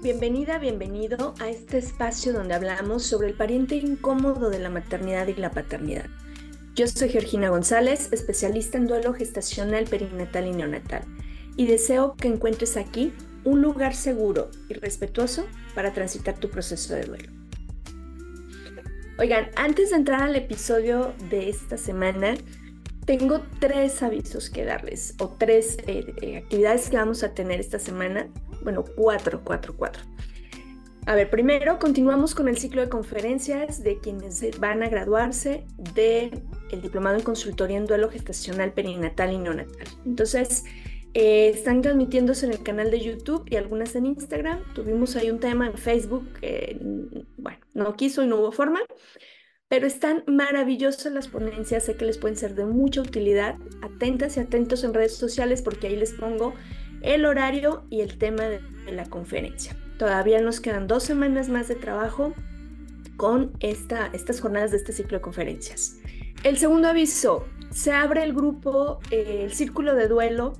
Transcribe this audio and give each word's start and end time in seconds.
Bienvenida, 0.00 0.58
bienvenido 0.58 1.34
a 1.40 1.48
este 1.48 1.78
espacio 1.78 2.32
donde 2.32 2.54
hablamos 2.54 3.02
sobre 3.02 3.26
el 3.26 3.34
pariente 3.34 3.74
incómodo 3.74 4.48
de 4.48 4.60
la 4.60 4.70
maternidad 4.70 5.26
y 5.26 5.34
la 5.34 5.50
paternidad. 5.50 6.06
Yo 6.76 6.86
soy 6.86 7.08
Georgina 7.08 7.48
González, 7.48 8.08
especialista 8.12 8.78
en 8.78 8.86
duelo 8.86 9.12
gestacional, 9.12 9.86
perinatal 9.86 10.46
y 10.46 10.52
neonatal, 10.52 11.02
y 11.56 11.66
deseo 11.66 12.14
que 12.14 12.28
encuentres 12.28 12.76
aquí 12.76 13.12
un 13.42 13.60
lugar 13.60 13.92
seguro 13.92 14.52
y 14.68 14.74
respetuoso 14.74 15.48
para 15.74 15.92
transitar 15.92 16.38
tu 16.38 16.48
proceso 16.48 16.94
de 16.94 17.02
duelo. 17.02 17.32
Oigan, 19.18 19.48
antes 19.56 19.90
de 19.90 19.96
entrar 19.96 20.22
al 20.22 20.36
episodio 20.36 21.12
de 21.28 21.48
esta 21.48 21.76
semana, 21.76 22.36
tengo 23.04 23.40
tres 23.58 24.00
avisos 24.04 24.48
que 24.48 24.64
darles 24.64 25.16
o 25.18 25.30
tres 25.30 25.76
eh, 25.88 26.14
eh, 26.22 26.36
actividades 26.36 26.88
que 26.88 26.98
vamos 26.98 27.24
a 27.24 27.34
tener 27.34 27.58
esta 27.58 27.80
semana. 27.80 28.28
Bueno, 28.62 28.84
cuatro, 28.96 29.40
cuatro, 29.44 29.74
cuatro. 29.76 30.02
A 31.06 31.14
ver, 31.14 31.30
primero 31.30 31.78
continuamos 31.78 32.34
con 32.34 32.48
el 32.48 32.58
ciclo 32.58 32.82
de 32.82 32.90
conferencias 32.90 33.82
de 33.82 33.98
quienes 33.98 34.42
van 34.60 34.82
a 34.82 34.90
graduarse 34.90 35.64
el 35.96 36.82
diplomado 36.82 37.16
en 37.16 37.22
consultoría 37.22 37.78
en 37.78 37.86
duelo 37.86 38.10
gestacional, 38.10 38.74
perinatal 38.74 39.32
y 39.32 39.38
neonatal. 39.38 39.88
Entonces, 40.04 40.64
eh, 41.14 41.48
están 41.48 41.80
transmitiéndose 41.80 42.44
en 42.44 42.52
el 42.52 42.62
canal 42.62 42.90
de 42.90 43.00
YouTube 43.00 43.46
y 43.48 43.56
algunas 43.56 43.94
en 43.96 44.04
Instagram. 44.04 44.62
Tuvimos 44.74 45.16
ahí 45.16 45.30
un 45.30 45.40
tema 45.40 45.66
en 45.66 45.78
Facebook 45.78 46.28
que, 46.40 46.78
bueno, 47.38 47.58
no 47.72 47.96
quiso 47.96 48.22
y 48.22 48.26
no 48.26 48.36
hubo 48.36 48.52
forma, 48.52 48.80
pero 49.68 49.86
están 49.86 50.24
maravillosas 50.26 51.12
las 51.12 51.28
ponencias, 51.28 51.84
sé 51.84 51.96
que 51.96 52.04
les 52.04 52.18
pueden 52.18 52.36
ser 52.36 52.54
de 52.54 52.66
mucha 52.66 53.00
utilidad. 53.00 53.56
Atentas 53.80 54.36
y 54.36 54.40
atentos 54.40 54.84
en 54.84 54.92
redes 54.92 55.16
sociales 55.16 55.62
porque 55.62 55.86
ahí 55.86 55.96
les 55.96 56.12
pongo 56.12 56.52
el 57.02 57.24
horario 57.24 57.84
y 57.90 58.00
el 58.00 58.18
tema 58.18 58.44
de, 58.44 58.60
la 58.90 59.04
conferencia. 59.04 59.76
Todavía 59.98 60.40
nos 60.40 60.60
quedan 60.60 60.86
dos 60.86 61.02
semanas 61.02 61.50
más 61.50 61.68
de 61.68 61.74
trabajo 61.74 62.32
con 63.18 63.52
esta, 63.60 64.06
estas 64.14 64.40
jornadas 64.40 64.70
de 64.70 64.78
este 64.78 64.92
ciclo 64.92 65.18
de 65.18 65.22
conferencias. 65.22 65.96
El 66.42 66.56
segundo 66.56 66.88
aviso, 66.88 67.44
se 67.70 67.92
abre 67.92 68.22
el 68.22 68.32
grupo, 68.32 69.00
eh, 69.10 69.42
el 69.44 69.52
círculo 69.52 69.94
de 69.94 70.08
duelo 70.08 70.54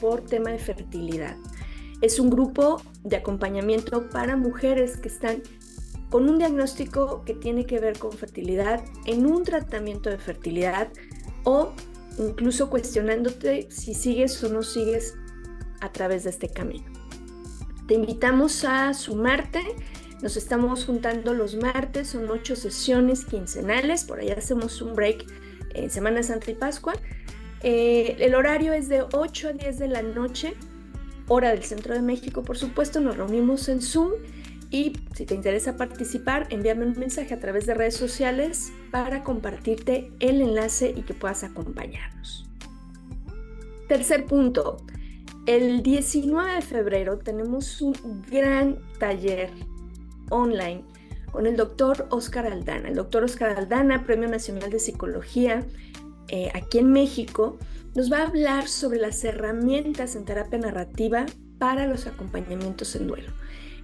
por 0.00 0.22
tema 0.24 0.50
de 0.50 0.58
fertilidad. 0.58 1.36
Es 2.00 2.18
un 2.18 2.30
grupo 2.30 2.82
de 3.04 3.16
acompañamiento 3.16 4.08
para 4.08 4.36
mujeres 4.36 4.96
que 4.96 5.08
están 5.08 5.42
con 6.10 6.28
un 6.28 6.38
diagnóstico 6.38 7.22
que 7.24 7.34
tiene 7.34 7.66
que 7.66 7.78
ver 7.80 7.98
con 7.98 8.12
fertilidad, 8.12 8.82
en 9.04 9.26
un 9.26 9.44
tratamiento 9.44 10.08
de 10.10 10.18
fertilidad 10.18 10.88
o 11.44 11.72
incluso 12.18 12.70
cuestionándote 12.70 13.68
si 13.70 13.94
sigues 13.94 14.42
o 14.42 14.48
no 14.48 14.62
sigues 14.62 15.14
a 15.80 15.92
través 15.92 16.24
de 16.24 16.30
este 16.30 16.48
camino. 16.48 16.86
Te 17.86 17.94
invitamos 17.94 18.64
a 18.64 18.92
sumarte. 18.94 19.62
Nos 20.22 20.36
estamos 20.36 20.84
juntando 20.84 21.32
los 21.32 21.54
martes, 21.54 22.08
son 22.08 22.28
ocho 22.28 22.56
sesiones 22.56 23.24
quincenales, 23.24 24.04
por 24.04 24.18
ahí 24.18 24.30
hacemos 24.30 24.82
un 24.82 24.94
break 24.94 25.24
en 25.74 25.90
Semana 25.90 26.22
Santa 26.22 26.50
y 26.50 26.54
Pascua. 26.54 26.94
Eh, 27.62 28.16
el 28.18 28.34
horario 28.34 28.72
es 28.72 28.88
de 28.88 29.02
8 29.02 29.48
a 29.48 29.52
10 29.52 29.78
de 29.78 29.88
la 29.88 30.02
noche, 30.02 30.54
hora 31.28 31.50
del 31.50 31.62
centro 31.62 31.94
de 31.94 32.02
México, 32.02 32.42
por 32.42 32.58
supuesto. 32.58 33.00
Nos 33.00 33.16
reunimos 33.16 33.68
en 33.68 33.80
Zoom 33.80 34.12
y 34.70 34.92
si 35.14 35.24
te 35.24 35.34
interesa 35.34 35.76
participar, 35.76 36.46
envíame 36.50 36.84
un 36.84 36.98
mensaje 36.98 37.32
a 37.32 37.40
través 37.40 37.66
de 37.66 37.74
redes 37.74 37.96
sociales 37.96 38.72
para 38.90 39.24
compartirte 39.24 40.12
el 40.20 40.42
enlace 40.42 40.92
y 40.94 41.02
que 41.02 41.14
puedas 41.14 41.42
acompañarnos. 41.42 42.44
Tercer 43.88 44.26
punto, 44.26 44.84
el 45.48 45.82
19 45.82 46.56
de 46.56 46.60
febrero 46.60 47.18
tenemos 47.20 47.80
un 47.80 47.94
gran 48.30 48.78
taller 48.98 49.48
online 50.28 50.84
con 51.32 51.46
el 51.46 51.56
doctor 51.56 52.06
Oscar 52.10 52.46
Aldana. 52.46 52.90
El 52.90 52.96
doctor 52.96 53.24
Oscar 53.24 53.56
Aldana, 53.56 54.04
Premio 54.04 54.28
Nacional 54.28 54.68
de 54.68 54.78
Psicología 54.78 55.66
eh, 56.28 56.50
aquí 56.52 56.80
en 56.80 56.92
México, 56.92 57.58
nos 57.94 58.12
va 58.12 58.18
a 58.18 58.26
hablar 58.26 58.68
sobre 58.68 58.98
las 58.98 59.24
herramientas 59.24 60.16
en 60.16 60.26
terapia 60.26 60.58
narrativa 60.58 61.24
para 61.58 61.86
los 61.86 62.06
acompañamientos 62.06 62.94
en 62.94 63.06
duelo. 63.06 63.32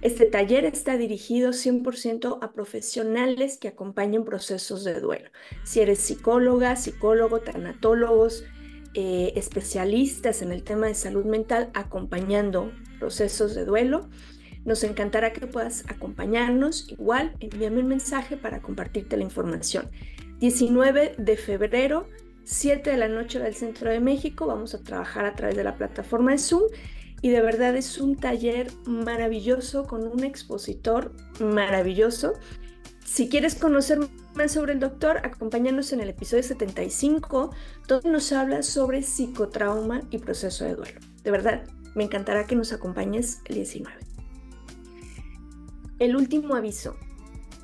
Este 0.03 0.27
taller 0.27 0.65
está 0.65 0.97
dirigido 0.97 1.49
100% 1.49 2.37
a 2.43 2.53
profesionales 2.53 3.57
que 3.57 3.69
acompañan 3.69 4.23
procesos 4.23 4.83
de 4.83 4.99
duelo. 4.99 5.31
Si 5.63 5.79
eres 5.79 5.97
psicóloga, 5.97 6.75
psicólogo, 6.75 7.39
tanatólogos, 7.39 8.43
eh, 8.95 9.33
especialistas 9.35 10.41
en 10.41 10.51
el 10.51 10.63
tema 10.63 10.87
de 10.87 10.95
salud 10.95 11.25
mental 11.25 11.69
acompañando 11.73 12.71
procesos 12.99 13.53
de 13.53 13.65
duelo, 13.65 14.09
nos 14.65 14.83
encantará 14.83 15.31
que 15.31 15.45
puedas 15.45 15.83
acompañarnos. 15.87 16.89
Igual, 16.89 17.33
envíame 17.39 17.81
un 17.81 17.87
mensaje 17.87 18.35
para 18.37 18.61
compartirte 18.61 19.17
la 19.17 19.23
información. 19.23 19.89
19 20.39 21.15
de 21.17 21.37
febrero, 21.37 22.07
7 22.45 22.89
de 22.89 22.97
la 22.97 23.07
noche 23.07 23.39
del 23.39 23.53
centro 23.53 23.89
de 23.89 23.99
México. 23.99 24.47
Vamos 24.47 24.73
a 24.73 24.81
trabajar 24.81 25.25
a 25.25 25.35
través 25.35 25.55
de 25.55 25.63
la 25.63 25.75
plataforma 25.75 26.31
de 26.31 26.39
Zoom 26.39 26.63
y 27.21 27.29
de 27.29 27.41
verdad 27.41 27.75
es 27.75 27.97
un 27.99 28.15
taller 28.15 28.71
maravilloso 28.85 29.85
con 29.85 30.07
un 30.07 30.23
expositor 30.23 31.11
maravilloso. 31.39 32.33
Si 33.05 33.29
quieres 33.29 33.55
conocer 33.55 33.99
más 34.33 34.51
sobre 34.51 34.73
el 34.73 34.81
doctor, 34.81 35.17
acompáñanos 35.23 35.93
en 35.93 36.01
el 36.01 36.09
episodio 36.09 36.43
75, 36.43 37.51
donde 37.87 38.09
nos 38.09 38.33
habla 38.33 38.61
sobre 38.63 39.03
psicotrauma 39.03 40.01
y 40.09 40.17
proceso 40.17 40.65
de 40.65 40.75
duelo. 40.75 40.99
De 41.23 41.31
verdad, 41.31 41.63
me 41.95 42.03
encantará 42.03 42.45
que 42.45 42.57
nos 42.57 42.73
acompañes 42.73 43.39
el 43.45 43.55
19. 43.55 43.97
El 45.99 46.17
último 46.17 46.55
aviso. 46.55 46.97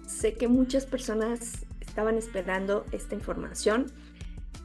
Sé 0.07 0.35
que 0.35 0.47
muchas 0.47 0.85
personas 0.85 1.66
estaban 1.81 2.18
esperando 2.18 2.85
esta 2.94 3.16
información 3.16 3.91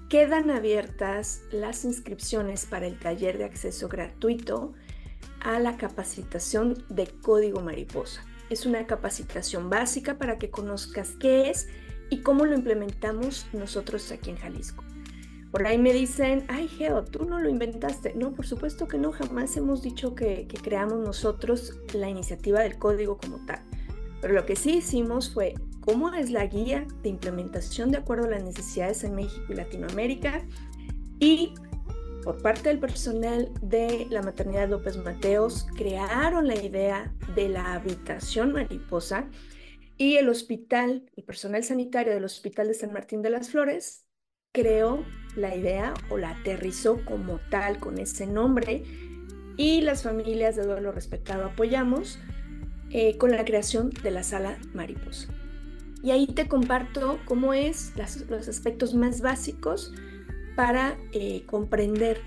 Quedan 0.08 0.52
abiertas 0.52 1.42
las 1.50 1.84
inscripciones 1.84 2.64
para 2.64 2.86
el 2.86 2.96
taller 2.96 3.38
de 3.38 3.44
acceso 3.44 3.88
gratuito 3.88 4.72
a 5.40 5.58
la 5.58 5.76
capacitación 5.76 6.84
de 6.88 7.08
código 7.08 7.60
mariposa. 7.60 8.24
Es 8.50 8.66
una 8.66 8.86
capacitación 8.86 9.70
básica 9.70 10.18
para 10.18 10.38
que 10.38 10.50
conozcas 10.50 11.14
qué 11.18 11.50
es 11.50 11.68
y 12.10 12.18
cómo 12.22 12.44
lo 12.44 12.54
implementamos 12.54 13.46
nosotros 13.52 14.10
aquí 14.12 14.30
en 14.30 14.36
Jalisco. 14.36 14.84
Por 15.50 15.66
ahí 15.66 15.78
me 15.78 15.92
dicen, 15.92 16.44
ay 16.48 16.68
Geo, 16.68 17.04
tú 17.04 17.24
no 17.24 17.40
lo 17.40 17.48
inventaste. 17.48 18.14
No, 18.14 18.32
por 18.32 18.46
supuesto 18.46 18.86
que 18.86 18.98
no, 18.98 19.12
jamás 19.12 19.56
hemos 19.56 19.82
dicho 19.82 20.14
que, 20.14 20.46
que 20.46 20.58
creamos 20.58 20.98
nosotros 20.98 21.78
la 21.94 22.08
iniciativa 22.08 22.60
del 22.60 22.78
código 22.78 23.16
como 23.16 23.44
tal. 23.46 23.60
Pero 24.20 24.34
lo 24.34 24.44
que 24.44 24.56
sí 24.56 24.78
hicimos 24.78 25.32
fue 25.32 25.54
cómo 25.80 26.12
es 26.12 26.30
la 26.30 26.46
guía 26.46 26.86
de 27.02 27.08
implementación 27.08 27.90
de 27.90 27.98
acuerdo 27.98 28.26
a 28.26 28.30
las 28.30 28.42
necesidades 28.42 29.04
en 29.04 29.14
México 29.14 29.44
y 29.48 29.54
Latinoamérica 29.54 30.44
y 31.20 31.54
por 32.26 32.42
parte 32.42 32.70
del 32.70 32.80
personal 32.80 33.52
de 33.62 34.08
la 34.10 34.20
maternidad 34.20 34.68
López 34.68 34.96
Mateos 34.96 35.64
crearon 35.76 36.48
la 36.48 36.56
idea 36.56 37.14
de 37.36 37.48
la 37.48 37.74
habitación 37.74 38.52
mariposa 38.52 39.30
y 39.96 40.16
el 40.16 40.28
hospital, 40.28 41.08
el 41.14 41.22
personal 41.22 41.62
sanitario 41.62 42.12
del 42.12 42.24
Hospital 42.24 42.66
de 42.66 42.74
San 42.74 42.92
Martín 42.92 43.22
de 43.22 43.30
las 43.30 43.50
Flores 43.50 44.08
creó 44.50 45.04
la 45.36 45.54
idea 45.54 45.94
o 46.10 46.18
la 46.18 46.30
aterrizó 46.30 47.00
como 47.04 47.38
tal 47.48 47.78
con 47.78 47.96
ese 47.96 48.26
nombre 48.26 48.82
y 49.56 49.82
las 49.82 50.02
familias 50.02 50.56
de 50.56 50.66
duelo 50.66 50.90
respetado 50.90 51.44
apoyamos 51.44 52.18
eh, 52.90 53.16
con 53.18 53.30
la 53.30 53.44
creación 53.44 53.90
de 54.02 54.10
la 54.10 54.24
sala 54.24 54.58
mariposa. 54.74 55.28
Y 56.02 56.10
ahí 56.10 56.26
te 56.26 56.48
comparto 56.48 57.20
cómo 57.24 57.54
es 57.54 57.92
los 58.28 58.48
aspectos 58.48 58.94
más 58.94 59.20
básicos 59.20 59.94
para 60.56 60.96
eh, 61.12 61.44
comprender 61.46 62.20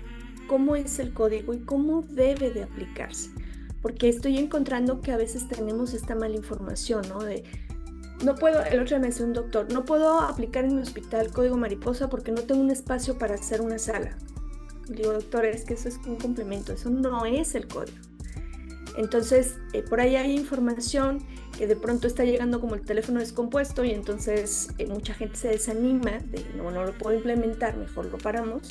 cómo 0.48 0.76
es 0.76 0.98
el 0.98 1.12
código 1.12 1.52
y 1.52 1.58
cómo 1.60 2.02
debe 2.02 2.50
de 2.50 2.62
aplicarse. 2.62 3.30
Porque 3.82 4.08
estoy 4.08 4.38
encontrando 4.38 5.00
que 5.00 5.12
a 5.12 5.16
veces 5.16 5.48
tenemos 5.48 5.92
esta 5.94 6.14
mala 6.14 6.36
información, 6.36 7.02
¿no? 7.08 7.22
De, 7.22 7.44
no 8.24 8.34
puedo, 8.34 8.62
el 8.62 8.80
otro 8.80 8.88
día 8.88 8.98
me 8.98 9.06
decía 9.08 9.26
un 9.26 9.32
doctor, 9.32 9.72
no 9.72 9.84
puedo 9.84 10.20
aplicar 10.20 10.64
en 10.64 10.76
mi 10.76 10.82
hospital 10.82 11.32
código 11.32 11.56
mariposa 11.56 12.08
porque 12.08 12.32
no 12.32 12.42
tengo 12.42 12.60
un 12.60 12.70
espacio 12.70 13.18
para 13.18 13.34
hacer 13.34 13.60
una 13.60 13.78
sala. 13.78 14.16
digo, 14.88 15.12
doctor, 15.12 15.44
es 15.46 15.64
que 15.64 15.74
eso 15.74 15.88
es 15.88 15.98
un 16.06 16.16
complemento, 16.16 16.72
eso 16.72 16.90
no 16.90 17.24
es 17.26 17.54
el 17.54 17.66
código. 17.66 18.09
Entonces, 18.96 19.56
eh, 19.72 19.82
por 19.82 20.00
ahí 20.00 20.16
hay 20.16 20.36
información 20.36 21.24
que 21.56 21.66
de 21.66 21.76
pronto 21.76 22.06
está 22.06 22.24
llegando 22.24 22.60
como 22.60 22.74
el 22.74 22.82
teléfono 22.82 23.20
descompuesto 23.20 23.84
y 23.84 23.92
entonces 23.92 24.70
eh, 24.78 24.86
mucha 24.86 25.14
gente 25.14 25.36
se 25.36 25.48
desanima 25.48 26.18
de 26.18 26.44
no, 26.56 26.70
no 26.70 26.84
lo 26.84 26.92
puedo 26.92 27.16
implementar, 27.16 27.76
mejor 27.76 28.06
lo 28.06 28.18
paramos, 28.18 28.62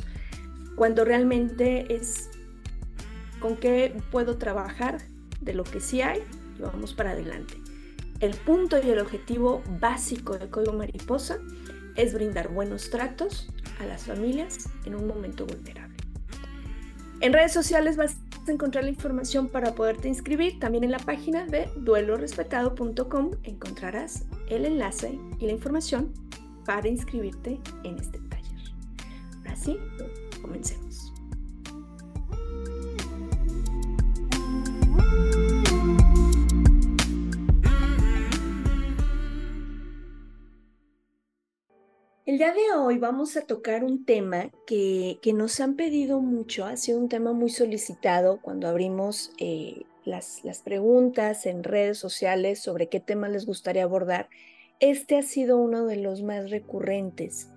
cuando 0.76 1.06
realmente 1.06 1.94
es 1.94 2.30
con 3.40 3.56
qué 3.56 3.96
puedo 4.12 4.38
trabajar 4.38 5.00
de 5.42 5.54
lo 5.54 5.64
que 5.64 5.80
sí 5.80 6.02
hay 6.02 6.22
y 6.58 6.62
vamos 6.62 6.94
para 6.94 7.12
adelante. 7.12 7.56
El 8.20 8.36
punto 8.36 8.78
y 8.84 8.90
el 8.90 9.00
objetivo 9.00 9.64
básico 9.80 10.38
del 10.38 10.50
Código 10.50 10.74
Mariposa 10.74 11.40
es 11.96 12.14
brindar 12.14 12.50
buenos 12.50 12.90
tratos 12.90 13.50
a 13.80 13.86
las 13.86 14.04
familias 14.04 14.70
en 14.86 14.96
un 14.96 15.08
momento 15.08 15.46
vulnerable. 15.46 15.96
En 17.22 17.34
redes 17.34 17.52
sociales 17.52 17.98
vas 17.98 18.16
encontrar 18.52 18.84
la 18.84 18.90
información 18.90 19.48
para 19.48 19.74
poderte 19.74 20.08
inscribir. 20.08 20.60
También 20.60 20.84
en 20.84 20.92
la 20.92 21.00
página 21.00 21.46
de 21.46 21.70
duelorespetado.com 21.78 23.32
encontrarás 23.44 24.26
el 24.50 24.66
enlace 24.66 25.20
y 25.40 25.46
la 25.46 25.52
información 25.52 26.14
para 26.66 26.88
inscribirte 26.88 27.60
en 27.84 27.98
este 27.98 28.20
taller. 28.20 28.60
Ahora 29.38 29.56
sí, 29.56 29.78
comencemos. 30.42 30.89
El 42.30 42.38
día 42.38 42.54
de 42.54 42.78
hoy 42.78 43.00
vamos 43.00 43.36
a 43.38 43.42
tocar 43.42 43.84
un 43.84 44.06
tema 44.06 44.52
que, 44.68 45.20
nos 45.34 45.60
han 45.60 45.76
pedido 45.76 46.22
mucho, 46.22 46.64
ha 46.66 46.78
sido 46.78 47.00
un 47.00 47.10
tema 47.10 47.34
muy 47.34 47.50
solicitado 47.50 48.40
cuando 48.40 48.68
abrimos 48.68 49.32
eh, 49.40 49.82
las, 50.06 50.44
las 50.44 50.60
preguntas 50.60 51.48
en 51.48 51.64
redes 51.64 51.98
sociales 51.98 52.60
sobre 52.60 52.88
qué 52.88 53.00
tema 53.00 53.30
les 53.30 53.48
gustaría 53.48 53.82
abordar. 53.82 54.30
Este 54.80 55.18
ha 55.18 55.24
sido 55.24 55.58
uno 55.58 55.88
de 55.88 55.96
los 55.96 56.22
más 56.22 56.52
recurrentes. 56.52 57.50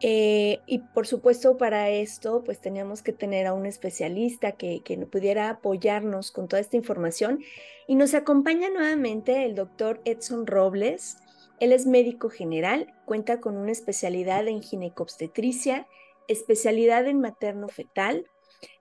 Eh, 0.00 0.60
y 0.64 0.78
por 0.78 1.06
supuesto 1.06 1.58
para 1.58 1.90
esto 1.90 2.42
pues 2.42 2.58
teníamos 2.58 3.02
que 3.02 3.12
tener 3.12 3.46
a 3.46 3.52
un 3.52 3.66
especialista 3.66 4.52
que, 4.52 4.80
que 4.82 4.96
pudiera 4.96 5.50
apoyarnos 5.50 6.30
con 6.30 6.48
toda 6.48 6.60
esta 6.60 6.78
información 6.78 7.40
y 7.86 7.96
nos 7.96 8.14
acompaña 8.14 8.70
nuevamente 8.70 9.44
el 9.44 9.54
doctor 9.54 10.00
Edson 10.06 10.46
Robles. 10.46 11.18
Él 11.60 11.72
es 11.72 11.86
médico 11.86 12.30
general, 12.30 12.92
cuenta 13.04 13.40
con 13.40 13.56
una 13.56 13.70
especialidad 13.70 14.48
en 14.48 14.62
ginecobstetricia, 14.62 15.86
especialidad 16.26 17.06
en 17.06 17.20
materno-fetal, 17.20 18.26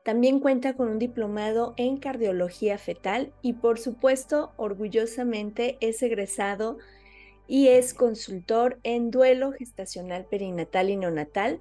también 0.03 0.39
cuenta 0.39 0.73
con 0.73 0.89
un 0.89 0.99
diplomado 0.99 1.73
en 1.77 1.97
cardiología 1.97 2.77
fetal 2.77 3.33
y 3.41 3.53
por 3.53 3.79
supuesto, 3.79 4.53
orgullosamente 4.57 5.77
es 5.81 6.01
egresado 6.01 6.77
y 7.47 7.67
es 7.67 7.93
consultor 7.93 8.79
en 8.83 9.11
duelo 9.11 9.51
gestacional 9.51 10.25
perinatal 10.25 10.89
y 10.89 10.97
neonatal 10.97 11.59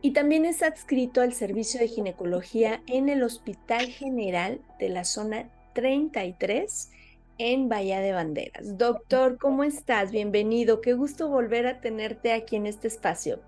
y 0.00 0.12
también 0.12 0.44
es 0.44 0.62
adscrito 0.62 1.20
al 1.20 1.32
servicio 1.32 1.80
de 1.80 1.88
ginecología 1.88 2.82
en 2.86 3.08
el 3.08 3.22
Hospital 3.22 3.86
General 3.86 4.60
de 4.78 4.88
la 4.88 5.04
zona 5.04 5.50
33 5.74 6.90
en 7.38 7.68
Bahía 7.68 8.00
de 8.00 8.12
Banderas. 8.12 8.78
Doctor, 8.78 9.38
¿cómo 9.38 9.64
estás? 9.64 10.12
Bienvenido. 10.12 10.80
Qué 10.80 10.94
gusto 10.94 11.28
volver 11.28 11.66
a 11.66 11.80
tenerte 11.80 12.32
aquí 12.32 12.56
en 12.56 12.66
este 12.66 12.88
espacio. 12.88 13.40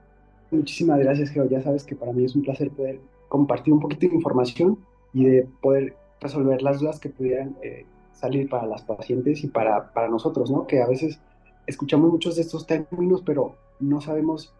Muchísimas 0.51 0.99
gracias, 1.01 1.31
Geo. 1.31 1.49
Ya 1.49 1.63
sabes 1.63 1.85
que 1.85 1.97
para 1.97 2.13
mí 2.13 2.25
es 2.25 2.35
un 2.35 2.43
placer 2.43 2.71
poder 2.71 3.01
compartir 3.29 3.73
un 3.73 3.81
poquito 3.81 4.09
de 4.09 4.15
información 4.15 4.79
y 5.13 5.25
de 5.25 5.49
poder 5.61 5.97
resolver 6.21 6.63
las 6.63 6.81
dudas 6.81 7.01
que 7.01 7.09
pudieran 7.09 7.57
eh, 7.63 7.87
salir 8.13 8.49
para 8.49 8.67
las 8.67 8.83
pacientes 8.83 9.45
y 9.45 9.49
para, 9.49 9.93
para 9.93 10.09
nosotros, 10.09 10.51
¿no? 10.51 10.67
Que 10.67 10.83
a 10.83 10.87
veces 10.87 11.21
escuchamos 11.67 12.11
muchos 12.11 12.37
de 12.37 12.43
estos 12.43 12.67
términos, 12.67 13.23
pero 13.25 13.57
no 13.81 14.01
sabemos 14.01 14.55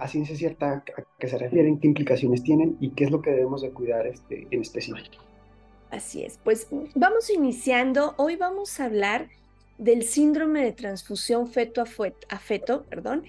a 0.00 0.08
ciencia 0.08 0.34
cierta 0.34 0.72
a 0.72 0.82
qué 1.18 1.28
se 1.28 1.36
refieren, 1.36 1.78
qué 1.78 1.88
implicaciones 1.88 2.42
tienen 2.42 2.78
y 2.80 2.90
qué 2.90 3.04
es 3.04 3.10
lo 3.10 3.20
que 3.20 3.30
debemos 3.30 3.60
de 3.60 3.70
cuidar 3.70 4.06
este, 4.06 4.46
en 4.50 4.62
específico. 4.62 5.27
Así 5.90 6.22
es, 6.22 6.38
pues 6.44 6.68
vamos 6.94 7.30
iniciando. 7.30 8.14
Hoy 8.18 8.36
vamos 8.36 8.78
a 8.78 8.84
hablar 8.84 9.28
del 9.78 10.02
síndrome 10.02 10.62
de 10.62 10.72
transfusión 10.72 11.48
feto 11.48 11.82
a 11.82 12.38
feto, 12.38 12.82
perdón. 12.84 13.22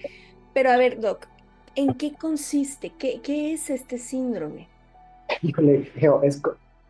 Pero 0.52 0.70
a 0.70 0.76
ver, 0.76 1.00
Doc, 1.00 1.26
¿en 1.74 1.94
qué 1.94 2.12
consiste? 2.12 2.92
¿Qué, 2.98 3.20
qué 3.22 3.54
es 3.54 3.70
este 3.70 3.96
síndrome? 3.96 4.68
Híjole, 5.42 5.84
Geo, 5.96 6.22
es, 6.22 6.42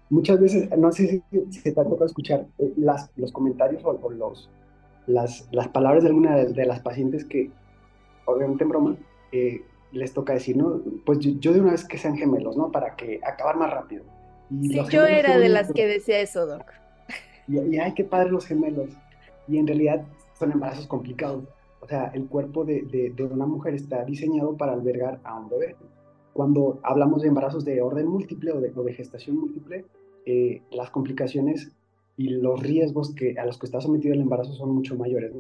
muchas 0.09 0.41
veces, 0.41 0.69
no 0.77 0.91
sé 0.91 1.23
si, 1.31 1.61
se 1.61 1.73
te 1.73 1.81
ha 1.81 1.85
tocado 1.85 2.07
escuchar 2.07 2.47
eh, 2.59 2.73
las, 2.77 3.11
los 3.17 3.31
comentarios 3.31 3.85
o, 3.85 4.11
los, 4.11 4.51
las, 5.07 5.47
las, 5.53 5.69
palabras 5.69 6.03
de 6.03 6.09
alguna 6.09 6.37
de, 6.37 6.67
las 6.67 6.81
pacientes 6.81 7.25
que, 7.25 7.51
obviamente 8.25 8.65
en 8.65 8.71
broma, 8.71 8.97
eh, 9.31 9.63
les 9.93 10.13
toca 10.13 10.33
decir, 10.33 10.57
¿no? 10.57 10.81
Pues 11.07 11.19
yo, 11.21 11.53
de 11.53 11.61
una 11.61 11.73
vez 11.73 11.85
que 11.85 11.99
sean 11.99 12.17
gemelos, 12.17 12.57
¿no? 12.57 12.73
Para 12.73 12.97
que 12.97 13.21
acabar 13.23 13.57
más 13.57 13.71
rápido 13.71 14.05
sí, 14.51 14.81
yo 14.91 15.05
era 15.07 15.39
de 15.39 15.49
las 15.49 15.73
que 15.73 15.87
decía 15.87 16.21
eso, 16.21 16.47
Doc. 16.47 16.65
Y, 17.49 17.79
ay, 17.79 17.95
qué 17.95 18.05
padre 18.05 18.31
los 18.31 18.47
gemelos. 18.47 18.91
Y 19.49 19.59
en 19.59 19.67
realidad 19.67 20.05
son 20.39 20.53
embarazos 20.53 20.87
complicados. 20.87 21.45
O 21.81 21.89
sea, 21.89 22.11
el 22.15 22.27
cuerpo 22.27 22.65
de, 22.65 22.83
de, 22.83 23.25
una 23.25 23.47
mujer 23.47 23.75
está 23.75 24.05
diseñado 24.05 24.57
para 24.57 24.73
albergar 24.73 25.21
a 25.25 25.39
un 25.39 25.49
bebé. 25.49 25.77
Cuando 26.33 26.79
hablamos 26.83 27.23
de 27.23 27.29
embarazos 27.29 27.65
de 27.65 27.83
orden 27.83 28.07
múltiple 28.07 28.53
o 28.53 28.61
de, 28.61 28.71
de 28.71 28.93
gestación 28.93 29.37
múltiple, 29.37 29.85
eh, 30.27 30.63
las 30.71 30.91
complicaciones 30.91 31.73
y 32.17 32.29
los 32.29 32.61
riesgos 32.61 33.15
que, 33.15 33.39
a 33.39 33.47
los 33.47 33.59
que 33.59 33.67
está 33.67 33.81
sometido 33.81 34.15
el 34.15 34.21
embarazo 34.21 34.53
son 34.53 34.75
mucho 34.75 34.95
mayores. 34.95 35.33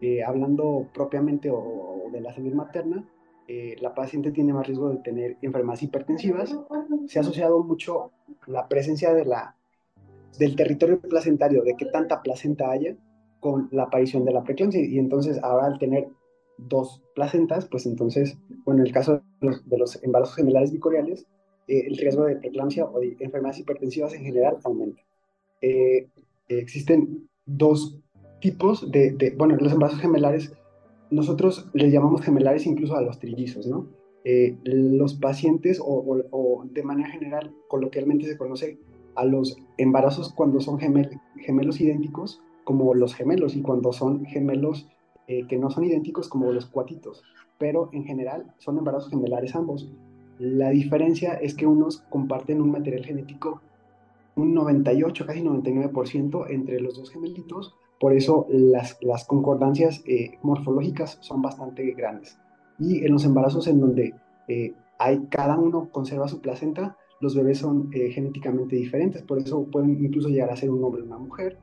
Eh, 0.00 0.22
hablando 0.22 0.88
propiamente 0.94 1.50
o, 1.50 2.08
de 2.12 2.20
la 2.20 2.32
salud 2.32 2.52
materna, 2.52 3.04
eh, 3.48 3.76
la 3.80 3.94
paciente 3.94 4.30
tiene 4.30 4.52
más 4.52 4.66
riesgo 4.66 4.90
de 4.90 4.98
tener 4.98 5.36
enfermedades 5.42 5.82
hipertensivas. 5.82 6.56
Se 7.06 7.18
ha 7.18 7.22
asociado 7.22 7.62
mucho 7.62 8.12
la 8.46 8.68
presencia 8.68 9.12
de 9.12 9.24
la, 9.24 9.56
del 10.38 10.56
territorio 10.56 11.00
placentario, 11.00 11.62
de 11.62 11.74
qué 11.76 11.86
tanta 11.86 12.22
placenta 12.22 12.70
haya, 12.70 12.96
con 13.40 13.68
la 13.72 13.84
aparición 13.84 14.24
de 14.24 14.32
la 14.32 14.44
preeclampsia. 14.44 14.84
Y 14.84 14.98
entonces 14.98 15.38
ahora 15.42 15.66
al 15.66 15.78
tener 15.78 16.08
dos 16.58 17.02
placentas, 17.14 17.66
pues 17.66 17.86
entonces, 17.86 18.38
bueno, 18.64 18.80
en 18.80 18.86
el 18.86 18.92
caso 18.92 19.22
de 19.40 19.78
los, 19.78 20.02
embarazos 20.02 20.36
gemelares 20.36 20.70
bicoriales, 20.70 21.26
eh, 21.66 21.84
el 21.86 21.96
riesgo 21.96 22.24
de 22.24 22.36
preeclampsia 22.36 22.84
o 22.84 23.00
de 23.00 23.16
enfermedades 23.18 23.58
hipertensivas 23.60 24.14
en 24.14 24.22
general 24.22 24.58
aumenta. 24.64 25.02
Eh, 25.60 26.08
existen 26.48 27.28
dos 27.46 27.98
tipos 28.40 28.90
de, 28.90 29.12
de, 29.12 29.30
bueno, 29.30 29.56
los 29.56 29.72
embarazos 29.72 30.00
gemelares 30.00 30.52
nosotros 31.12 31.70
les 31.74 31.92
llamamos 31.92 32.22
gemelares 32.22 32.66
incluso 32.66 32.96
a 32.96 33.02
los 33.02 33.18
trillizos, 33.18 33.66
¿no? 33.66 33.86
Eh, 34.24 34.56
los 34.64 35.14
pacientes, 35.14 35.80
o, 35.84 36.64
de 36.70 36.82
manera 36.82 37.10
general, 37.10 37.54
coloquialmente 37.68 38.26
se 38.26 38.38
conoce 38.38 38.78
a 39.14 39.24
los 39.24 39.56
embarazos 39.78 40.32
cuando 40.32 40.60
son 40.60 40.78
gemelos 40.78 41.80
idénticos 41.80 42.40
como 42.64 42.94
los 42.94 43.14
gemelos 43.14 43.56
y 43.56 43.62
cuando 43.62 43.92
son 43.92 44.24
gemelos 44.24 44.88
eh, 45.26 45.46
que 45.48 45.58
no 45.58 45.70
son 45.70 45.84
idénticos 45.84 46.28
como 46.28 46.52
los 46.52 46.66
cuatitos, 46.66 47.22
pero 47.58 47.90
en 47.92 48.04
general 48.04 48.54
son 48.58 48.78
embarazos 48.78 49.10
gemelares 49.10 49.54
ambos. 49.54 49.92
La 50.38 50.70
diferencia 50.70 51.34
es 51.34 51.54
que 51.54 51.66
unos 51.66 51.98
comparten 52.10 52.62
un 52.62 52.70
material 52.70 53.04
genético 53.04 53.60
un 54.34 54.54
98, 54.54 55.26
casi 55.26 55.42
99% 55.42 56.46
entre 56.48 56.80
los 56.80 56.96
dos 56.96 57.10
gemelitos 57.10 57.74
por 58.02 58.14
eso 58.14 58.48
las, 58.50 58.98
las 59.00 59.24
concordancias 59.26 60.02
eh, 60.06 60.36
morfológicas 60.42 61.18
son 61.20 61.40
bastante 61.40 61.88
grandes. 61.92 62.36
Y 62.76 63.04
en 63.04 63.12
los 63.12 63.24
embarazos 63.24 63.68
en 63.68 63.78
donde 63.78 64.12
eh, 64.48 64.74
hay, 64.98 65.20
cada 65.30 65.56
uno 65.56 65.88
conserva 65.92 66.26
su 66.26 66.40
placenta, 66.40 66.96
los 67.20 67.36
bebés 67.36 67.58
son 67.58 67.90
eh, 67.92 68.10
genéticamente 68.10 68.74
diferentes, 68.74 69.22
por 69.22 69.38
eso 69.38 69.66
pueden 69.70 70.04
incluso 70.04 70.28
llegar 70.28 70.50
a 70.50 70.56
ser 70.56 70.70
un 70.70 70.82
hombre 70.82 71.02
o 71.02 71.04
una 71.04 71.18
mujer. 71.18 71.58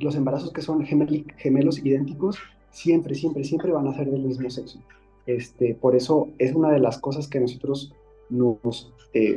los 0.00 0.16
embarazos 0.16 0.52
que 0.52 0.62
son 0.62 0.84
gemelos 0.84 1.78
idénticos 1.78 2.40
siempre, 2.70 3.14
siempre, 3.14 3.44
siempre 3.44 3.70
van 3.70 3.86
a 3.86 3.94
ser 3.94 4.10
del 4.10 4.22
mismo 4.22 4.50
sexo. 4.50 4.80
Este, 5.26 5.76
por 5.76 5.94
eso 5.94 6.30
es 6.38 6.56
una 6.56 6.72
de 6.72 6.80
las 6.80 6.98
cosas 6.98 7.28
que 7.28 7.38
nosotros 7.38 7.94
nos 8.30 8.92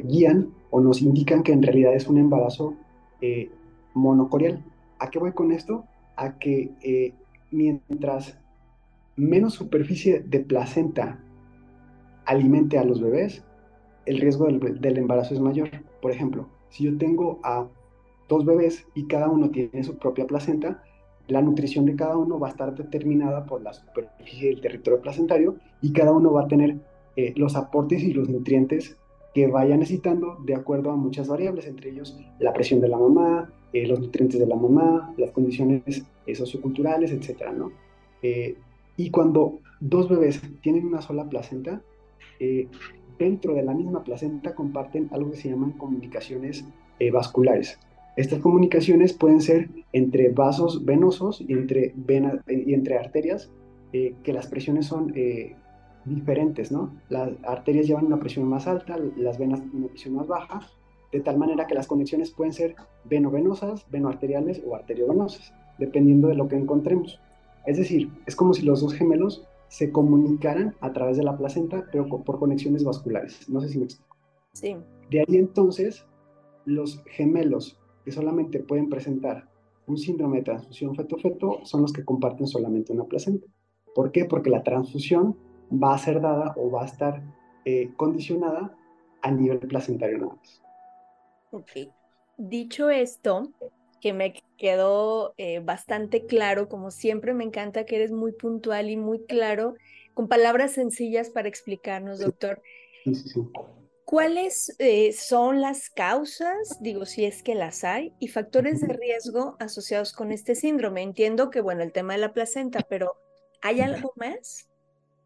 guían 0.06 0.50
o 0.72 0.82
nos 0.82 1.04
indican 1.04 1.44
que 1.44 1.54
en 1.54 1.62
realidad 1.62 1.94
es 1.94 2.08
un 2.08 2.18
embarazo 2.18 2.74
monocorial. 3.94 4.64
¿A 4.98 5.12
qué 5.12 5.20
voy 5.20 5.34
con 5.34 5.52
esto? 5.52 5.86
A 6.22 6.38
que 6.38 6.70
eh, 6.84 7.14
mientras 7.50 8.38
menos 9.16 9.56
superficie 9.56 10.20
de 10.20 10.40
placenta 10.40 11.20
alimente 12.26 12.78
a 12.78 12.84
los 12.84 13.02
bebés, 13.02 13.44
el 14.06 14.22
riesgo 14.22 14.46
del, 14.46 14.98
embarazo 14.98 15.34
es 15.34 15.40
mayor. 15.40 15.70
Por 16.00 16.12
ejemplo, 16.12 16.48
si 16.70 16.84
yo 16.84 16.98
tengo 16.98 17.40
a 17.44 17.68
dos 18.30 18.46
bebés 18.46 18.86
y 18.94 19.08
cada 19.08 19.30
uno 19.30 19.50
tiene 19.50 19.84
su 19.84 19.98
propia 19.98 20.28
placenta, 20.28 20.84
la 21.28 21.42
nutrición 21.42 21.86
de 21.86 21.96
cada 21.96 22.18
uno 22.18 22.40
va 22.40 22.50
a 22.50 22.52
estar 22.52 22.76
determinada 22.76 23.46
por 23.48 23.64
la 23.64 23.74
superficie 23.74 24.50
del 24.50 24.62
territorio 24.62 25.02
placentario 25.02 25.56
y 25.82 25.92
cada 25.92 26.12
uno 26.12 26.32
va 26.32 26.44
a 26.44 26.48
tener 26.48 26.78
eh, 27.16 27.34
los 27.36 27.56
aportes 27.56 28.04
y 28.04 28.14
los 28.14 28.30
nutrientes 28.30 28.96
que 29.34 29.48
vaya 29.48 29.76
necesitando 29.76 30.38
de 30.46 30.54
acuerdo 30.54 30.92
a 30.92 30.96
muchas 30.96 31.28
variables, 31.28 31.66
entre 31.66 31.90
ellos 31.90 32.20
la 32.38 32.54
presión 32.54 32.80
de 32.80 32.90
la 32.90 32.98
mamá, 32.98 33.52
eh, 33.74 33.88
los 33.88 34.00
nutrientes 34.00 34.40
de 34.40 34.48
la 34.48 34.56
mamá, 34.56 35.14
las 35.18 35.32
condiciones 35.32 36.04
eh, 36.26 36.36
socioculturales, 36.36 37.12
etc. 37.12 37.52
¿no? 37.56 37.72
Eh, 38.22 38.56
y 38.98 39.10
cuando 39.10 39.60
dos 39.80 40.10
bebés 40.10 40.42
tienen 40.62 40.86
una 40.86 41.02
sola 41.02 41.28
placenta, 41.30 41.82
dentro 43.20 43.54
de 43.54 43.62
la 43.62 43.74
misma 43.74 44.04
placenta 44.04 44.56
comparten 44.56 45.10
algo 45.12 45.30
que 45.32 45.38
se 45.38 45.50
llaman 45.50 45.74
comunicaciones 45.74 46.66
vasculares. 47.14 47.80
Estas 48.18 48.40
comunicaciones 48.40 49.14
pueden 49.14 49.42
ser 49.42 49.70
entre 49.94 50.30
vasos 50.30 50.84
venosos 50.84 51.40
y 51.40 51.54
entre, 51.54 51.94
y 52.48 52.74
entre 52.74 52.98
arterias, 52.98 53.52
que 53.92 54.34
las 54.34 54.48
presiones 54.48 54.88
son 54.88 55.14
diferentes, 56.06 56.72
¿no? 56.72 56.96
Las 57.10 57.30
arterias 57.44 57.88
llevan 57.88 58.08
una 58.08 58.20
presión 58.20 58.48
más 58.48 58.68
alta, 58.68 58.98
las 59.16 59.38
venas 59.38 59.62
una 59.72 59.88
presión 59.88 60.16
más 60.16 60.28
baja, 60.28 60.62
de 61.12 61.20
tal 61.20 61.38
manera 61.38 61.68
que 61.68 61.76
las 61.76 61.88
conexiones 61.88 62.32
pueden 62.32 62.54
ser 62.54 62.76
venovenosas, 63.04 63.86
venoarteriales 63.90 64.62
o 64.66 64.76
arteriovenosas, 64.76 65.54
dependiendo 65.78 66.28
de 66.28 66.36
lo 66.36 66.48
que 66.48 66.56
encontremos. 66.56 67.20
Es 67.66 67.78
decir, 67.78 68.10
es 68.26 68.36
como 68.36 68.54
si 68.54 68.64
los 68.64 68.82
dos 68.82 68.94
gemelos 68.94 69.48
se 69.68 69.92
comunicaran 69.92 70.76
a 70.82 70.92
través 70.94 71.18
de 71.18 71.24
la 71.24 71.38
placenta, 71.38 71.86
pero 71.92 72.08
por 72.08 72.40
conexiones 72.40 72.84
vasculares. 72.84 73.48
No 73.50 73.62
sé 73.62 73.70
si 73.70 73.78
me 73.78 73.86
explico. 73.86 74.18
Sí. 74.54 74.76
De 75.10 75.20
ahí 75.20 75.38
entonces, 75.38 76.06
los 76.66 77.04
gemelos 77.06 77.80
que 78.04 78.12
solamente 78.12 78.60
pueden 78.60 78.90
presentar 78.90 79.50
un 79.88 79.98
síndrome 79.98 80.38
de 80.38 80.44
transfusión 80.44 80.96
feto-feto 80.96 81.60
son 81.64 81.82
los 81.84 81.94
que 81.94 82.06
comparten 82.06 82.48
solamente 82.48 82.94
una 82.94 83.06
placenta. 83.06 83.48
¿Por 83.94 84.12
qué? 84.12 84.26
Porque 84.26 84.50
la 84.50 84.64
transfusión 84.64 85.38
va 85.72 85.94
a 85.94 85.98
ser 85.98 86.22
dada 86.22 86.54
o 86.58 86.70
va 86.72 86.84
a 86.84 86.86
estar 86.86 87.24
eh, 87.66 87.92
condicionada 87.98 88.76
a 89.22 89.32
nivel 89.32 89.60
placentario 89.60 90.18
nada 90.18 90.36
más. 90.36 90.62
Ok. 91.52 91.72
Dicho 92.38 92.90
esto, 92.90 93.52
que 94.02 94.14
me 94.14 94.34
quedó 94.58 95.34
eh, 95.38 95.60
bastante 95.60 96.26
claro, 96.26 96.68
como 96.68 96.92
siempre 96.92 97.34
me 97.34 97.44
encanta 97.44 97.86
que 97.86 97.98
eres 97.98 98.12
muy 98.12 98.32
puntual 98.32 98.90
y 98.90 98.98
muy 98.98 99.26
claro, 99.26 99.76
con 100.14 100.28
palabras 100.28 100.72
sencillas 100.72 101.30
para 101.30 101.48
explicarnos, 101.48 102.20
doctor. 102.20 102.62
Sí, 103.04 103.16
sí, 103.16 103.30
sí. 103.30 103.42
¿Cuáles 104.06 104.76
eh, 104.80 105.14
son 105.14 105.62
las 105.62 105.90
causas, 105.90 106.78
digo, 106.82 107.06
si 107.06 107.24
es 107.24 107.44
que 107.44 107.56
las 107.56 107.86
hay, 107.86 108.14
y 108.20 108.28
factores 108.28 108.82
de 108.82 108.94
riesgo 108.94 109.56
asociados 109.60 110.12
con 110.12 110.34
este 110.34 110.54
síndrome? 110.54 111.02
Entiendo 111.02 111.50
que, 111.50 111.62
bueno, 111.62 111.82
el 111.82 111.94
tema 111.94 112.14
de 112.14 112.20
la 112.20 112.34
placenta, 112.34 112.86
pero 112.90 113.14
¿hay 113.62 113.80
algo 113.80 114.12
más? 114.18 114.68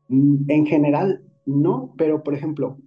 Mm, 0.09 0.51
en 0.51 0.65
general, 0.67 1.23
no, 1.45 1.95
pero 1.97 2.21
por 2.21 2.35
ejemplo, 2.35 2.77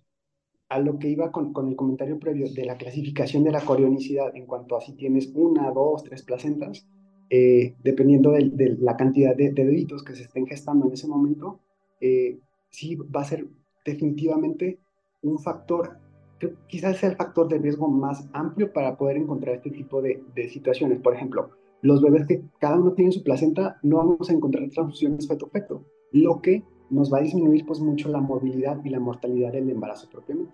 a 0.68 0.78
lo 0.78 0.98
que 0.98 1.08
iba 1.08 1.32
con, 1.32 1.52
el 1.68 1.76
comentario 1.76 2.18
previo 2.18 2.46
de 2.52 2.64
la 2.64 2.76
clasificación 2.76 3.44
de 3.44 3.52
la 3.52 3.62
corionicidad 3.62 4.34
en 4.36 4.46
cuanto 4.46 4.76
a 4.76 4.80
si 4.80 4.92
tienes 4.92 5.30
una, 5.34 5.70
dos, 5.70 6.04
tres 6.04 6.22
placentas, 6.22 6.86
eh, 7.30 7.74
dependiendo 7.82 8.32
de, 8.32 8.76
la 8.80 8.96
cantidad 8.96 9.34
de, 9.34 9.52
deditos 9.52 10.02
que 10.02 10.14
se 10.14 10.24
estén 10.24 10.46
gestando 10.46 10.86
en 10.86 10.92
ese 10.92 11.08
momento, 11.08 11.60
eh, 12.00 12.38
sí 12.70 12.96
va 12.96 13.22
a 13.22 13.24
ser 13.24 13.46
definitivamente 13.84 14.78
un 15.22 15.38
factor, 15.38 15.98
que 16.38 16.54
quizás 16.68 16.98
sea 16.98 17.10
el 17.10 17.16
factor 17.16 17.48
de 17.48 17.58
riesgo 17.58 17.88
más 17.88 18.28
amplio 18.32 18.72
para 18.72 18.96
poder 18.96 19.16
encontrar 19.16 19.56
este 19.56 19.70
tipo 19.70 20.02
de, 20.02 20.22
situaciones. 20.50 21.00
Por 21.00 21.14
ejemplo, 21.14 21.50
los 21.80 22.02
bebés 22.02 22.26
que 22.26 22.42
cada 22.58 22.78
uno 22.78 22.92
tiene 22.92 23.12
su 23.12 23.22
placenta, 23.22 23.78
no 23.82 23.96
vamos 23.96 24.28
a 24.28 24.32
encontrar 24.34 24.68
transfusiones 24.68 25.26
feto-feto, 25.26 25.82
lo 26.12 26.40
que 26.40 26.62
nos 26.90 27.12
va 27.12 27.18
a 27.18 27.22
disminuir 27.22 27.66
pues 27.66 27.80
mucho 27.80 28.08
la 28.08 28.20
movilidad 28.20 28.82
y 28.84 28.90
la 28.90 29.00
mortalidad 29.00 29.52
del 29.52 29.70
embarazo 29.70 30.08
propiamente. 30.10 30.52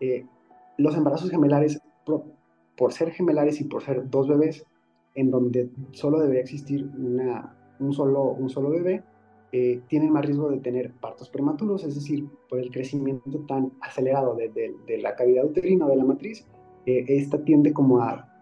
Eh, 0.00 0.26
los 0.78 0.96
embarazos 0.96 1.30
gemelares, 1.30 1.80
por, 2.76 2.92
ser 2.92 3.10
gemelares 3.12 3.60
y 3.60 3.64
por 3.64 3.82
ser 3.82 4.08
dos 4.10 4.28
bebés, 4.28 4.64
en 5.14 5.30
donde 5.30 5.70
solo 5.92 6.18
debería 6.18 6.42
existir 6.42 6.90
una, 6.98 7.56
un, 7.78 7.92
solo, 7.92 8.24
un 8.32 8.50
solo 8.50 8.70
bebé, 8.70 9.04
eh, 9.52 9.82
tienen 9.86 10.12
más 10.12 10.26
riesgo 10.26 10.50
de 10.50 10.58
tener 10.58 10.92
partos 10.94 11.28
prematuros, 11.30 11.84
es 11.84 11.94
decir, 11.94 12.26
por 12.48 12.58
el 12.58 12.72
crecimiento 12.72 13.38
tan 13.46 13.70
acelerado 13.80 14.34
de, 14.34 14.98
la 15.00 15.14
cavidad 15.14 15.44
uterina 15.44 15.86
o 15.86 15.90
de 15.90 15.96
la 15.96 16.04
matriz, 16.04 16.44
eh, 16.86 17.04
esta 17.06 17.44
tiende 17.44 17.72
como 17.72 18.00
a 18.00 18.33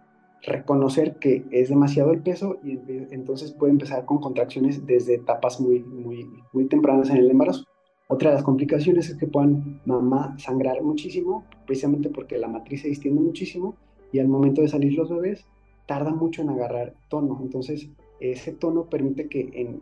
reconocer 0.43 1.17
que 1.17 1.45
es 1.51 1.69
demasiado 1.69 2.13
el 2.13 2.21
peso 2.21 2.59
y 2.65 2.79
entonces 3.11 3.53
puede 3.53 3.73
empezar 3.73 4.05
con 4.05 4.19
contracciones 4.19 4.87
desde 4.87 5.15
etapas 5.15 5.61
muy, 5.61 5.81
muy, 5.81 6.29
muy 6.53 6.67
tempranas 6.67 7.11
en 7.11 7.19
el 7.19 7.31
embarazo. 7.31 7.65
Otra 8.09 8.31
de 8.31 8.37
las 8.37 8.45
complicaciones 8.45 9.09
es 9.09 9.17
que 9.17 9.27
puedan 9.27 9.81
mamá 9.87 10.37
sangrar 10.39 10.83
muchísimo, 10.83 11.45
precisamente 11.67 12.11
porque 12.11 12.39
la 12.39 12.49
matriz 12.49 12.83
se 12.83 12.89
distiende 12.89 13.21
muchísimo 13.21 13.77
y 14.13 14.19
al 14.19 14.29
momento 14.29 14.61
de 14.61 14.69
salir 14.69 14.95
los 14.95 15.09
bebés 15.09 15.47
tarda 15.87 16.13
mucho 16.13 16.43
en 16.43 16.51
agarrar 16.51 16.95
tono. 17.09 17.39
Entonces, 17.41 17.89
ese 18.21 18.53
tono 18.53 18.85
permite 18.85 19.29
que 19.29 19.51
en 19.55 19.81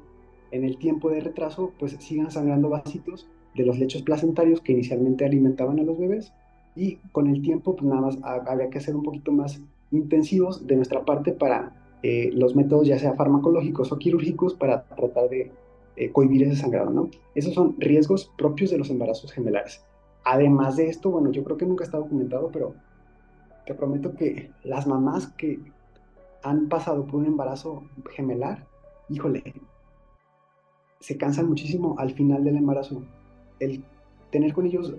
en 0.50 0.64
el 0.64 0.78
tiempo 0.78 1.10
de 1.10 1.20
retraso, 1.20 1.72
pues 1.78 1.96
sigan 2.00 2.30
sangrando 2.30 2.68
vasitos 2.68 3.28
de 3.54 3.64
los 3.64 3.78
lechos 3.78 4.02
placentarios 4.02 4.60
que 4.60 4.72
inicialmente 4.72 5.24
alimentaban 5.24 5.78
a 5.80 5.82
los 5.82 5.98
bebés 5.98 6.32
y 6.76 6.96
con 7.12 7.28
el 7.28 7.42
tiempo 7.42 7.74
pues 7.74 7.88
nada 7.88 8.00
más 8.00 8.18
habría 8.22 8.70
que 8.70 8.80
ser 8.80 8.94
un 8.94 9.02
poquito 9.02 9.32
más 9.32 9.60
intensivos 9.90 10.66
de 10.66 10.76
nuestra 10.76 11.04
parte 11.04 11.32
para 11.32 11.72
eh, 12.02 12.30
los 12.32 12.56
métodos 12.56 12.86
ya 12.86 12.98
sea 12.98 13.14
farmacológicos 13.14 13.92
o 13.92 13.98
quirúrgicos 13.98 14.54
para 14.54 14.84
tratar 14.84 15.28
de 15.28 15.52
eh, 15.96 16.10
cohibir 16.12 16.44
ese 16.44 16.56
sangrado, 16.56 16.90
¿no? 16.90 17.10
Esos 17.34 17.54
son 17.54 17.74
riesgos 17.78 18.32
propios 18.38 18.70
de 18.70 18.78
los 18.78 18.90
embarazos 18.90 19.32
gemelares. 19.32 19.84
Además 20.24 20.76
de 20.76 20.88
esto, 20.88 21.10
bueno, 21.10 21.30
yo 21.30 21.44
creo 21.44 21.56
que 21.56 21.66
nunca 21.66 21.84
está 21.84 21.98
documentado, 21.98 22.50
pero 22.52 22.74
te 23.66 23.74
prometo 23.74 24.14
que 24.14 24.50
las 24.64 24.86
mamás 24.86 25.28
que 25.28 25.60
han 26.42 26.68
pasado 26.68 27.06
por 27.06 27.16
un 27.16 27.26
embarazo 27.26 27.84
gemelar, 28.10 28.66
híjole, 29.08 29.42
se 31.00 31.16
cansan 31.16 31.48
muchísimo 31.48 31.96
al 31.98 32.12
final 32.12 32.44
del 32.44 32.56
embarazo. 32.56 33.02
El 33.58 33.84
tener 34.30 34.52
con 34.52 34.66
ellos 34.66 34.94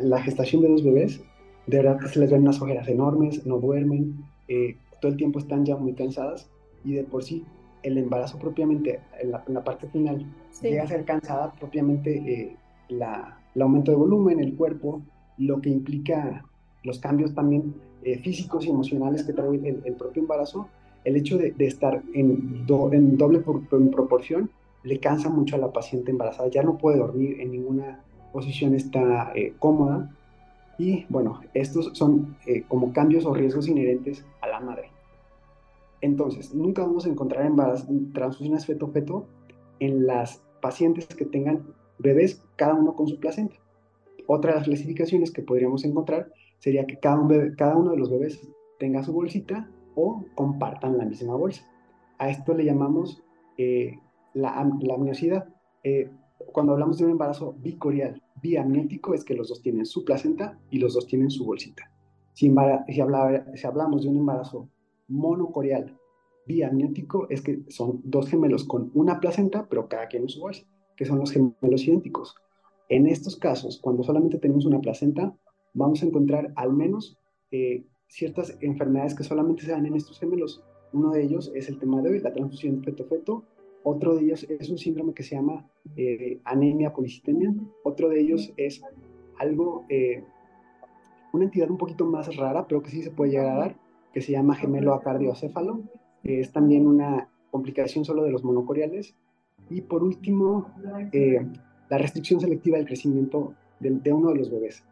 la 0.00 0.22
gestación 0.22 0.62
de 0.62 0.68
dos 0.68 0.84
bebés, 0.84 1.22
de 1.66 1.78
verdad 1.78 1.98
que 1.98 2.08
se 2.08 2.20
les 2.20 2.30
ven 2.30 2.42
unas 2.42 2.60
ojeras 2.62 2.88
enormes, 2.88 3.44
no 3.46 3.58
duermen, 3.58 4.24
eh, 4.48 4.76
todo 5.00 5.12
el 5.12 5.16
tiempo 5.16 5.38
están 5.38 5.64
ya 5.64 5.76
muy 5.76 5.92
cansadas 5.94 6.48
y 6.84 6.94
de 6.94 7.04
por 7.04 7.24
sí 7.24 7.44
el 7.82 7.98
embarazo 7.98 8.38
propiamente, 8.38 9.00
en 9.20 9.30
la, 9.30 9.64
parte 9.64 9.86
final, 9.88 10.26
llega 10.60 10.82
a 10.82 10.88
ser 10.88 11.04
cansada 11.04 11.52
propiamente 11.52 12.16
eh, 12.16 12.56
la, 12.88 13.38
el 13.54 13.62
aumento 13.62 13.92
de 13.92 13.96
volumen, 13.96 14.40
el 14.40 14.56
cuerpo, 14.56 15.02
lo 15.38 15.60
que 15.60 15.70
implica 15.70 16.44
los 16.82 16.98
cambios 16.98 17.34
también 17.34 17.74
eh, 18.02 18.18
físicos 18.18 18.66
y 18.66 18.70
emocionales 18.70 19.22
que 19.22 19.32
trae 19.32 19.54
el, 19.54 19.94
propio 19.94 20.22
embarazo, 20.22 20.68
el 21.04 21.16
hecho 21.16 21.38
de, 21.38 21.54
estar 21.58 22.02
en, 22.14 22.66
en 22.92 23.16
doble 23.16 23.40
proporción 23.40 24.50
le 24.82 25.00
cansa 25.00 25.28
mucho 25.28 25.56
a 25.56 25.58
la 25.58 25.72
paciente 25.72 26.12
embarazada, 26.12 26.48
ya 26.48 26.62
no 26.62 26.78
puede 26.78 26.98
dormir 26.98 27.40
en 27.40 27.50
ninguna 27.50 28.00
posición, 28.32 28.74
está 28.74 29.32
eh, 29.34 29.54
cómoda. 29.58 30.14
Y 30.78 31.06
bueno, 31.08 31.40
estos 31.54 31.90
son 31.96 32.36
eh, 32.46 32.64
como 32.68 32.92
cambios 32.92 33.24
o 33.24 33.34
riesgos 33.34 33.68
inherentes 33.68 34.24
a 34.40 34.48
la 34.48 34.60
madre. 34.60 34.90
Entonces, 36.00 36.54
nunca 36.54 36.82
vamos 36.82 37.06
a 37.06 37.08
encontrar 37.08 37.50
transfusiones 38.12 38.66
feto-feto 38.66 39.26
en 39.80 40.06
las 40.06 40.42
pacientes 40.60 41.06
que 41.06 41.24
tengan 41.24 41.66
bebés, 41.98 42.42
cada 42.56 42.74
uno 42.74 42.94
con 42.94 43.08
su 43.08 43.18
placenta. 43.18 43.56
Otra 44.26 44.52
de 44.52 44.58
las 44.58 44.66
clasificaciones 44.66 45.30
que 45.30 45.42
podríamos 45.42 45.84
encontrar 45.84 46.32
sería 46.58 46.86
que 46.86 46.98
cada, 46.98 47.18
uno 47.18 47.90
de 47.90 47.96
los 47.96 48.10
bebés 48.10 48.46
tenga 48.78 49.02
su 49.02 49.12
bolsita 49.12 49.70
o 49.94 50.24
compartan 50.34 50.98
la 50.98 51.04
misma 51.04 51.34
bolsa. 51.34 51.66
A 52.18 52.28
esto 52.28 52.54
le 52.54 52.64
llamamos 52.64 53.22
eh, 53.56 53.98
la, 54.34 54.70
la 54.80 54.94
amniosidad. 54.94 55.48
Eh, 55.82 56.10
cuando 56.52 56.72
hablamos 56.72 56.98
de 56.98 57.04
un 57.04 57.12
embarazo 57.12 57.54
bicorial, 57.58 58.22
biamniótico, 58.42 59.14
es 59.14 59.24
que 59.24 59.34
los 59.34 59.48
dos 59.48 59.62
tienen 59.62 59.86
su 59.86 60.04
placenta 60.04 60.58
y 60.70 60.78
los 60.78 60.94
dos 60.94 61.06
tienen 61.06 61.30
su 61.30 61.44
bolsita. 61.44 61.90
Si, 62.32 62.48
hablamos 62.48 64.02
de 64.02 64.08
un 64.08 64.16
embarazo 64.16 64.68
monocorial, 65.08 65.98
biamniótico, 66.46 67.28
es 67.30 67.42
que 67.42 67.64
son 67.68 68.00
dos 68.04 68.28
gemelos 68.28 68.64
con 68.64 68.90
una 68.94 69.20
placenta, 69.20 69.66
pero 69.68 69.88
cada 69.88 70.06
quien 70.06 70.24
en 70.24 70.28
su 70.28 70.40
bolsa, 70.40 70.64
que 70.96 71.04
son 71.04 71.18
los 71.18 71.32
gemelos 71.32 71.86
idénticos. 71.86 72.36
En 72.88 73.06
estos 73.06 73.36
casos, 73.36 73.80
cuando 73.80 74.04
solamente 74.04 74.38
tenemos 74.38 74.64
una 74.64 74.80
placenta, 74.80 75.36
vamos 75.74 76.02
a 76.02 76.06
encontrar 76.06 76.52
al 76.56 76.72
menos 76.72 77.18
eh, 77.50 77.84
ciertas 78.06 78.56
enfermedades 78.60 79.14
que 79.14 79.24
solamente 79.24 79.62
se 79.62 79.72
dan 79.72 79.86
en 79.86 79.96
estos 79.96 80.18
gemelos. 80.18 80.62
Uno 80.92 81.10
de 81.10 81.24
ellos 81.24 81.50
es 81.54 81.68
el 81.68 81.78
tema 81.78 82.00
de 82.00 82.10
hoy, 82.10 82.20
la 82.20 82.32
transfusión 82.32 82.82
feto-feto, 82.82 83.44
otro 83.82 84.16
de 84.16 84.24
ellos 84.24 84.44
es 84.48 84.68
un 84.68 84.78
síndrome 84.78 85.14
que 85.14 85.22
se 85.22 85.36
llama 85.36 85.64
eh, 85.96 86.40
anemia 86.44 86.92
policitemia. 86.92 87.54
Otro 87.84 88.08
de 88.08 88.20
ellos 88.20 88.52
es 88.56 88.82
algo, 89.38 89.84
eh, 89.88 90.24
una 91.32 91.44
entidad 91.44 91.70
un 91.70 91.78
poquito 91.78 92.04
más 92.04 92.34
rara, 92.36 92.66
pero 92.66 92.82
que 92.82 92.90
sí 92.90 93.02
se 93.02 93.10
puede 93.10 93.32
llegar 93.32 93.48
a 93.48 93.58
dar, 93.58 93.76
que 94.12 94.20
se 94.20 94.32
llama 94.32 94.56
gemelo 94.56 94.94
acardiocéfalo. 94.94 95.82
es 96.24 96.50
también 96.50 96.86
una 96.86 97.28
complicación 97.50 98.04
solo 98.04 98.24
de 98.24 98.30
los 98.30 98.44
monocoriales. 98.44 99.14
Y 99.70 99.80
por 99.82 100.02
último, 100.02 100.70
eh, 101.12 101.46
la 101.88 101.98
restricción 101.98 102.40
selectiva 102.40 102.76
del 102.76 102.86
crecimiento 102.86 103.54
de, 103.80 104.12
uno 104.12 104.30
de 104.30 104.36
los 104.36 104.50
bebés. 104.50 104.84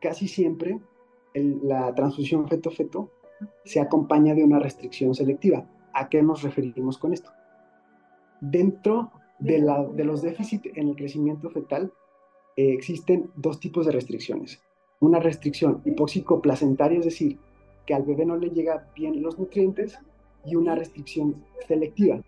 Casi 0.00 0.28
siempre 0.28 0.80
la 1.34 1.94
transfusión 1.94 2.48
feto-feto 2.48 3.10
se 3.64 3.80
acompaña 3.80 4.34
de 4.34 4.44
una 4.44 4.58
restricción 4.58 5.14
selectiva. 5.14 5.66
¿A 5.92 6.08
qué 6.08 6.22
nos 6.22 6.42
referimos 6.42 6.98
con 6.98 7.12
esto? 7.12 7.30
Dentro 8.40 9.12
de, 9.38 9.58
los 9.58 10.22
déficits 10.22 10.70
en 10.74 10.88
el 10.88 10.96
crecimiento 10.96 11.50
fetal 11.50 11.92
eh, 12.56 12.72
existen 12.72 13.30
dos 13.36 13.60
tipos 13.60 13.86
de 13.86 13.92
restricciones. 13.92 14.60
Una 15.00 15.20
restricción 15.20 15.82
hipóxico-placentaria, 15.84 16.98
es 16.98 17.04
decir, 17.04 17.38
que 17.86 17.94
al 17.94 18.02
bebé 18.02 18.26
no 18.26 18.36
le 18.36 18.50
llega 18.50 18.88
bien 18.94 19.22
los 19.22 19.38
nutrientes, 19.38 19.98
y 20.44 20.56
una 20.56 20.74
restricción 20.74 21.44
selectiva. 21.66 22.20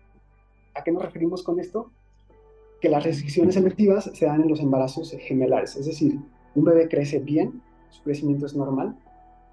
¿A 0.75 0.83
qué 0.83 0.91
nos 0.91 1.03
referimos 1.03 1.43
con 1.43 1.59
esto? 1.59 1.91
Que 2.79 2.89
las 2.89 3.03
restricciones 3.03 3.55
selectivas 3.55 4.09
se 4.13 4.25
dan 4.25 4.41
en 4.41 4.49
los 4.49 4.59
embarazos 4.59 5.15
gemelares, 5.19 5.75
es 5.75 5.85
decir, 5.85 6.19
un 6.55 6.63
bebé 6.63 6.87
crece 6.87 7.19
bien, 7.19 7.61
su 7.89 8.03
crecimiento 8.03 8.45
es 8.45 8.55
normal, 8.55 8.97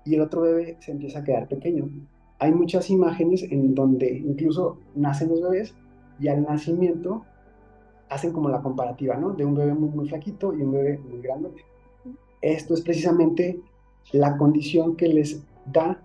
y 0.04 0.14
el 0.14 0.22
otro 0.22 0.42
bebé 0.42 0.76
se 0.80 0.92
empieza 0.92 1.20
a 1.20 1.24
quedar 1.24 1.48
pequeño. 1.48 1.88
Hay 2.38 2.52
muchas 2.52 2.88
imágenes 2.88 3.42
en 3.42 3.74
donde 3.74 4.10
incluso 4.10 4.78
nacen 4.94 5.28
los 5.28 5.42
bebés 5.42 5.74
y 6.18 6.28
al 6.28 6.42
nacimiento 6.42 7.24
hacen 8.08 8.32
como 8.32 8.48
la 8.48 8.62
comparativa, 8.62 9.16
¿no? 9.16 9.32
De 9.32 9.44
un 9.44 9.54
bebé 9.54 9.74
muy, 9.74 10.08
flaquito 10.08 10.54
y 10.54 10.62
un 10.62 10.72
bebé 10.72 10.98
muy 10.98 11.20
grande. 11.20 11.50
Esto 12.40 12.74
es 12.74 12.80
precisamente 12.80 13.60
la 14.12 14.36
condición 14.36 14.96
que 14.96 15.08
les 15.08 15.42
da 15.66 16.00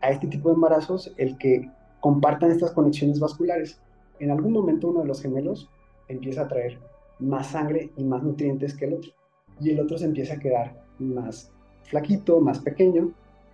a 0.00 0.10
este 0.10 0.26
tipo 0.26 0.48
de 0.48 0.56
embarazos 0.56 1.12
el 1.16 1.38
que 1.38 1.70
compartan 2.00 2.50
estas 2.50 2.72
conexiones 2.72 3.20
vasculares. 3.20 3.80
En 4.18 4.30
algún 4.30 4.52
momento 4.52 4.88
uno 4.88 5.00
de 5.00 5.06
los 5.06 5.22
gemelos 5.22 5.70
empieza 6.08 6.42
a 6.42 6.48
traer 6.48 6.78
más 7.18 7.48
sangre 7.48 7.90
y 7.96 8.04
más 8.04 8.22
nutrientes 8.22 8.74
que 8.74 8.86
el 8.86 8.94
otro. 8.94 9.12
Y 9.60 9.70
el 9.70 9.80
otro 9.80 9.98
se 9.98 10.04
empieza 10.04 10.34
a 10.34 10.38
quedar 10.38 10.84
más 10.98 11.50
flaquito, 11.84 12.40
más 12.40 12.58
pequeño 12.58 13.12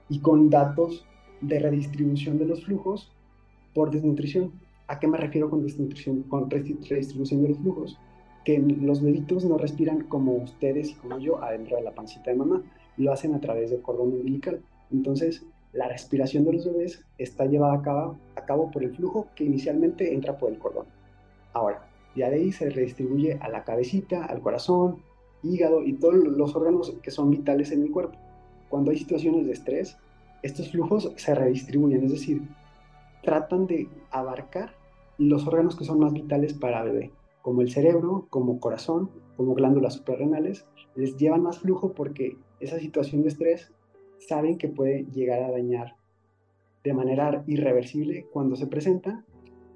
y 0.09 0.21
con 0.21 0.51
datos 0.51 1.05
de 1.41 1.59
redistribución 1.59 2.39
de 2.39 2.47
los 2.47 2.65
flujos 2.65 3.13
por 3.75 3.91
desnutrición. 3.91 4.53
¿A 4.93 5.01
qué 5.01 5.09
me 5.09 5.17
refiero 5.17 5.49
con 5.49 5.63
redistribución 6.51 7.43
de 7.43 7.49
los 7.49 7.59
flujos? 7.61 7.99
Que 8.45 8.59
los 8.59 9.01
bebitos 9.01 9.43
no 9.47 9.57
respiran 9.57 10.03
como 10.03 10.35
ustedes 10.35 10.91
y 10.91 10.95
como 10.97 11.19
yo 11.19 11.43
adentro 11.43 11.79
de 11.79 11.83
la 11.83 11.95
pancita 11.95 12.31
de 12.31 12.37
mamá, 12.37 12.63
lo 12.99 13.11
hacen 13.11 13.35
a 13.35 13.41
través 13.41 13.71
del 13.71 13.81
cordón 13.81 14.09
umbilical. 14.09 14.61
Entonces, 14.93 15.47
la 15.73 15.89
respiración 15.89 16.45
de 16.45 16.53
los 16.53 16.67
bebés 16.67 17.07
está 17.17 17.47
llevada 17.47 17.73
a 17.73 17.81
cabo, 17.81 18.19
a 18.37 18.45
cabo 18.45 18.71
por 18.71 18.85
el 18.85 18.95
flujo 18.95 19.29
que 19.35 19.45
inicialmente 19.45 20.13
entra 20.13 20.37
por 20.37 20.51
el 20.51 20.59
cordón. 20.59 20.85
Ahora, 21.55 21.89
ya 22.15 22.29
de 22.29 22.37
ahí 22.37 22.53
se 22.53 22.69
redistribuye 22.69 23.39
a 23.41 23.49
la 23.49 23.65
cabecita, 23.65 24.27
al 24.27 24.43
corazón, 24.43 24.99
hígado 25.43 25.83
y 25.83 25.95
todos 25.95 26.17
los 26.17 26.55
órganos 26.55 26.95
que 27.03 27.11
son 27.11 27.31
vitales 27.31 27.73
en 27.73 27.81
el 27.81 27.91
cuerpo. 27.91 28.19
Cuando 28.69 28.91
hay 28.91 28.99
situaciones 28.99 29.47
de 29.47 29.53
estrés, 29.53 29.97
estos 30.43 30.71
flujos 30.71 31.11
se 31.17 31.35
redistribuyen, 31.35 32.05
es 32.05 32.13
decir, 32.13 32.43
tratan 33.23 33.67
de 33.67 33.89
abarcar 34.11 34.82
los 35.29 35.47
órganos 35.47 35.77
que 35.77 35.85
son 35.85 35.99
más 35.99 36.13
vitales 36.13 36.55
para 36.55 36.83
bebé, 36.83 37.13
como 37.43 37.61
el 37.61 37.71
cerebro, 37.71 38.27
como 38.31 38.61
corazón, 38.61 39.11
como 39.37 39.55
glándulas 39.55 39.95
suprarrenales, 39.95 40.67
les 40.95 41.17
llevan 41.17 41.43
más 41.43 41.59
flujo 41.59 41.93
porque 41.93 42.37
esa 42.61 42.79
situación 42.79 43.23
de 43.23 43.29
estrés 43.29 43.73
saben 44.19 44.59
que 44.59 44.69
puede 44.69 45.05
llegar 45.07 45.43
a 45.43 45.51
dañar 45.51 45.97
de 46.85 46.95
manera 46.95 47.43
irreversible 47.47 48.27
cuando 48.33 48.57
se 48.57 48.67
presenta. 48.67 49.25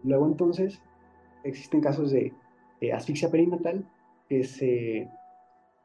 Luego 0.05 0.27
entonces 0.27 0.81
existen 1.45 1.81
casos 1.81 2.11
de 2.11 2.33
asfixia 2.93 3.31
perinatal 3.31 3.89
que 4.29 4.45
se 4.45 5.09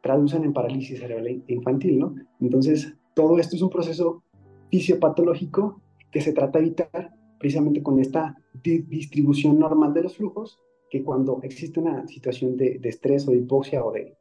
traducen 0.01 0.43
en 0.43 0.53
parálisis 0.53 0.99
cerebral 0.99 1.43
infantil, 1.47 1.99
¿no? 1.99 2.15
Entonces, 2.39 2.95
todo 3.13 3.37
esto 3.37 3.55
es 3.55 3.61
un 3.61 3.69
proceso 3.69 4.23
fisiopatológico 4.69 5.79
que 6.11 6.21
se 6.21 6.33
trata 6.33 6.59
de 6.59 6.65
evitar 6.65 7.13
precisamente 7.41 7.81
con 7.81 7.99
esta 7.99 8.37
distribución 8.53 9.57
normal 9.57 9.93
de 9.93 10.03
los 10.03 10.15
flujos, 10.15 10.61
que 10.91 11.03
cuando 11.03 11.39
existe 11.41 11.79
una 11.79 12.07
situación 12.07 12.55
de, 12.55 12.79
estrés 12.83 13.27
o 13.27 13.31
de 13.31 13.37
hipoxia 13.37 13.83
o 13.83 13.91
de, 13.91 14.15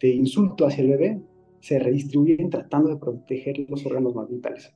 de 0.00 0.08
insulto 0.10 0.66
hacia 0.66 0.84
el 0.84 0.90
bebé, 0.90 1.22
se 1.60 1.78
redistribuyen 1.78 2.50
tratando 2.50 2.90
de 2.90 2.98
proteger 2.98 3.64
los 3.70 3.84
órganos 3.86 4.14
más 4.14 4.28
vitales. 4.28 4.74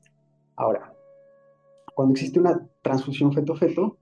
Ahora, 0.56 0.94
cuando 1.94 2.12
existe 2.12 2.40
una 2.40 2.66
transfusión 2.80 3.34
feto-feto, 3.34 3.98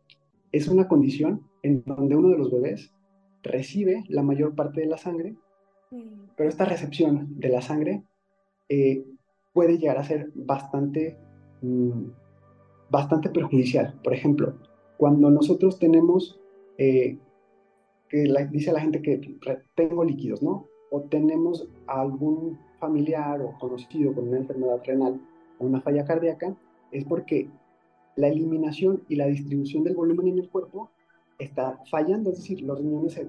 es 0.53 0.69
una 0.69 0.87
condición 0.87 1.43
en 1.65 1.83
donde 1.85 2.15
uno 2.15 2.29
de 2.29 2.39
los 2.39 2.53
bebés 2.53 2.93
recibe 3.43 4.05
la 4.09 4.23
mayor 4.23 4.55
parte 4.55 4.81
de 4.81 4.87
la 4.87 4.97
sangre, 4.97 5.35
mm. 5.91 6.35
pero 6.37 6.49
esta 6.49 6.65
recepción 6.65 7.39
de 7.41 7.49
la 7.49 7.63
sangre 7.63 8.05
eh, 8.69 9.05
puede 9.53 9.77
llegar 9.77 9.99
a 9.99 10.05
ser 10.05 10.31
bastante, 10.37 11.19
mm, 11.63 12.03
bastante 12.91 13.31
perjudicial. 13.31 13.95
Por 14.03 14.15
ejemplo, 14.15 14.55
cuando 14.97 15.31
nosotros 15.31 15.79
tenemos, 15.79 16.39
eh, 16.79 17.19
que 18.09 18.49
dice 18.51 18.73
la 18.73 18.81
gente 18.81 19.03
que 19.03 19.21
tengo 19.75 20.05
líquidos, 20.05 20.43
¿no? 20.43 20.67
O 20.91 21.03
tenemos 21.03 21.69
algún 21.87 22.59
familiar 22.79 23.43
o 23.43 23.59
conocido 23.59 24.15
con 24.15 24.29
una 24.29 24.39
enfermedad 24.39 24.81
renal 24.85 25.21
o 25.59 25.67
una 25.67 25.81
falla 25.81 26.05
cardíaca, 26.05 26.57
es 26.91 27.05
porque 27.05 27.51
la 28.17 28.29
eliminación 28.29 29.03
y 29.09 29.17
la 29.17 29.27
distribución 29.27 29.85
del 29.85 29.95
volumen 29.95 30.29
en 30.29 30.39
el 30.39 30.49
cuerpo 30.49 30.91
está 31.39 31.79
fallando, 31.91 32.31
es 32.31 32.39
decir, 32.39 32.63
los 32.63 32.79
riñones 32.79 33.13
se, 33.13 33.23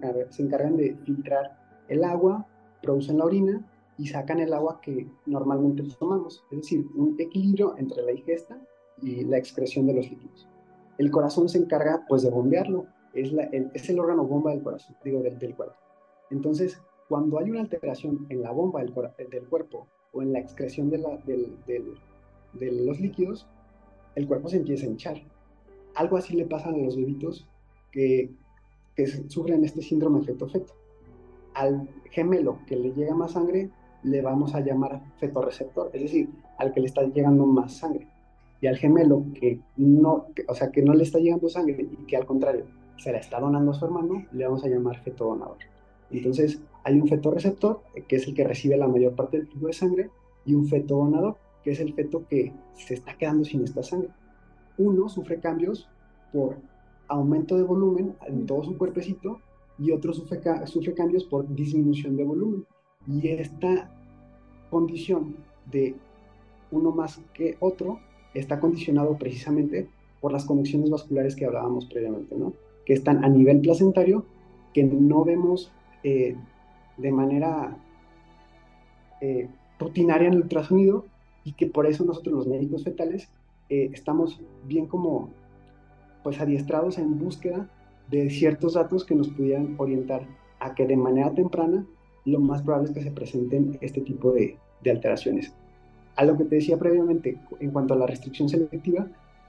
encargan 0.43 0.78
de 0.78 0.95
filtrar 1.06 1.58
el 1.89 2.04
agua, 2.04 2.48
producen 2.82 3.19
la 3.19 3.26
orina 3.26 3.65
y 3.98 4.08
sacan 4.08 4.39
el 4.39 4.54
agua 4.54 4.80
que 4.82 5.08
normalmente 5.26 5.84
tomamos, 6.00 6.43
es 6.52 6.58
decir, 6.60 6.88
un 6.95 7.15
equilibrio 7.19 7.76
entre 7.78 8.02
la 8.04 8.13
ingesta 8.13 8.60
y 9.02 9.24
la 9.24 9.38
excreción 9.38 9.88
de 9.88 9.94
los 9.94 10.10
líquidos. 10.10 10.48
El 10.98 11.12
corazón 11.12 11.48
se 11.50 11.58
encarga 11.58 12.06
pues 12.08 12.24
de 12.24 12.30
bombearlo, 12.30 12.88
es, 13.14 13.32
el, 13.90 14.00
órgano 14.00 14.26
bomba 14.26 14.52
del 14.52 14.62
corazón, 14.62 14.96
digo, 15.04 15.22
del, 15.22 15.56
cuerpo. 15.56 15.76
Entonces, 16.30 16.82
cuando 17.08 17.40
hay 17.40 17.50
una 17.50 17.62
alteración 17.62 18.26
en 18.30 18.42
la 18.42 18.52
bomba 18.52 18.82
del, 18.82 18.94
cuerpo 19.50 19.88
o 20.12 20.22
en 20.22 20.34
la 20.34 20.40
excreción 20.40 20.90
de, 20.90 21.00
los 22.54 23.00
líquidos, 23.00 23.48
el 24.16 24.28
cuerpo 24.28 24.50
se 24.50 24.58
empieza 24.58 24.86
a 24.86 24.90
hinchar. 24.90 25.22
Algo 25.96 26.18
así 26.18 26.36
le 26.36 26.46
pasa 26.46 26.70
a 26.70 26.72
los 26.72 26.96
bebitos 26.96 27.48
que, 27.92 28.32
que 28.96 29.08
sufren 29.08 29.64
este 29.64 29.82
síndrome 29.82 30.22
feto-feto. 30.22 30.74
Al 31.54 31.90
gemelo 32.12 32.60
que 32.68 32.76
le 32.76 32.92
llega 32.94 33.16
más 33.16 33.32
sangre, 33.32 33.72
le 34.04 34.22
vamos 34.22 34.54
a 34.56 34.62
llamar 34.62 35.02
fetorreceptor, 35.18 35.90
es 35.94 36.02
decir, 36.02 36.30
al 36.58 36.74
que 36.74 36.82
le 36.82 36.88
está 36.88 37.04
llegando 37.04 37.46
más 37.46 37.78
sangre. 37.78 38.08
Y 38.62 38.67
al 38.67 38.78
gemelo 38.78 39.26
que 39.34 39.62
no, 39.78 40.28
o 40.48 40.54
sea, 40.54 40.72
que 40.72 40.82
no 40.82 40.93
le 40.93 41.04
está 41.04 41.19
llegando 41.19 41.50
sangre 41.50 41.88
y 41.91 42.06
que 42.06 42.17
al 42.17 42.26
contrario 42.26 42.65
se 42.98 43.12
la 43.12 43.19
está 43.19 43.39
donando 43.39 43.72
a 43.72 43.74
su 43.74 43.86
hermano, 43.86 44.26
le 44.32 44.45
vamos 44.45 44.63
a 44.63 44.67
llamar 44.67 45.02
fetodonador. 45.02 45.58
Entonces, 46.12 46.62
hay 46.84 47.00
un 47.00 47.08
feto 47.08 47.32
receptor, 47.32 47.82
que 48.08 48.17
es 48.17 48.28
el 48.28 48.34
que 48.34 48.43
recibe 48.43 48.76
la 48.78 48.88
mayor 48.88 49.15
parte 49.15 49.38
del 49.38 49.48
flujo 49.48 49.67
de 49.67 49.74
sangre, 49.74 50.10
y 50.45 50.54
un 50.54 50.67
feto 50.67 50.98
donador, 50.98 51.38
que 51.63 51.72
es 51.72 51.80
el 51.80 51.93
feto 51.93 52.26
que 52.28 52.52
se 52.76 52.95
está 52.95 53.15
quedando 53.17 53.45
sin 53.45 53.63
esta 53.63 53.84
sangre. 53.84 54.10
Uno 54.78 55.08
sufre 55.10 55.39
cambios 55.39 55.88
por 56.34 56.58
aumento 57.08 57.58
de 57.58 57.63
volumen 57.63 58.15
en 58.28 58.45
todo 58.45 58.63
su 58.63 58.78
cuerpecito 58.78 59.39
y 59.78 59.91
otro 59.91 60.13
sufre, 60.13 60.41
sufre 60.65 60.93
cambios 60.93 61.24
por 61.24 61.54
disminución 61.54 62.15
de 62.17 62.24
volumen. 62.24 62.65
Y 63.08 63.28
esta 63.30 63.91
condición 64.69 65.36
de 65.72 65.95
uno 66.72 66.91
más 66.91 67.22
que 67.34 67.58
otro 67.60 68.00
está 68.34 68.60
condicionado 68.60 69.18
precisamente 69.18 69.88
por 70.22 70.32
las 70.32 70.46
conexiones 70.46 70.89
vasculares 70.89 71.36
que 71.36 71.46
hablábamos 71.46 71.86
previamente, 71.86 72.36
¿no? 72.36 72.54
que 72.86 72.94
están 72.94 73.24
a 73.24 73.30
nivel 73.30 73.62
placentario, 73.62 74.26
que 74.74 74.84
no 74.84 75.24
vemos 75.24 75.72
eh, 76.04 76.36
de 76.98 77.12
manera 77.12 77.78
eh, 79.22 79.48
rutinaria 79.80 80.28
en 80.28 80.34
el 80.34 80.42
ultrasonido 80.42 81.06
y 81.44 81.54
que 81.54 81.68
por 81.68 81.86
eso 81.86 82.04
nosotros 82.04 82.34
los 82.34 82.48
médicos 82.48 82.84
fetales 82.84 83.30
eh, 83.70 83.89
estamos 83.94 84.42
bien 84.65 84.88
como 84.88 85.30
pues 86.24 86.39
adiestrados 86.42 86.98
en 86.98 87.18
búsqueda 87.18 87.70
de 88.10 88.30
ciertos 88.30 88.74
datos 88.74 89.06
que 89.06 89.15
nos 89.15 89.30
pudieran 89.30 89.76
orientar 89.78 90.28
a 90.60 90.74
que 90.76 90.86
de 90.86 90.98
manera 90.98 91.34
temprana 91.34 91.86
lo 92.26 92.39
más 92.39 92.62
probable 92.62 92.89
es 92.89 92.94
que 92.94 93.04
se 93.04 93.12
presenten 93.12 93.78
este 93.82 94.02
tipo 94.02 94.32
de, 94.32 94.58
de 94.84 94.92
alteraciones. 94.92 95.54
A 96.20 96.26
lo 96.26 96.36
que 96.36 96.44
te 96.44 96.56
decía 96.56 96.78
previamente, 96.78 97.40
en 97.62 97.72
cuanto 97.72 97.94
a 97.94 97.98
la 97.98 98.06
restricción 98.06 98.50
selectiva, 98.50 99.08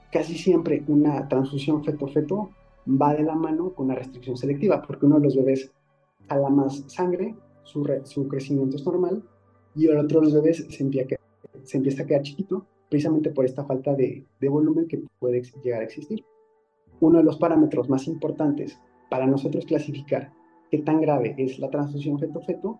casi 0.09 0.35
siempre 0.37 0.81
una 0.87 1.27
transfusión 1.27 1.83
feto-feto 1.83 2.49
va 2.87 3.13
de 3.13 3.23
la 3.23 3.35
mano 3.35 3.73
con 3.73 3.87
una 3.87 3.95
restricción 3.95 4.37
selectiva, 4.37 4.81
porque 4.81 5.05
uno 5.05 5.17
de 5.17 5.25
los 5.25 5.35
bebés 5.35 5.69
jala 6.29 6.47
más 6.47 6.85
sangre, 6.87 7.35
su, 7.63 7.85
su 8.05 8.25
crecimiento 8.29 8.77
es 8.77 8.85
normal, 8.85 9.21
y 9.75 9.87
el 9.87 9.97
otro 9.97 10.21
de 10.21 10.27
los 10.27 10.33
bebés 10.33 10.65
se 10.69 10.81
empieza, 10.81 11.17
se 11.63 11.75
empieza 11.75 12.03
a 12.03 12.05
quedar 12.05 12.21
chiquito, 12.21 12.65
precisamente 12.87 13.31
por 13.31 13.43
esta 13.43 13.65
falta 13.65 13.93
de, 13.93 14.25
de 14.39 14.47
volumen 14.47 14.87
que 14.87 15.03
puede 15.19 15.41
llegar 15.61 15.81
a 15.81 15.83
existir. 15.83 16.23
Uno 17.01 17.17
de 17.17 17.25
los 17.25 17.35
parámetros 17.37 17.89
más 17.89 18.07
importantes 18.07 18.79
para 19.09 19.27
nosotros 19.27 19.65
clasificar 19.65 20.31
qué 20.69 20.77
tan 20.77 21.01
grave 21.01 21.35
es 21.37 21.59
la 21.59 21.69
transfusión 21.69 22.17
feto-feto 22.17 22.79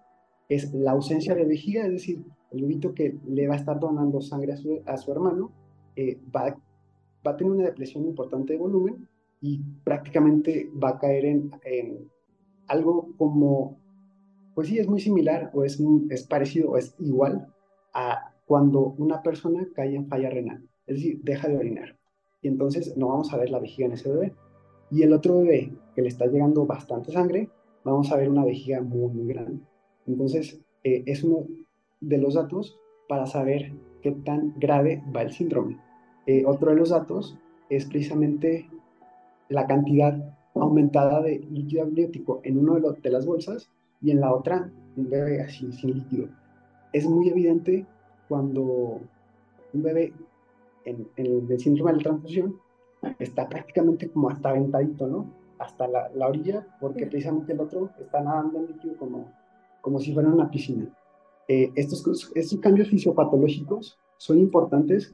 es 0.51 0.73
la 0.73 0.91
ausencia 0.91 1.33
de 1.33 1.45
vejiga, 1.45 1.85
es 1.85 1.93
decir, 1.93 2.25
el 2.51 2.61
bebito 2.63 2.93
que 2.93 3.17
le 3.25 3.47
va 3.47 3.53
a 3.53 3.57
estar 3.57 3.79
donando 3.79 4.19
sangre 4.19 4.51
a 4.51 4.57
su, 4.57 4.81
a 4.85 4.97
su 4.97 5.09
hermano 5.13 5.53
eh, 5.95 6.19
va, 6.35 6.57
va, 7.25 7.31
a 7.31 7.37
tener 7.37 7.53
una 7.53 7.63
depresión 7.63 8.05
importante 8.05 8.51
de 8.53 8.59
volumen 8.59 9.07
y 9.39 9.61
prácticamente 9.85 10.69
va 10.71 10.89
a 10.89 10.99
caer 10.99 11.23
en, 11.23 11.51
en 11.63 12.11
algo 12.67 13.15
como, 13.17 13.79
pues 14.53 14.67
sí, 14.67 14.77
es 14.77 14.89
muy 14.89 14.99
similar 14.99 15.51
o 15.53 15.63
es, 15.63 15.81
es 16.09 16.27
parecido 16.27 16.71
o 16.71 16.77
es 16.77 16.95
igual 16.99 17.47
a 17.93 18.33
cuando 18.45 18.93
una 18.97 19.23
persona 19.23 19.65
cae 19.73 19.95
en 19.95 20.07
falla 20.07 20.29
renal, 20.29 20.67
es 20.85 20.97
decir, 20.97 21.21
deja 21.23 21.47
de 21.47 21.55
orinar. 21.55 21.97
Y 22.41 22.49
entonces 22.49 22.97
no 22.97 23.07
vamos 23.07 23.31
a 23.31 23.37
ver 23.37 23.51
la 23.51 23.59
vejiga 23.59 23.85
en 23.85 23.93
ese 23.93 24.11
bebé. 24.11 24.33
Y 24.89 25.03
el 25.03 25.13
otro 25.13 25.37
bebé 25.37 25.71
que 25.95 26.01
le 26.01 26.09
está 26.09 26.25
llegando 26.25 26.65
bastante 26.65 27.13
sangre, 27.13 27.49
vamos 27.85 28.11
a 28.11 28.17
ver 28.17 28.29
una 28.29 28.43
vejiga 28.43 28.81
muy, 28.81 29.13
muy 29.13 29.33
grande. 29.33 29.70
Entonces, 30.11 30.59
eh, 30.83 31.03
es 31.05 31.23
uno 31.23 31.45
de 32.01 32.17
los 32.17 32.33
datos 32.33 32.79
para 33.07 33.25
saber 33.25 33.71
qué 34.01 34.11
tan 34.11 34.53
grave 34.57 35.03
va 35.15 35.21
el 35.21 35.31
síndrome. 35.31 35.77
Eh, 36.27 36.43
otro 36.45 36.71
de 36.71 36.77
los 36.77 36.89
datos 36.89 37.37
es 37.69 37.85
precisamente 37.85 38.69
la 39.49 39.67
cantidad 39.67 40.37
aumentada 40.55 41.21
de 41.21 41.39
líquido 41.39 41.83
amniótico 41.83 42.41
en 42.43 42.57
uno 42.57 42.75
de, 42.79 42.99
de 43.01 43.09
las 43.09 43.25
bolsas 43.25 43.69
y 44.01 44.11
en 44.11 44.19
la 44.19 44.33
otra 44.33 44.71
un 44.97 45.09
bebé 45.09 45.41
así 45.41 45.71
sin 45.71 45.93
líquido. 45.93 46.27
Es 46.93 47.07
muy 47.07 47.29
evidente 47.29 47.85
cuando 48.27 48.99
un 49.73 49.83
bebé 49.83 50.13
en, 50.85 51.07
el 51.15 51.59
síndrome 51.59 51.91
de 51.91 51.97
la 51.97 52.03
transfusión 52.03 52.59
está 53.19 53.47
prácticamente 53.47 54.09
como 54.09 54.29
hasta 54.29 54.49
aventadito, 54.49 55.07
¿no? 55.07 55.25
Hasta 55.59 55.87
la, 55.87 56.09
la, 56.09 56.27
orilla, 56.27 56.65
porque 56.79 57.05
precisamente 57.05 57.53
el 57.53 57.59
otro 57.59 57.91
está 57.99 58.21
nadando 58.21 58.59
en 58.59 58.67
líquido 58.67 58.97
como, 58.97 59.31
como 59.81 59.99
si 59.99 60.13
fuera 60.13 60.29
una 60.29 60.49
piscina. 60.49 60.87
Eh, 61.47 61.71
estos, 61.75 62.31
estos 62.35 62.59
cambios 62.59 62.89
fisiopatológicos 62.89 63.99
son 64.17 64.39
importantes 64.39 65.13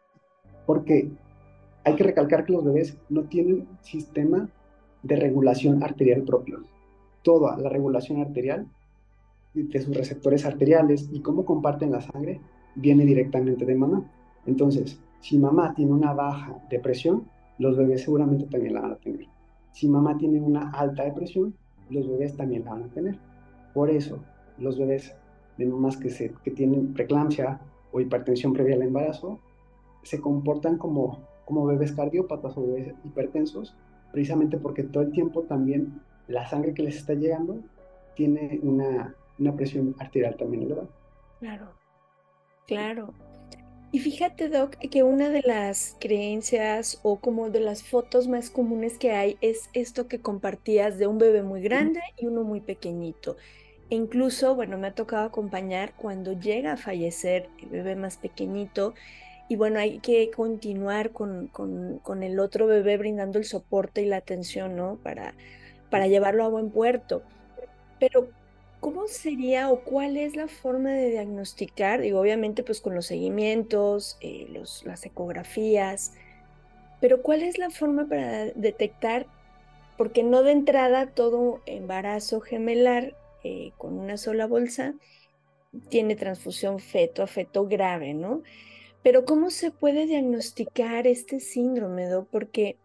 porque 0.66 1.10
hay 1.84 1.96
que 1.96 2.04
recalcar 2.04 2.46
que 2.46 2.54
los 2.54 2.66
bebés 2.66 2.98
no 3.10 3.24
tienen 3.24 3.68
sistema 3.82 4.50
de 5.04 5.16
regulación 5.16 5.82
arterial 5.84 6.24
propio. 6.24 6.64
Toda 7.24 7.58
la 7.58 7.70
regulación 7.70 8.22
arterial 8.22 8.68
de 9.54 9.82
sus 9.82 9.96
receptores 9.96 10.46
arteriales 10.46 11.10
y 11.12 11.22
cómo 11.22 11.46
comparten 11.46 11.92
la 11.92 12.02
sangre 12.02 12.42
viene 12.76 13.06
directamente 13.06 13.66
de 13.66 13.76
mamá. 13.76 14.04
Entonces, 14.46 15.00
si 15.22 15.38
mamá 15.38 15.74
tiene 15.74 15.94
una 15.94 16.14
baja 16.14 16.62
de 16.70 16.80
presión, 16.80 17.28
los 17.58 17.76
bebés 17.76 18.04
seguramente 18.04 18.46
también 18.46 18.76
la 18.76 18.82
van 18.82 18.92
a 18.92 18.98
tener. 18.98 19.26
Si 19.72 19.88
mamá 19.88 20.18
tiene 20.18 20.40
una 20.40 20.72
alta 20.72 21.04
de 21.04 21.12
presión, 21.12 21.56
los 21.90 22.08
bebés 22.08 22.36
también 22.36 22.66
la 22.66 22.72
van 22.72 22.84
a 22.84 22.88
tener. 22.90 23.18
Por 23.74 23.90
eso, 23.90 24.20
los 24.58 24.78
bebés 24.78 25.16
de 25.58 25.66
mamás 25.66 25.98
que, 25.98 26.10
se, 26.10 26.34
que 26.44 26.52
tienen 26.52 26.94
preeclampsia 26.94 27.60
o 27.92 28.00
hipertensión 28.00 28.54
previa 28.54 28.76
al 28.76 28.84
embarazo 28.84 29.40
se 30.04 30.22
comportan 30.22 30.78
como, 30.78 31.28
como 31.46 31.66
bebés 31.66 31.92
cardiópatas 31.92 32.58
o 32.58 32.66
bebés 32.66 32.94
hipertensos, 33.04 33.76
precisamente 34.12 34.58
porque 34.58 34.84
todo 34.84 35.04
el 35.04 35.12
tiempo 35.12 35.44
también 35.44 36.02
la 36.28 36.48
sangre 36.48 36.74
que 36.74 36.84
les 36.84 36.98
está 36.98 37.14
llegando 37.14 37.60
tiene 38.16 38.60
una, 38.64 39.16
una 39.38 39.56
presión 39.56 39.96
arterial 40.00 40.36
también 40.38 40.64
elevada. 40.64 40.88
Claro, 41.40 41.68
claro. 42.66 43.14
Y 43.92 44.00
fíjate, 44.00 44.50
Doc, 44.50 44.78
que 44.78 45.04
una 45.04 45.30
de 45.30 45.42
las 45.42 45.96
creencias 46.00 47.00
o 47.04 47.20
como 47.20 47.50
de 47.50 47.62
las 47.62 47.84
fotos 47.84 48.28
más 48.28 48.50
comunes 48.50 48.98
que 48.98 49.12
hay 49.12 49.38
es 49.42 49.70
esto 49.74 50.08
que 50.08 50.20
compartías 50.20 50.98
de 50.98 51.08
un 51.08 51.18
bebé 51.18 51.42
muy 51.42 51.62
grande 51.62 52.02
y 52.18 52.28
uno 52.28 52.44
muy 52.44 52.60
pequeñito. 52.60 53.38
E 53.90 53.96
incluso, 53.96 54.56
bueno, 54.56 54.78
me 54.78 54.88
ha 54.88 54.96
tocado 54.96 55.26
acompañar 55.26 55.94
cuando 55.96 56.34
llega 56.34 56.74
a 56.74 56.78
fallecer 56.78 57.50
el 57.62 57.70
bebé 57.70 57.96
más 57.96 58.18
pequeñito 58.18 58.94
y 59.50 59.56
bueno, 59.56 59.80
hay 59.80 60.00
que 60.00 60.30
continuar 60.32 61.12
con, 61.12 61.48
con, 61.48 62.24
el 62.24 62.40
otro 62.40 62.68
bebé 62.68 62.98
brindando 62.98 63.40
el 63.40 63.46
soporte 63.46 64.02
y 64.02 64.06
la 64.06 64.18
atención, 64.18 64.76
¿no? 64.76 64.98
Para, 65.04 65.34
para 65.90 66.08
llevarlo 66.08 66.44
a 66.44 66.50
buen 66.50 66.70
puerto. 66.70 67.24
Pero 67.98 68.28
¿Cómo 68.80 69.08
sería 69.08 69.72
o 69.72 69.80
cuál 69.80 70.18
es 70.18 70.36
la 70.36 70.48
forma 70.48 70.92
de 70.92 71.10
diagnosticar? 71.10 72.00
Digo, 72.00 72.20
obviamente 72.22 72.64
pues 72.64 72.80
con 72.80 72.94
los 72.94 73.08
seguimientos, 73.08 74.18
eh, 74.22 74.48
los, 74.52 74.86
las 74.86 75.04
ecografías, 75.04 76.14
pero 77.02 77.24
¿cuál 77.24 77.42
es 77.42 77.58
la 77.58 77.72
forma 77.72 78.08
para 78.08 78.46
detectar? 78.46 79.26
Porque 79.98 80.22
no 80.22 80.44
de 80.44 80.52
entrada 80.52 81.08
todo 81.08 81.62
embarazo 81.66 82.40
gemelar 82.40 83.16
eh, 83.50 83.72
con 83.78 83.98
una 83.98 84.18
sola 84.18 84.46
bolsa 84.46 84.94
tiene 85.88 86.18
transfusión 86.18 86.80
feto 86.80 87.24
a 87.24 87.28
feto 87.28 87.66
grave, 87.66 88.14
¿no? 88.14 88.44
Pero 89.04 89.24
¿cómo 89.24 89.52
se 89.52 89.72
puede 89.72 90.06
diagnosticar 90.06 91.08
este 91.08 91.40
síndrome, 91.40 92.10
Porque 92.30 92.76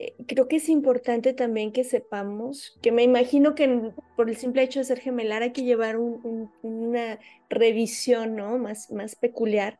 eh, 0.00 0.16
creo 0.26 0.48
que 0.48 0.56
es 0.56 0.68
importante 0.68 1.32
también 1.32 1.70
que 1.70 1.84
sepamos, 1.84 2.76
que 2.82 2.90
me 2.90 3.04
imagino 3.04 3.54
que 3.54 3.92
por 4.16 4.28
el 4.28 4.36
simple 4.36 4.64
hecho 4.64 4.80
de 4.80 4.86
ser 4.86 4.98
gemelar 4.98 5.42
hay 5.42 5.52
que 5.52 5.62
llevar 5.62 5.96
una 5.96 7.20
revisión 7.48 8.34
¿no? 8.34 8.58
más, 8.58 8.90
más 8.90 9.14
peculiar. 9.14 9.78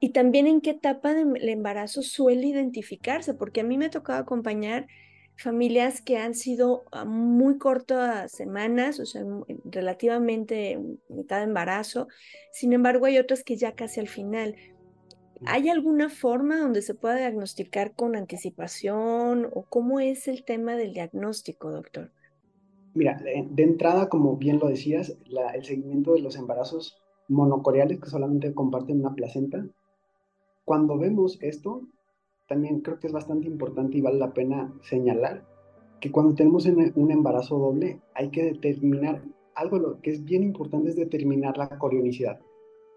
Y 0.00 0.10
también 0.10 0.46
en 0.46 0.62
qué 0.62 0.70
etapa 0.70 1.12
del 1.12 1.46
embarazo 1.46 2.00
suele 2.00 2.46
identificarse, 2.46 3.34
porque 3.34 3.60
a 3.60 3.64
mí 3.64 3.76
me 3.76 3.86
ha 3.86 3.90
tocado 3.90 4.18
acompañar 4.18 4.86
familias 5.36 6.00
que 6.00 6.18
han 6.18 6.34
sido 6.34 6.84
a 6.92 7.04
muy 7.04 7.58
cortas 7.58 8.32
semanas, 8.32 8.98
o 9.00 9.06
sea, 9.06 9.22
relativamente 9.64 10.78
mitad 11.08 11.38
de 11.38 11.44
embarazo. 11.44 12.08
Sin 12.52 12.72
embargo, 12.72 13.06
hay 13.06 13.18
otras 13.18 13.44
que 13.44 13.56
ya 13.56 13.74
casi 13.74 14.00
al 14.00 14.08
final. 14.08 14.56
¿Hay 15.44 15.68
alguna 15.68 16.08
forma 16.08 16.58
donde 16.58 16.80
se 16.80 16.94
pueda 16.94 17.16
diagnosticar 17.16 17.94
con 17.94 18.16
anticipación 18.16 19.50
o 19.52 19.64
cómo 19.64 20.00
es 20.00 20.28
el 20.28 20.44
tema 20.44 20.76
del 20.76 20.94
diagnóstico, 20.94 21.70
doctor? 21.70 22.10
Mira, 22.94 23.20
de, 23.22 23.62
entrada, 23.62 24.08
como 24.08 24.38
bien 24.38 24.58
lo 24.58 24.68
decías, 24.68 25.18
el 25.54 25.64
seguimiento 25.64 26.14
de 26.14 26.20
los 26.20 26.36
embarazos 26.36 26.96
monocoreales 27.28 28.00
que 28.00 28.08
solamente 28.08 28.54
comparten 28.54 29.00
una 29.00 29.14
placenta, 29.14 29.66
cuando 30.64 30.96
vemos 30.96 31.38
esto, 31.42 31.82
también 32.46 32.80
creo 32.80 32.98
que 32.98 33.06
es 33.06 33.12
bastante 33.12 33.46
importante 33.46 33.98
y 33.98 34.00
vale 34.00 34.18
la 34.18 34.32
pena 34.32 34.72
señalar 34.82 35.44
que 36.00 36.10
cuando 36.10 36.34
tenemos 36.34 36.66
un 36.66 37.10
embarazo 37.10 37.58
doble 37.58 38.00
hay 38.14 38.30
que 38.30 38.44
determinar 38.44 39.22
algo 39.54 40.00
que 40.02 40.10
es 40.10 40.24
bien 40.24 40.42
importante 40.42 40.90
es 40.90 40.96
determinar 40.96 41.56
la 41.56 41.68
corionicidad. 41.78 42.38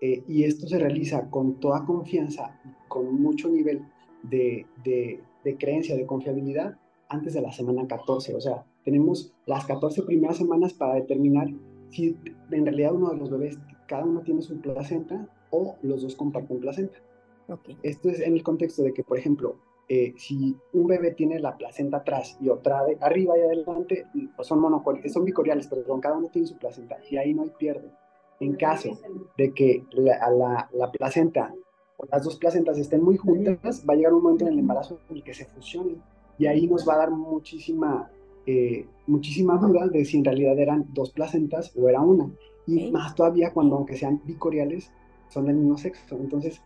Eh, 0.02 0.24
y 0.28 0.44
esto 0.44 0.68
se 0.68 0.78
realiza 0.78 1.30
con 1.30 1.60
toda 1.60 1.86
confianza, 1.86 2.60
con 2.88 3.22
mucho 3.22 3.50
nivel 3.50 3.82
de, 4.24 4.66
de, 4.84 5.22
de, 5.44 5.58
creencia, 5.58 5.96
de 5.96 6.06
confiabilidad, 6.06 6.78
antes 7.08 7.34
de 7.34 7.42
la 7.42 7.52
semana 7.52 7.88
14. 7.88 8.36
O 8.36 8.42
sea, 8.42 8.66
tenemos 8.84 9.34
las 9.46 9.66
14 9.66 10.04
primeras 10.04 10.38
semanas 10.38 10.74
para 10.74 10.96
determinar 10.96 11.48
si 11.90 12.18
en 12.52 12.66
realidad 12.66 12.94
uno 12.94 13.10
de 13.10 13.18
los 13.18 13.30
bebés, 13.30 13.58
cada 13.88 14.06
uno 14.06 14.22
tiene 14.22 14.42
su 14.42 14.60
placenta 14.62 15.28
o 15.50 15.76
los 15.82 16.02
dos 16.02 16.16
comparten 16.16 16.60
placenta. 16.60 17.00
Okay. 17.50 17.78
Esto 17.84 18.10
es 18.10 18.20
en 18.20 18.34
el 18.34 18.44
contexto 18.44 18.84
de 18.84 18.94
que, 18.94 19.04
por 19.04 19.18
ejemplo, 19.18 19.56
eh, 19.92 20.14
si 20.18 20.56
un 20.74 20.86
bebé 20.86 21.12
tiene 21.12 21.40
la 21.40 21.58
placenta 21.58 21.98
atrás 21.98 22.38
y 22.40 22.50
otra 22.50 22.86
de 22.86 22.96
arriba 23.02 23.36
y 23.38 23.42
adelante, 23.42 24.06
son 24.42 24.60
monocoriales, 24.60 25.12
son 25.12 25.26
bicoriales, 25.26 25.68
perdón, 25.68 26.00
cada 26.00 26.16
uno 26.16 26.30
tiene 26.32 26.48
su 26.48 26.58
placenta 26.58 26.98
y 27.10 27.18
ahí 27.18 27.34
no 27.34 27.42
hay 27.42 27.52
pierde. 27.58 27.90
En 28.40 28.56
caso 28.56 28.98
de 29.36 29.52
que 29.52 29.84
la, 29.92 30.70
la, 30.72 30.92
placenta 30.92 31.54
o 31.98 32.06
las 32.06 32.24
dos 32.24 32.38
placentas 32.38 32.78
estén 32.78 33.02
muy 33.02 33.18
juntas, 33.18 33.84
va 33.90 33.94
a 33.96 33.98
llegar 33.98 34.14
un 34.14 34.22
momento 34.22 34.46
en 34.46 34.54
el 34.54 34.60
embarazo 34.60 35.00
en 35.10 35.18
el 35.18 35.24
que 35.24 35.34
se 35.34 35.46
fusionen 35.46 36.02
y 36.38 36.46
ahí 36.46 36.68
nos 36.68 36.88
va 36.88 36.94
a 36.94 36.98
dar 36.98 37.12
muchísima, 37.12 38.12
eh, 38.46 38.86
muchísima 39.08 39.58
duda 39.58 39.88
de 39.88 40.06
si 40.06 40.18
en 40.18 40.26
realidad 40.26 40.58
eran 40.58 40.86
dos 40.94 41.12
placentas 41.12 41.76
o 41.76 41.90
era 41.90 42.00
una. 42.00 42.32
Y 42.68 42.92
más 42.92 43.16
todavía 43.16 43.52
cuando, 43.52 43.76
aunque 43.76 43.98
sean 43.98 44.22
bicoriales, 44.24 44.92
son 45.30 45.48
del 45.48 45.56
mismo 45.56 45.78
sexo. 45.78 46.16
Entonces, 46.16 46.62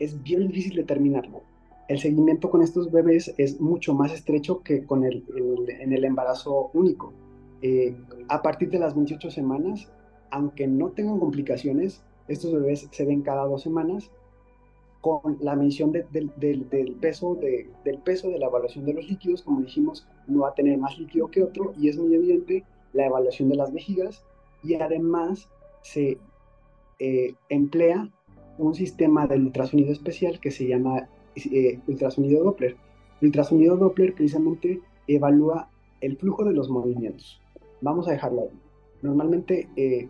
es 0.00 0.22
bien 0.22 0.48
difícil 0.48 0.76
determinarlo. 0.76 1.42
El 1.88 1.98
seguimiento 1.98 2.50
con 2.50 2.62
estos 2.62 2.90
bebés 2.90 3.34
es 3.36 3.60
mucho 3.60 3.94
más 3.94 4.12
estrecho 4.12 4.62
que 4.62 4.84
con 4.84 5.04
el, 5.04 5.24
en 5.68 5.92
el 5.92 6.04
embarazo 6.04 6.70
único. 6.72 7.12
Eh, 7.60 7.96
a 8.28 8.42
partir 8.42 8.70
de 8.70 8.78
las 8.78 8.94
28 8.94 9.30
semanas, 9.30 9.92
aunque 10.30 10.66
no 10.66 10.90
tengan 10.90 11.18
complicaciones, 11.18 12.02
estos 12.28 12.52
bebés 12.52 12.88
se 12.90 13.04
ven 13.04 13.22
cada 13.22 13.44
dos 13.44 13.62
semanas 13.62 14.10
con 15.00 15.36
la 15.40 15.54
mención 15.54 15.92
del, 15.92 16.08
peso 16.98 17.34
del 17.34 17.98
peso 17.98 18.30
de 18.30 18.38
la 18.38 18.46
evaluación 18.46 18.86
de 18.86 18.94
los 18.94 19.06
líquidos, 19.06 19.42
como 19.42 19.60
dijimos, 19.60 20.08
no 20.26 20.40
va 20.40 20.48
a 20.48 20.54
tener 20.54 20.78
más 20.78 20.98
líquido 20.98 21.30
que 21.30 21.42
otro 21.42 21.74
y 21.78 21.90
es 21.90 21.98
muy 21.98 22.14
evidente 22.14 22.64
la 22.94 23.04
evaluación 23.04 23.50
de 23.50 23.56
las 23.56 23.70
vejigas 23.70 24.24
y 24.62 24.76
además 24.76 25.50
se 25.82 26.16
eh, 26.98 27.34
emplea 27.50 28.08
un 28.58 28.74
sistema 28.74 29.26
de 29.26 29.36
ultrasonido 29.36 29.92
especial 29.92 30.40
que 30.40 30.50
se 30.50 30.66
llama 30.66 31.08
eh, 31.36 31.80
ultrasonido 31.86 32.44
Doppler. 32.44 32.76
El 33.20 33.28
ultrasonido 33.28 33.76
Doppler 33.76 34.14
precisamente 34.14 34.80
evalúa 35.06 35.68
el 36.00 36.16
flujo 36.16 36.44
de 36.44 36.52
los 36.52 36.68
movimientos. 36.68 37.40
Vamos 37.80 38.08
a 38.08 38.12
dejarlo 38.12 38.42
ahí. 38.42 38.60
Normalmente 39.02 39.68
eh, 39.76 40.08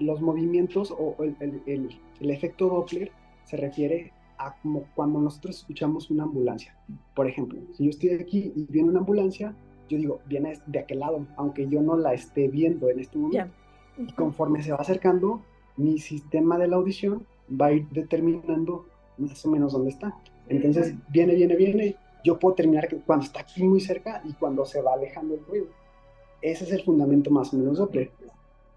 los 0.00 0.20
movimientos 0.20 0.90
o 0.90 1.16
el, 1.20 1.90
efecto 2.20 2.68
Doppler 2.68 3.10
se 3.44 3.56
refiere 3.56 4.12
a 4.38 4.54
como 4.60 4.84
cuando 4.94 5.20
nosotros 5.20 5.58
escuchamos 5.58 6.10
una 6.10 6.24
ambulancia. 6.24 6.76
Por 7.14 7.26
ejemplo, 7.26 7.60
si 7.72 7.84
yo 7.84 7.90
estoy 7.90 8.10
aquí 8.10 8.52
y 8.54 8.66
viene 8.70 8.90
una 8.90 9.00
ambulancia, 9.00 9.54
yo 9.88 9.98
digo, 9.98 10.20
viene 10.26 10.58
de 10.66 10.78
aquel 10.80 11.00
lado, 11.00 11.26
aunque 11.36 11.66
yo 11.66 11.80
no 11.82 11.96
la 11.96 12.12
esté 12.14 12.48
viendo 12.48 12.88
en 12.90 13.00
este 13.00 13.18
momento. 13.18 13.52
Y 13.96 14.12
conforme 14.12 14.62
se 14.62 14.70
va 14.70 14.78
acercando, 14.78 15.42
mi 15.76 15.98
sistema 15.98 16.58
de 16.58 16.68
la 16.68 16.76
audición 16.76 17.26
va 17.50 17.66
a 17.66 17.72
ir 17.72 17.88
determinando 17.90 18.86
más 19.16 19.44
o 19.44 19.50
menos 19.50 19.72
dónde 19.72 19.90
está. 19.90 20.16
Entonces, 20.48 20.94
viene, 21.10 21.34
viene, 21.34 21.56
viene. 21.56 21.96
Yo 22.24 22.38
puedo 22.38 22.54
terminar 22.54 22.88
cuando 23.06 23.24
está 23.24 23.40
aquí 23.40 23.62
muy 23.62 23.80
cerca 23.80 24.22
y 24.24 24.32
cuando 24.34 24.64
se 24.64 24.82
va 24.82 24.94
alejando 24.94 25.34
el 25.34 25.44
ruido. 25.44 25.66
Ese 26.42 26.64
es 26.64 26.72
el 26.72 26.82
fundamento 26.82 27.30
más 27.30 27.52
o 27.52 27.56
menos 27.56 27.78
Doppler 27.78 28.10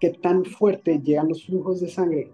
qué 0.02 0.10
tan 0.10 0.44
fuerte 0.44 0.98
llegan 0.98 1.28
los 1.28 1.46
flujos 1.46 1.80
de 1.80 1.88
sangre 1.88 2.32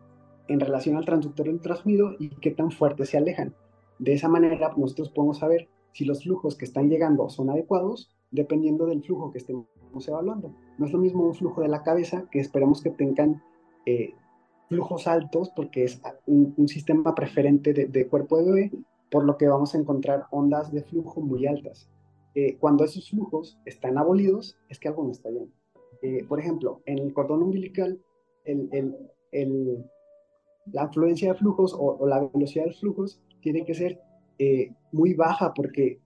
en 0.49 0.59
relación 0.59 0.97
al 0.97 1.05
transductor 1.05 1.45
del 1.45 1.57
ultrasonido 1.57 2.15
y 2.19 2.31
qué 2.31 2.51
tan 2.51 2.71
fuerte 2.71 3.05
se 3.05 3.19
alejan. 3.19 3.55
De 3.99 4.15
esa 4.15 4.27
manera, 4.27 4.73
nosotros 4.75 5.11
podemos 5.11 5.37
saber 5.37 5.69
si 5.93 6.07
los 6.07 6.23
flujos 6.23 6.57
que 6.57 6.65
están 6.65 6.89
llegando 6.89 7.29
son 7.29 7.51
adecuados 7.51 8.11
dependiendo 8.31 8.87
del 8.87 9.03
flujo 9.03 9.31
que 9.33 9.37
estemos 9.37 9.67
evaluando. 10.07 10.55
No 10.79 10.87
es 10.87 10.93
lo 10.93 10.99
mismo 10.99 11.25
un 11.25 11.35
flujo 11.35 11.61
de 11.61 11.69
la 11.69 11.83
cabeza 11.83 12.25
que 12.31 12.41
esperemos 12.41 12.81
que 12.81 12.89
tengan 12.89 13.43
eh, 13.85 14.15
flujos 14.69 15.07
altos 15.07 15.51
porque 15.55 15.85
es 15.85 16.01
un, 16.27 16.69
sistema 16.69 17.15
preferente 17.15 17.73
de, 17.73 18.09
cuerpo 18.09 18.39
de 18.39 18.45
bebé, 18.45 18.73
por 19.11 19.25
lo 19.25 19.37
que 19.37 19.49
vamos 19.49 19.75
a 19.75 19.79
encontrar 19.79 20.27
ondas 20.31 20.73
de 20.73 20.83
flujo 20.83 21.21
muy 21.21 21.47
altas. 21.47 21.89
Eh, 22.35 22.57
cuando 22.59 22.85
esos 22.85 23.09
flujos 23.11 23.59
están 23.65 23.99
abolidos, 23.99 24.59
es 24.69 24.79
que 24.79 24.89
algo 24.89 25.05
no 25.05 25.11
está 25.11 25.31
bien. 25.31 25.51
Eh, 26.03 26.25
por 26.29 26.39
ejemplo, 26.39 26.83
en 26.87 26.99
el 26.99 27.13
cordón 27.13 27.43
umbilical, 27.43 28.01
la 30.73 30.83
afluencia 30.83 31.33
de 31.33 31.39
flujos 31.39 31.75
o, 31.79 32.07
la 32.07 32.21
velocidad 32.33 32.67
de 32.67 32.73
flujos 32.73 33.21
tiene 33.41 33.65
que 33.65 33.75
ser 33.75 34.01
muy 34.93 35.15
baja 35.15 35.53
porque 35.53 36.01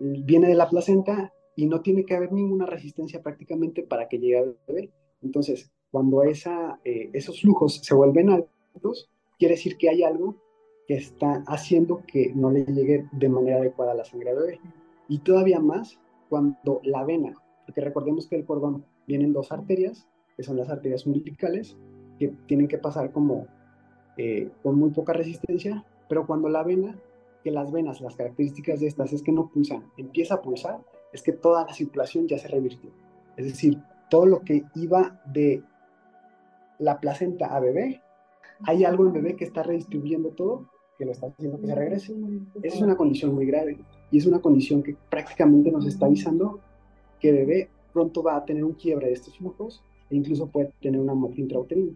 viene 0.00 0.48
de 0.48 0.54
la 0.54 0.68
placenta 0.68 1.32
y 1.56 1.66
no 1.66 1.80
tiene 1.82 2.04
que 2.04 2.14
haber 2.14 2.32
ninguna 2.32 2.66
resistencia 2.66 3.22
prácticamente 3.22 3.82
para 3.82 4.08
que 4.08 4.18
llegue 4.18 4.38
al 4.38 4.56
bebé. 4.66 4.90
Entonces, 5.22 5.72
cuando 5.94 6.24
esa, 6.24 6.80
eh, 6.84 7.08
esos 7.12 7.40
flujos 7.40 7.76
se 7.80 7.94
vuelven 7.94 8.28
altos, 8.28 9.08
quiere 9.38 9.54
decir 9.54 9.76
que 9.78 9.90
hay 9.90 10.02
algo 10.02 10.34
que 10.88 10.94
está 10.94 11.44
haciendo 11.46 12.02
que 12.04 12.32
no 12.34 12.50
le 12.50 12.64
llegue 12.64 13.06
de 13.12 13.28
manera 13.28 13.58
adecuada 13.58 13.92
a 13.92 13.94
la 13.94 14.04
sangre 14.04 14.30
al 14.30 14.38
bebé. 14.38 14.60
Y 15.08 15.20
todavía 15.20 15.60
más 15.60 16.00
cuando 16.28 16.80
la 16.82 17.04
vena, 17.04 17.40
porque 17.64 17.80
recordemos 17.80 18.26
que 18.26 18.34
el 18.34 18.44
cordón 18.44 18.84
vienen 19.06 19.32
dos 19.32 19.52
arterias, 19.52 20.08
que 20.36 20.42
son 20.42 20.56
las 20.56 20.68
arterias 20.68 21.06
umbilicales, 21.06 21.76
que 22.18 22.34
tienen 22.48 22.66
que 22.66 22.78
pasar 22.78 23.12
como 23.12 23.46
eh, 24.16 24.50
con 24.64 24.76
muy 24.76 24.90
poca 24.90 25.12
resistencia, 25.12 25.84
pero 26.08 26.26
cuando 26.26 26.48
la 26.48 26.64
vena, 26.64 26.98
que 27.44 27.52
las 27.52 27.70
venas, 27.70 28.00
las 28.00 28.16
características 28.16 28.80
de 28.80 28.88
estas 28.88 29.12
es 29.12 29.22
que 29.22 29.30
no 29.30 29.48
pulsan, 29.48 29.84
empieza 29.96 30.34
a 30.34 30.42
pulsar, 30.42 30.80
es 31.12 31.22
que 31.22 31.30
toda 31.30 31.64
la 31.64 31.72
circulación 31.72 32.26
ya 32.26 32.36
se 32.36 32.48
revirtió. 32.48 32.90
Es 33.36 33.44
decir, 33.44 33.80
todo 34.10 34.26
lo 34.26 34.40
que 34.40 34.64
iba 34.74 35.22
de 35.32 35.62
la 36.78 37.00
placenta 37.00 37.54
a 37.54 37.60
bebé, 37.60 38.02
hay 38.66 38.84
algo 38.84 39.06
en 39.06 39.12
bebé 39.12 39.36
que 39.36 39.44
está 39.44 39.62
redistribuyendo 39.62 40.30
todo, 40.30 40.70
que 40.98 41.04
lo 41.04 41.12
está 41.12 41.26
haciendo 41.26 41.60
que 41.60 41.66
se 41.66 41.74
regrese. 41.74 42.14
Esa 42.62 42.76
es 42.76 42.82
una 42.82 42.96
condición 42.96 43.34
muy 43.34 43.46
grave 43.46 43.78
y 44.10 44.18
es 44.18 44.26
una 44.26 44.40
condición 44.40 44.82
que 44.82 44.96
prácticamente 45.10 45.70
nos 45.70 45.86
está 45.86 46.06
avisando 46.06 46.60
que 47.20 47.32
bebé 47.32 47.70
pronto 47.92 48.22
va 48.22 48.36
a 48.36 48.44
tener 48.44 48.64
un 48.64 48.74
quiebre 48.74 49.08
de 49.08 49.14
estos 49.14 49.36
flujos 49.38 49.82
e 50.10 50.16
incluso 50.16 50.48
puede 50.48 50.72
tener 50.80 51.00
una 51.00 51.14
muerte 51.14 51.40
intrauterina. 51.40 51.92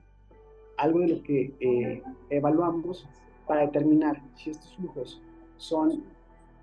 Algo 0.76 1.00
de 1.00 1.08
lo 1.08 1.22
que 1.22 1.52
eh, 1.60 2.02
evaluamos 2.30 3.06
para 3.46 3.62
determinar 3.62 4.22
si 4.36 4.50
estos 4.50 4.74
flujos 4.76 5.20
son 5.56 6.04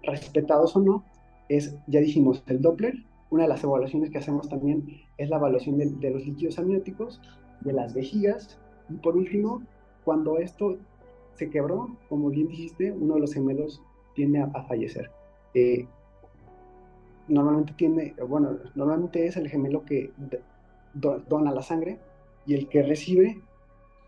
respetados 0.04 0.76
o 0.76 0.80
no 0.80 1.04
es, 1.50 1.76
ya 1.88 2.00
dijimos, 2.00 2.44
el 2.48 2.62
Doppler. 2.62 2.96
Una 3.30 3.44
de 3.44 3.50
las 3.50 3.64
evaluaciones 3.64 4.12
que 4.12 4.20
hacemos 4.20 4.48
también 4.48 4.86
es 5.18 5.30
la 5.30 5.38
evaluación 5.38 5.78
de, 5.78 6.10
los 6.12 6.26
líquidos 6.26 6.58
amnióticos, 6.60 7.20
de 7.62 7.74
las 7.74 7.94
vejigas. 7.94 8.60
Y 8.90 8.96
por 8.96 9.16
último, 9.16 9.64
cuando 10.04 10.38
esto 10.38 10.78
se 11.34 11.50
quebró, 11.50 11.96
como 12.10 12.30
bien 12.30 12.48
dijiste, 12.48 12.92
uno 12.92 13.16
de 13.16 13.22
los 13.22 13.34
gemelos 13.34 13.82
tiende 14.14 14.40
a, 14.40 14.64
fallecer. 14.64 15.12
Eh, 15.54 15.88
normalmente 17.28 17.74
tiene, 17.74 18.16
bueno, 18.28 18.58
normalmente 18.76 19.26
es 19.26 19.36
el 19.38 19.50
gemelo 19.50 19.84
que 19.84 20.12
dona 20.94 21.52
la 21.52 21.62
sangre 21.62 22.00
y 22.46 22.54
el 22.54 22.70
que 22.70 22.84
recibe 22.84 23.42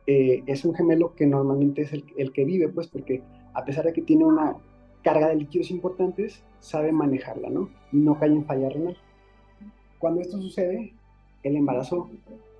eh, 0.05 0.43
es 0.45 0.63
un 0.63 0.73
gemelo 0.73 1.15
que 1.15 1.25
normalmente 1.25 1.81
es 1.81 1.91
el, 1.91 2.05
el, 2.17 2.31
que 2.31 2.45
vive, 2.45 2.69
pues 2.69 2.87
porque 2.87 3.21
a 3.53 3.65
pesar 3.65 3.85
de 3.85 3.93
que 3.93 4.01
tiene 4.01 4.23
una 4.23 4.55
carga 5.03 5.29
de 5.29 5.35
líquidos 5.35 5.71
importantes, 5.71 6.43
sabe 6.59 6.91
manejarla, 6.91 7.49
¿no? 7.49 7.69
Y 7.91 7.97
no 7.97 8.17
cae 8.17 8.29
en 8.29 8.45
falla 8.45 8.69
renal. 8.69 8.97
Cuando 9.99 10.21
esto 10.21 10.39
sucede, 10.41 10.93
el 11.43 11.55
embarazo 11.55 12.09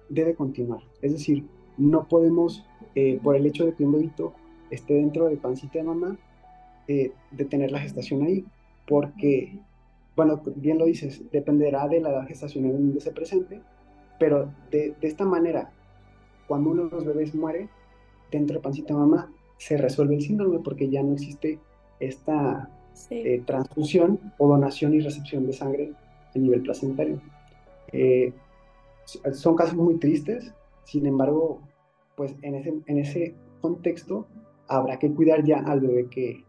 debe 0.09 0.35
continuar. 0.35 0.81
Es 1.01 1.11
decir, 1.11 1.45
no 1.77 2.07
podemos, 2.07 2.65
eh, 2.95 3.19
por 3.21 3.35
el 3.35 3.45
hecho 3.45 3.65
de 3.65 3.73
que 3.73 3.85
un 3.85 3.93
bebito 3.93 4.33
esté 4.69 4.95
dentro 4.95 5.25
de 5.25 5.37
pancita 5.37 5.79
de 5.79 5.83
mamá, 5.83 6.17
eh, 6.87 7.11
detener 7.31 7.71
la 7.71 7.79
gestación 7.79 8.23
ahí, 8.23 8.45
porque, 8.87 9.59
bueno, 10.15 10.41
bien 10.55 10.77
lo 10.77 10.85
dices, 10.85 11.21
dependerá 11.31 11.87
de 11.87 11.99
la 11.99 12.09
edad 12.09 12.27
gestacional 12.27 12.71
en 12.71 12.87
donde 12.87 13.01
se 13.01 13.11
presente, 13.11 13.61
pero 14.19 14.51
de, 14.71 14.95
de 14.99 15.07
esta 15.07 15.25
manera, 15.25 15.71
cuando 16.47 16.71
uno 16.71 16.85
de 16.85 16.91
los 16.91 17.05
bebés 17.05 17.35
muere 17.35 17.69
dentro 18.31 18.55
de 18.55 18.61
pancita 18.61 18.93
de 18.93 18.99
mamá, 18.99 19.31
se 19.57 19.77
resuelve 19.77 20.15
el 20.15 20.21
síndrome 20.21 20.59
porque 20.59 20.89
ya 20.89 21.03
no 21.03 21.13
existe 21.13 21.59
esta 21.99 22.69
eh, 23.09 23.41
transfusión 23.45 24.19
o 24.37 24.47
donación 24.47 24.93
y 24.93 24.99
recepción 24.99 25.45
de 25.45 25.53
sangre 25.53 25.93
a 26.35 26.39
nivel 26.39 26.61
placentario. 26.61 27.21
Eh, 27.91 28.33
son 29.33 29.55
casos 29.55 29.75
muy 29.75 29.97
tristes, 29.97 30.53
sin 30.83 31.05
embargo, 31.05 31.61
pues 32.15 32.35
en 32.41 32.55
ese, 32.55 32.73
en 32.85 32.97
ese 32.97 33.35
contexto 33.61 34.27
habrá 34.67 34.99
que 34.99 35.13
cuidar 35.13 35.43
ya 35.43 35.59
al 35.59 35.79
bebé 35.79 36.07
que 36.09 36.43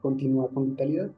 continúa 0.00 0.48
con 0.50 0.70
vitalidad. 0.70 1.10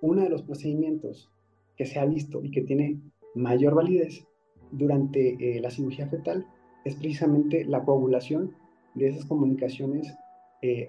Uno 0.00 0.22
de 0.22 0.28
los 0.28 0.42
procedimientos 0.42 1.30
que 1.76 1.86
se 1.86 1.98
ha 1.98 2.04
visto 2.04 2.42
y 2.42 2.50
que 2.50 2.62
tiene 2.62 3.00
mayor 3.34 3.74
validez 3.74 4.26
durante 4.70 5.36
eh, 5.40 5.60
la 5.60 5.70
cirugía 5.70 6.08
fetal 6.08 6.46
es 6.84 6.94
precisamente 6.96 7.64
la 7.64 7.84
coagulación 7.84 8.54
de 8.94 9.08
esas 9.08 9.24
comunicaciones 9.24 10.14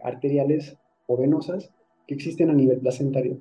arteriales 0.04 0.78
o 1.08 1.18
venosas 1.18 1.72
que 2.08 2.16
existen 2.16 2.50
a 2.50 2.54
nivel 2.54 2.80
placentario. 2.80 3.40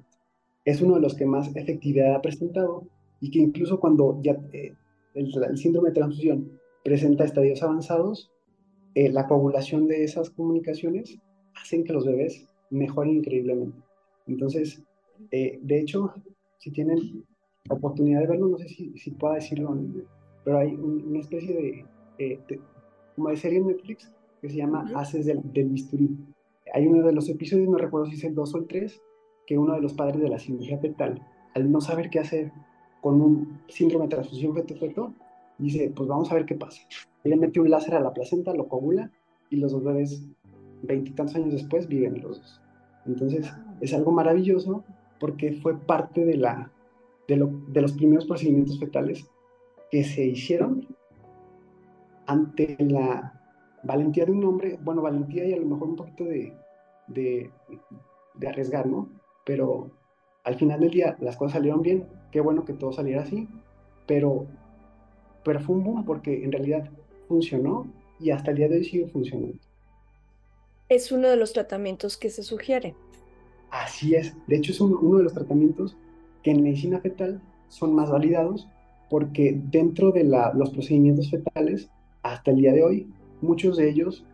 Es 0.64 0.80
uno 0.80 0.96
de 0.96 1.00
los 1.00 1.14
que 1.14 1.26
más 1.26 1.54
efectividad 1.54 2.14
ha 2.14 2.22
presentado 2.22 2.84
y 3.20 3.30
que 3.30 3.38
incluso 3.38 3.78
cuando 3.78 4.20
ya 4.22 4.36
eh, 4.52 4.74
el, 5.16 5.56
síndrome 5.58 5.88
de 5.88 5.94
transfusión 5.94 6.50
presenta 6.84 7.24
estadios 7.24 7.62
avanzados, 7.62 8.30
eh, 8.94 9.10
la 9.10 9.26
coagulación 9.26 9.88
de 9.88 10.04
esas 10.04 10.30
comunicaciones 10.30 11.18
hacen 11.54 11.84
que 11.84 11.92
los 11.92 12.06
bebés 12.06 12.48
mejoren 12.70 13.16
increíblemente. 13.16 13.78
Entonces, 14.26 14.82
eh, 15.30 15.58
de 15.62 15.80
hecho, 15.80 16.12
si 16.58 16.70
tienen 16.70 17.24
oportunidad 17.68 18.20
de 18.20 18.28
verlo, 18.28 18.48
no 18.48 18.58
sé 18.58 18.68
si, 18.68 18.96
si 18.96 19.10
pueda 19.10 19.34
decirlo, 19.34 19.76
pero 20.44 20.58
hay 20.58 20.74
una 20.74 21.18
especie 21.18 21.84
de, 22.18 22.40
como 23.16 23.30
de 23.30 23.36
serie 23.36 23.58
en 23.58 23.66
Netflix 23.66 24.12
que 24.40 24.50
se 24.50 24.56
llama 24.56 24.88
Haces 24.94 25.26
del, 25.26 25.40
del 25.52 25.70
bisturí 25.70 26.16
hay 26.72 26.86
uno 26.86 27.06
de 27.06 27.12
los 27.12 27.28
episodios, 27.28 27.68
no 27.68 27.78
recuerdo 27.78 28.06
si 28.06 28.16
es 28.16 28.24
el 28.24 28.34
2 28.34 28.54
o 28.54 28.58
el 28.58 28.66
3, 28.66 29.02
que 29.46 29.58
uno 29.58 29.74
de 29.74 29.80
los 29.80 29.94
padres 29.94 30.20
de 30.20 30.28
la 30.28 30.38
cirugía 30.38 30.78
fetal, 30.78 31.22
al 31.54 31.70
no 31.70 31.80
saber 31.80 32.10
qué 32.10 32.18
hacer 32.18 32.52
con 33.06 33.22
un 33.22 33.60
síndrome 33.68 34.06
de 34.06 34.16
transfusión 34.16 34.52
feto-feto, 34.52 35.14
dice, 35.58 35.92
pues 35.94 36.08
vamos 36.08 36.28
a 36.28 36.34
ver 36.34 36.44
qué 36.44 36.56
pasa. 36.56 36.82
Él 37.22 37.30
le 37.30 37.36
mete 37.36 37.60
un 37.60 37.70
láser 37.70 37.94
a 37.94 38.00
la 38.00 38.12
placenta, 38.12 38.52
lo 38.52 38.66
coagula, 38.66 39.12
y 39.48 39.58
los 39.58 39.70
dos 39.70 39.84
bebés, 39.84 40.26
veintitantos 40.82 41.36
años 41.36 41.52
después, 41.52 41.86
viven 41.86 42.20
los 42.20 42.40
dos. 42.40 42.60
Entonces, 43.06 43.48
es 43.80 43.94
algo 43.94 44.10
maravilloso 44.10 44.82
porque 45.20 45.52
fue 45.52 45.78
parte 45.78 46.24
de, 46.24 46.36
la, 46.36 46.72
de, 47.28 47.36
lo, 47.36 47.46
de 47.68 47.80
los 47.80 47.92
primeros 47.92 48.26
procedimientos 48.26 48.80
fetales 48.80 49.24
que 49.92 50.02
se 50.02 50.24
hicieron 50.24 50.88
ante 52.26 52.76
la 52.80 53.40
valentía 53.84 54.24
de 54.24 54.32
un 54.32 54.44
hombre, 54.44 54.80
bueno, 54.82 55.00
valentía 55.00 55.44
y 55.46 55.52
a 55.52 55.58
lo 55.58 55.66
mejor 55.66 55.90
un 55.90 55.96
poquito 55.96 56.24
de, 56.24 56.52
de, 57.06 57.52
arriesgar, 58.48 58.88
¿no? 58.88 59.08
Pero 59.44 59.92
al 60.46 60.54
final 60.54 60.78
del 60.78 60.90
día 60.90 61.16
las 61.20 61.36
cosas 61.36 61.54
salieron 61.54 61.82
bien, 61.82 62.06
qué 62.30 62.40
bueno 62.40 62.64
que 62.64 62.72
todo 62.72 62.92
saliera 62.92 63.22
así, 63.22 63.48
pero, 64.06 64.46
pero 65.44 65.58
fue 65.60 65.74
un 65.74 65.82
boom 65.82 66.04
porque 66.04 66.44
en 66.44 66.52
realidad 66.52 66.88
funcionó 67.26 67.86
y 68.20 68.30
hasta 68.30 68.52
el 68.52 68.58
día 68.58 68.68
de 68.68 68.76
hoy 68.76 68.84
sigue 68.84 69.08
funcionando. 69.08 69.58
Es 70.88 71.10
uno 71.10 71.28
de 71.28 71.36
los 71.36 71.52
tratamientos 71.52 72.16
que 72.16 72.30
se 72.30 72.44
sugiere. 72.44 72.94
Así 73.70 74.14
es, 74.14 74.36
de 74.46 74.56
hecho 74.56 74.70
es 74.70 74.80
uno 74.80 75.18
de 75.18 75.24
los 75.24 75.34
tratamientos 75.34 75.96
que 76.44 76.52
en 76.52 76.62
medicina 76.62 77.00
fetal 77.00 77.42
son 77.68 77.92
más 77.92 78.08
validados 78.08 78.68
porque 79.10 79.60
dentro 79.70 80.12
de 80.12 80.22
la, 80.22 80.52
los 80.54 80.70
procedimientos 80.70 81.28
fetales, 81.28 81.90
hasta 82.22 82.52
el 82.52 82.58
día 82.58 82.72
de 82.72 82.84
hoy, 82.84 83.12
muchos 83.40 83.76
de 83.76 83.90
ellos 83.90 84.24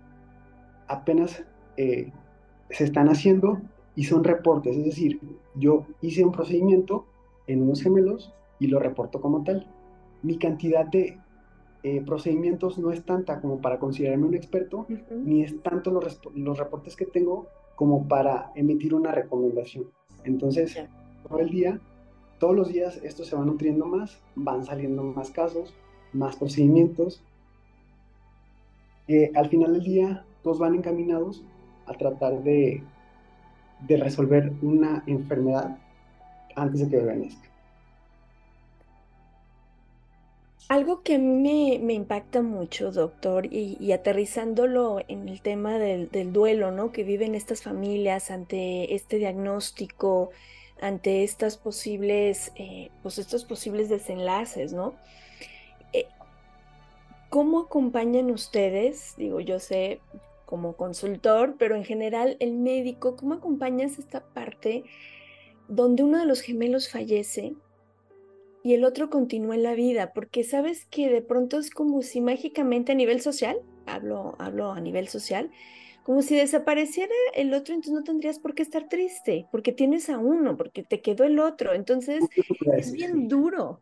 apenas 0.89 1.43
eh, 1.79 2.13
se 2.69 2.85
están 2.85 3.09
haciendo 3.09 3.63
y 3.95 4.05
son 4.05 4.25
reportes, 4.25 4.77
es 4.77 4.85
decir, 4.85 5.21
yo 5.55 5.87
hice 6.01 6.25
un 6.25 6.33
procedimiento 6.33 7.05
en 7.47 7.63
unos 7.63 7.83
gemelos 7.83 8.33
y 8.59 8.69
lo 8.69 8.79
reporto 8.79 9.21
como 9.21 9.45
tal. 9.45 9.67
Mi 10.23 10.39
cantidad 10.39 10.87
de 10.87 11.19
eh, 11.83 12.01
procedimientos 12.07 12.79
no 12.79 12.91
es 12.91 13.05
tanta 13.05 13.41
como 13.41 13.61
para 13.61 13.79
considerarme 13.79 14.27
un 14.27 14.35
experto, 14.35 14.87
ni 15.11 15.43
es 15.43 15.61
tanto 15.63 15.91
los, 15.91 16.21
los, 16.35 16.59
reportes 16.59 16.97
que 16.97 17.07
tengo 17.07 17.49
como 17.75 18.07
para 18.09 18.53
emitir 18.55 18.95
una 18.95 19.13
recomendación. 19.13 19.87
Entonces, 20.25 20.79
todo 21.29 21.41
el 21.41 21.51
día, 21.51 21.81
todos 22.39 22.55
los 22.55 22.69
días, 22.69 23.01
esto 23.03 23.25
se 23.25 23.37
va 23.37 23.45
nutriendo 23.45 23.85
más, 23.85 24.23
van 24.37 24.65
saliendo 24.65 25.03
más 25.03 25.31
casos, 25.31 25.75
más 26.13 26.37
procedimientos, 26.37 27.23
al 29.35 29.49
final 29.49 29.75
del 29.75 29.83
día 29.83 30.25
todos 30.43 30.59
van 30.59 30.75
encaminados 30.75 31.45
a 31.87 31.95
tratar 31.95 32.43
de, 32.43 32.83
de 33.87 33.97
resolver 33.97 34.53
una 34.63 35.03
enfermedad 35.07 35.77
antes 36.55 36.81
de 36.81 36.89
que 36.89 36.97
bebé 36.97 37.17
nazca. 37.17 37.49
Algo 40.69 41.03
que 41.03 41.17
a 41.17 41.19
mí 41.19 41.79
me, 41.83 41.93
impacta 41.93 42.41
mucho, 42.41 42.93
doctor, 42.93 43.47
y, 43.53 43.93
aterrizándolo 43.93 45.01
en 45.07 45.29
el 45.29 45.43
tema 45.43 45.79
del, 45.79 46.09
duelo, 46.33 46.71
¿no? 46.71 46.93
Que 46.93 47.05
viven 47.05 47.35
estas 47.35 47.63
familias 47.63 48.31
ante 48.31 48.95
este 48.95 49.19
diagnóstico, 49.19 50.31
ante 50.81 51.25
estas 51.25 51.59
posibles, 51.59 52.53
eh, 52.55 52.91
pues 53.03 53.19
estos 53.19 53.45
posibles 53.45 53.91
desenlaces, 53.91 54.73
¿no? 54.73 54.95
Eh, 55.93 56.07
¿Cómo 57.29 57.61
acompañan 57.61 58.31
ustedes? 58.31 59.15
Digo, 59.19 59.41
yo 59.41 59.59
sé 59.59 60.01
como 60.53 60.77
consultor, 60.77 61.57
pero 61.59 61.77
en 61.77 61.83
general 61.83 62.37
el 62.39 62.53
médico, 62.59 63.17
¿cómo 63.17 63.33
acompañas 63.33 63.99
esta 63.99 64.21
parte 64.35 64.85
donde 65.67 66.03
uno 66.03 66.19
de 66.19 66.27
los 66.27 66.43
gemelos 66.43 66.91
fallece 66.91 67.55
y 68.63 68.75
el 68.75 68.85
otro 68.85 69.09
continúa 69.09 69.55
en 69.55 69.63
la 69.63 69.73
vida? 69.73 70.13
Porque 70.13 70.45
sabes 70.45 70.85
que 70.85 71.09
de 71.09 71.23
pronto 71.23 71.59
es 71.59 71.71
como 71.71 72.03
si 72.03 72.21
mágicamente 72.21 72.93
a 72.93 72.95
nivel 72.95 73.23
social, 73.23 73.61
hablo, 73.87 74.35
hablo 74.39 74.73
a 74.73 74.81
nivel 74.83 75.09
social, 75.09 75.51
como 76.03 76.21
si 76.21 76.37
desapareciera 76.37 77.15
el 77.35 77.55
otro, 77.55 77.73
entonces 77.73 77.95
no 77.95 78.05
tendrías 78.05 78.39
por 78.39 78.55
qué 78.55 78.63
estar 78.63 78.91
triste, 78.91 79.47
porque 79.51 79.73
tienes 79.73 80.11
a 80.11 80.19
uno, 80.19 80.59
porque 80.59 80.83
te 80.83 81.01
quedó 81.01 81.25
el 81.25 81.39
otro. 81.39 81.73
Entonces 81.73 82.23
es 82.77 82.93
bien 82.93 83.27
duro. 83.27 83.81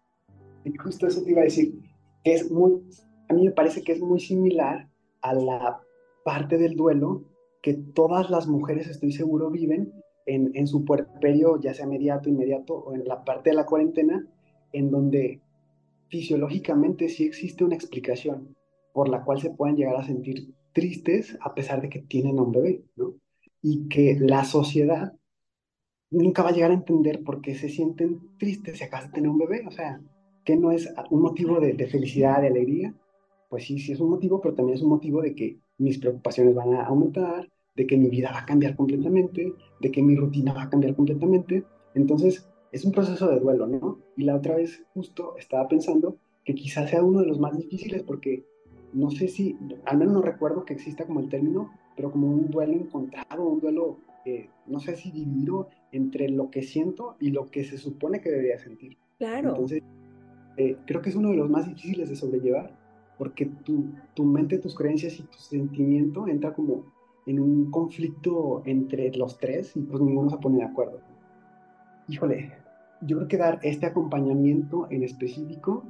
Y 0.65 0.73
justo 0.77 1.09
eso 1.09 1.25
te 1.25 1.33
iba 1.33 1.41
a 1.41 1.45
decir, 1.47 1.75
que 2.23 2.35
es 2.35 2.49
muy, 2.49 2.81
a 3.29 3.35
mí 3.35 3.45
me 3.45 3.51
parece 3.51 3.83
que 3.83 3.91
es 3.91 4.01
muy 4.01 4.21
similar 4.21 4.89
a 5.21 5.35
la 5.35 5.81
parte 6.25 6.59
del 6.59 6.77
duelo 6.77 7.25
que 7.63 7.75
todas 7.75 8.31
las 8.31 8.47
mujeres, 8.47 8.89
estoy 8.89 9.13
seguro, 9.13 9.51
viven 9.51 9.93
en, 10.27 10.51
en 10.55 10.67
su 10.67 10.85
puerperio, 10.85 11.61
ya 11.61 11.75
sea 11.75 11.87
inmediato, 11.87 12.29
inmediato, 12.29 12.75
o 12.75 12.95
en 12.95 13.05
la 13.07 13.25
parte 13.25 13.51
de 13.51 13.57
la 13.57 13.67
cuarentena, 13.67 14.27
en 14.73 14.91
donde 14.91 15.41
fisiológicamente 16.09 17.09
sí 17.09 17.25
existe 17.25 17.65
una 17.65 17.77
explicación 17.77 18.57
por 18.93 19.09
la 19.09 19.25
cual 19.25 19.41
se 19.41 19.51
pueden 19.51 19.77
llegar 19.77 19.97
a 19.97 20.05
sentir 20.05 20.55
tristes 20.73 21.39
a 21.41 21.55
pesar 21.55 21.81
de 21.81 21.89
que 21.89 22.01
tienen 22.01 22.39
a 22.39 22.43
un 22.43 22.53
bebé, 22.53 22.85
¿no? 22.97 23.15
Y 23.63 23.89
que 23.89 24.17
la 24.19 24.45
sociedad 24.45 25.13
nunca 26.11 26.43
va 26.43 26.51
a 26.51 26.53
llegar 26.53 26.71
a 26.71 26.75
entender 26.75 27.23
por 27.23 27.41
qué 27.41 27.55
se 27.55 27.69
sienten 27.69 28.21
tristes 28.39 28.79
si 28.79 28.85
acabas 28.85 29.07
de 29.07 29.13
tener 29.13 29.31
un 29.31 29.39
bebé, 29.39 29.65
o 29.67 29.71
sea, 29.71 30.01
que 30.45 30.57
no 30.57 30.71
es 30.73 30.93
un 31.11 31.23
motivo 31.23 31.61
de, 31.61 31.75
de 31.75 31.87
felicidad, 31.87 32.41
de 32.41 32.49
alegría, 32.49 32.95
pues 33.49 33.65
sí, 33.65 33.79
sí 33.79 33.93
es 33.93 34.01
un 34.01 34.11
motivo, 34.11 34.41
pero 34.41 34.55
también 34.55 34.77
es 34.77 34.83
un 34.83 34.91
motivo 34.91 35.23
de 35.23 35.35
que 35.35 35.59
mis 35.81 35.99
preocupaciones 35.99 36.55
van 36.55 36.75
a 36.75 36.85
aumentar, 36.85 37.49
de 37.75 37.87
que 37.87 37.97
mi 37.97 38.09
vida 38.09 38.31
va 38.31 38.41
a 38.41 38.47
cambiar 38.47 38.77
completamente, 38.77 39.53
de 39.81 39.91
que 39.91 40.03
mi 40.03 40.15
rutina 40.15 40.53
va 40.53 40.65
a 40.65 40.71
cambiar 40.71 40.95
completamente. 40.95 41.65
Entonces, 41.95 42.49
es 42.73 42.85
un 42.85 42.93
proceso 42.93 43.29
de 43.29 43.41
duelo, 43.41 43.67
¿no? 43.67 43.99
Y 44.17 44.25
la 44.25 44.37
otra 44.37 44.57
vez 44.57 44.85
justo 44.95 45.35
estaba 45.39 45.67
pensando 45.69 46.17
que 46.45 46.55
quizás 46.55 46.91
sea 46.91 47.03
uno 47.03 47.21
de 47.21 47.27
los 47.27 47.41
más 47.41 47.57
difíciles 47.57 48.03
porque 48.03 48.45
no 48.93 49.11
sé 49.11 49.29
si, 49.29 49.57
al 49.87 49.99
menos 49.99 50.15
no 50.15 50.23
recuerdo 50.23 50.65
que 50.65 50.75
exista 50.75 51.07
como 51.07 51.21
el 51.21 51.29
término, 51.29 51.71
pero 51.97 52.11
como 52.11 52.29
un 52.29 52.51
duelo 52.51 52.73
encontrado, 52.73 53.47
un 53.47 53.61
duelo, 53.61 53.99
eh, 54.25 54.49
no 54.67 54.81
sé 54.81 54.97
si 54.97 55.11
dividido 55.11 55.69
entre 55.93 56.29
lo 56.29 56.51
que 56.51 56.63
siento 56.63 57.17
y 57.21 57.31
lo 57.31 57.51
que 57.51 57.65
se 57.65 57.79
supone 57.79 58.21
que 58.21 58.31
debería 58.31 58.59
sentir. 58.59 58.97
Claro. 59.19 59.51
Entonces, 59.51 59.83
eh, 60.57 60.77
creo 60.87 61.01
que 61.01 61.11
es 61.11 61.17
uno 61.17 61.31
de 61.31 61.37
los 61.37 61.49
más 61.49 61.67
difíciles 61.67 62.09
de 62.09 62.17
sobrellevar 62.17 62.80
porque 63.21 63.45
tu, 63.45 63.85
tu 64.15 64.25
mente, 64.25 64.57
tus 64.57 64.75
creencias 64.75 65.21
y 65.21 65.25
tu 65.25 65.37
sentimiento 65.37 66.27
entra 66.27 66.55
como 66.55 66.87
en 67.27 67.39
un 67.39 67.71
conflicto 67.71 68.63
entre 68.65 69.15
los 69.15 69.37
tres 69.37 69.77
y 69.77 69.81
pues 69.81 70.01
ninguno 70.01 70.31
se 70.31 70.39
pone 70.39 70.57
de 70.57 70.65
acuerdo. 70.65 71.01
Híjole, 72.09 72.51
yo 73.03 73.19
creo 73.19 73.29
que 73.29 73.37
dar 73.37 73.61
este 73.63 73.85
acompañamiento 73.85 74.87
en 74.89 75.03
específico 75.03 75.85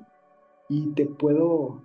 y 0.68 0.88
te 0.88 1.06
puedo 1.06 1.84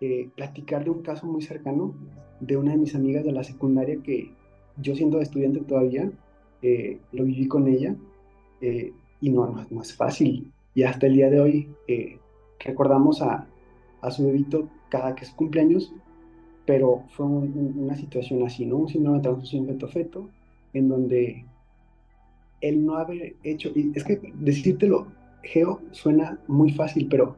eh, 0.00 0.30
platicar 0.36 0.84
de 0.84 0.90
un 0.90 1.02
caso 1.02 1.26
muy 1.26 1.42
cercano 1.42 1.96
de 2.38 2.56
una 2.56 2.70
de 2.70 2.78
mis 2.78 2.94
amigas 2.94 3.24
de 3.24 3.32
la 3.32 3.42
secundaria 3.42 4.00
que 4.00 4.32
yo 4.76 4.94
siendo 4.94 5.20
estudiante 5.20 5.58
todavía 5.62 6.08
eh, 6.62 7.00
lo 7.10 7.24
viví 7.24 7.48
con 7.48 7.66
ella 7.66 7.96
eh, 8.60 8.92
y 9.20 9.30
no, 9.30 9.44
no, 9.44 9.66
no, 9.68 9.82
es 9.82 9.92
fácil. 9.92 10.52
Y 10.72 10.84
hasta 10.84 11.08
el 11.08 11.14
día 11.14 11.30
de 11.30 11.40
hoy 11.40 11.68
recordamos 12.64 13.22
a, 13.22 13.48
a 14.02 14.10
su 14.10 14.26
bebito 14.26 14.68
cada 14.90 15.14
que 15.14 15.24
es 15.24 15.30
cumpleaños, 15.30 15.94
pero 16.66 17.04
fue 17.10 17.26
una 17.26 17.96
situación 17.96 18.44
así, 18.44 18.66
¿no? 18.66 18.76
Un 18.76 18.88
síndrome 18.88 19.18
de 19.18 19.22
transfusión 19.22 19.66
feto-feto, 19.66 20.28
en 20.74 20.88
donde 20.88 21.44
el 22.60 22.84
no 22.84 22.96
haber 22.96 23.34
hecho, 23.42 23.70
y 23.74 23.92
es 23.94 24.04
que 24.04 24.20
decírtelo, 24.34 25.06
Geo, 25.42 25.80
suena 25.90 26.38
muy 26.46 26.72
fácil, 26.72 27.08
pero 27.08 27.36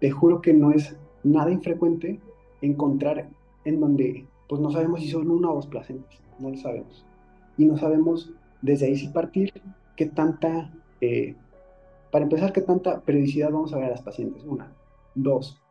te 0.00 0.10
juro 0.10 0.40
que 0.40 0.52
no 0.52 0.72
es 0.72 0.96
nada 1.22 1.50
infrecuente 1.50 2.20
encontrar 2.60 3.28
en 3.64 3.80
donde, 3.80 4.26
pues 4.48 4.60
no 4.60 4.70
sabemos 4.70 5.00
si 5.00 5.08
son 5.08 5.30
una 5.30 5.50
o 5.50 5.54
dos 5.54 5.66
placentas, 5.66 6.20
no 6.38 6.50
lo 6.50 6.56
sabemos. 6.56 7.04
Y 7.56 7.64
no 7.66 7.76
sabemos 7.76 8.32
desde 8.62 8.86
ahí 8.86 8.96
si 8.96 9.08
partir 9.08 9.52
qué 9.96 10.06
tanta, 10.06 10.72
eh, 11.00 11.36
para 12.10 12.24
empezar, 12.24 12.52
qué 12.52 12.60
tanta 12.60 13.00
periodicidad 13.00 13.50
vamos 13.50 13.72
a 13.72 13.76
ver 13.76 13.86
a 13.86 13.90
las 13.90 14.02
pacientes, 14.02 14.42
una. 14.44 14.72
Dos, 15.14 15.63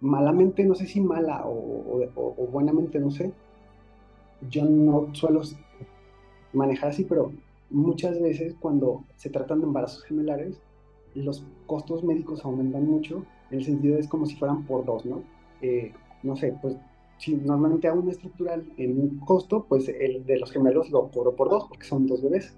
malamente, 0.00 0.64
no 0.64 0.74
sé 0.74 0.86
si 0.86 1.00
mala 1.00 1.42
o, 1.44 2.06
buenamente, 2.50 3.00
no 3.00 3.10
sé, 3.10 3.32
yo 4.48 4.64
no 4.64 5.08
suelo 5.12 5.42
manejar 6.52 6.90
así, 6.90 7.04
pero 7.04 7.32
muchas 7.70 8.20
veces 8.20 8.54
cuando 8.60 9.04
se 9.16 9.30
tratan 9.30 9.60
de 9.60 9.66
embarazos 9.66 10.04
gemelares, 10.04 10.60
los 11.14 11.44
costos 11.66 12.04
médicos 12.04 12.44
aumentan 12.44 12.86
mucho, 12.86 13.24
en 13.50 13.58
el 13.58 13.64
sentido 13.64 13.98
es 13.98 14.08
como 14.08 14.26
si 14.26 14.36
fueran 14.36 14.64
por 14.64 14.84
dos, 14.84 15.04
¿no? 15.04 15.22
Eh, 15.62 15.92
no 16.22 16.36
sé, 16.36 16.54
pues 16.60 16.76
si 17.18 17.34
normalmente 17.34 17.88
hago 17.88 18.00
una 18.00 18.12
estructural 18.12 18.64
en 18.76 19.00
un 19.00 19.18
costo, 19.20 19.66
pues 19.68 19.88
el 19.88 20.24
de 20.24 20.38
los 20.38 20.52
gemelos 20.52 20.90
lo 20.90 21.08
cobro 21.08 21.34
por 21.34 21.50
dos, 21.50 21.66
porque 21.68 21.86
son 21.86 22.06
dos 22.06 22.22
bebés. 22.22 22.56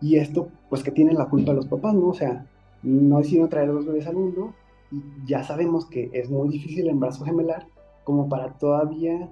Y 0.00 0.16
esto, 0.16 0.48
pues 0.68 0.82
que 0.82 0.90
tienen 0.90 1.16
la 1.16 1.28
culpa 1.28 1.52
los 1.52 1.66
papás, 1.66 1.94
¿no? 1.94 2.08
O 2.08 2.14
sea, 2.14 2.46
no 2.82 3.18
decidieron 3.18 3.48
traer 3.48 3.72
dos 3.72 3.86
bebés 3.86 4.06
al 4.06 4.16
mundo, 4.16 4.52
ya 5.26 5.42
sabemos 5.42 5.86
que 5.86 6.10
es 6.12 6.30
muy 6.30 6.48
difícil 6.48 6.84
el 6.84 6.90
embarazo 6.90 7.24
gemelar 7.24 7.66
como 8.04 8.28
para 8.28 8.54
todavía 8.54 9.28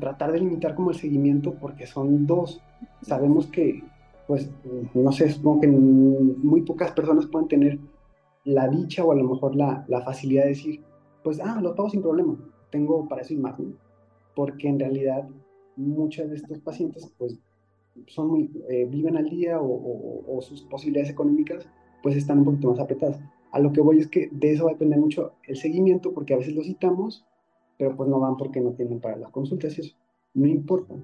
tratar 0.00 0.32
de 0.32 0.40
limitar 0.40 0.74
como 0.74 0.90
el 0.90 0.96
seguimiento 0.96 1.54
porque 1.54 1.86
son 1.86 2.26
dos. 2.26 2.60
Sabemos 3.02 3.46
que, 3.46 3.84
pues, 4.26 4.50
no 4.94 5.12
sé, 5.12 5.30
supongo 5.30 5.60
que 5.60 5.68
muy 5.68 6.62
pocas 6.62 6.92
personas 6.92 7.26
pueden 7.26 7.48
tener 7.48 7.78
la 8.44 8.68
dicha 8.68 9.04
o 9.04 9.12
a 9.12 9.16
lo 9.16 9.24
mejor 9.24 9.54
la, 9.54 9.84
la 9.88 10.02
facilidad 10.02 10.44
de 10.44 10.48
decir, 10.50 10.80
pues, 11.22 11.40
ah, 11.40 11.60
los 11.60 11.76
pago 11.76 11.90
sin 11.90 12.02
problema, 12.02 12.36
tengo 12.70 13.06
para 13.08 13.22
eso 13.22 13.34
y 13.34 13.36
más. 13.36 13.56
Porque 14.34 14.68
en 14.68 14.78
realidad 14.80 15.28
muchos 15.76 16.28
de 16.28 16.36
estos 16.36 16.58
pacientes, 16.58 17.12
pues, 17.18 17.38
son 18.06 18.28
muy, 18.28 18.50
eh, 18.68 18.86
viven 18.90 19.16
al 19.16 19.28
día 19.28 19.60
o, 19.60 20.24
o 20.26 20.42
sus 20.42 20.62
posibilidades 20.62 21.10
económicas, 21.10 21.68
pues, 22.02 22.16
están 22.16 22.38
un 22.38 22.44
poquito 22.44 22.70
más 22.70 22.80
apretadas. 22.80 23.20
A 23.52 23.60
lo 23.60 23.72
que 23.72 23.80
voy 23.80 23.98
es 23.98 24.08
que 24.08 24.28
de 24.30 24.52
eso 24.52 24.64
va 24.64 24.70
a 24.70 24.74
depender 24.74 24.98
mucho 24.98 25.32
el 25.46 25.56
seguimiento, 25.56 26.12
porque 26.12 26.34
a 26.34 26.38
veces 26.38 26.54
lo 26.54 26.62
citamos, 26.62 27.24
pero 27.78 27.96
pues 27.96 28.08
no 28.08 28.20
van 28.20 28.36
porque 28.36 28.60
no 28.60 28.72
tienen 28.72 29.00
para 29.00 29.16
las 29.16 29.30
consultas 29.30 29.78
y 29.78 29.82
eso. 29.82 29.96
No 30.34 30.46
importa. 30.46 30.94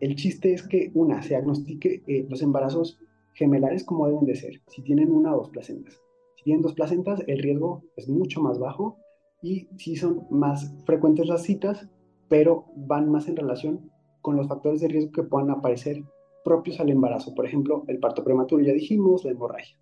El 0.00 0.16
chiste 0.16 0.52
es 0.52 0.66
que, 0.66 0.90
una, 0.94 1.22
se 1.22 1.30
diagnostique 1.30 2.02
eh, 2.06 2.26
los 2.28 2.42
embarazos 2.42 2.98
gemelares 3.34 3.84
como 3.84 4.06
deben 4.06 4.26
de 4.26 4.34
ser, 4.34 4.60
si 4.66 4.82
tienen 4.82 5.12
una 5.12 5.34
o 5.34 5.38
dos 5.38 5.50
placentas. 5.50 6.02
Si 6.36 6.44
tienen 6.44 6.62
dos 6.62 6.74
placentas, 6.74 7.22
el 7.26 7.38
riesgo 7.38 7.84
es 7.96 8.08
mucho 8.08 8.40
más 8.40 8.58
bajo 8.58 8.96
y 9.42 9.68
si 9.78 9.96
son 9.96 10.26
más 10.30 10.74
frecuentes 10.86 11.26
las 11.26 11.42
citas, 11.42 11.88
pero 12.28 12.64
van 12.74 13.10
más 13.10 13.28
en 13.28 13.36
relación 13.36 13.90
con 14.22 14.36
los 14.36 14.48
factores 14.48 14.80
de 14.80 14.88
riesgo 14.88 15.12
que 15.12 15.22
puedan 15.22 15.50
aparecer 15.50 16.02
propios 16.44 16.80
al 16.80 16.90
embarazo. 16.90 17.34
Por 17.34 17.46
ejemplo, 17.46 17.84
el 17.88 17.98
parto 17.98 18.24
prematuro, 18.24 18.62
ya 18.62 18.72
dijimos, 18.72 19.24
la 19.24 19.32
hemorragia. 19.32 19.76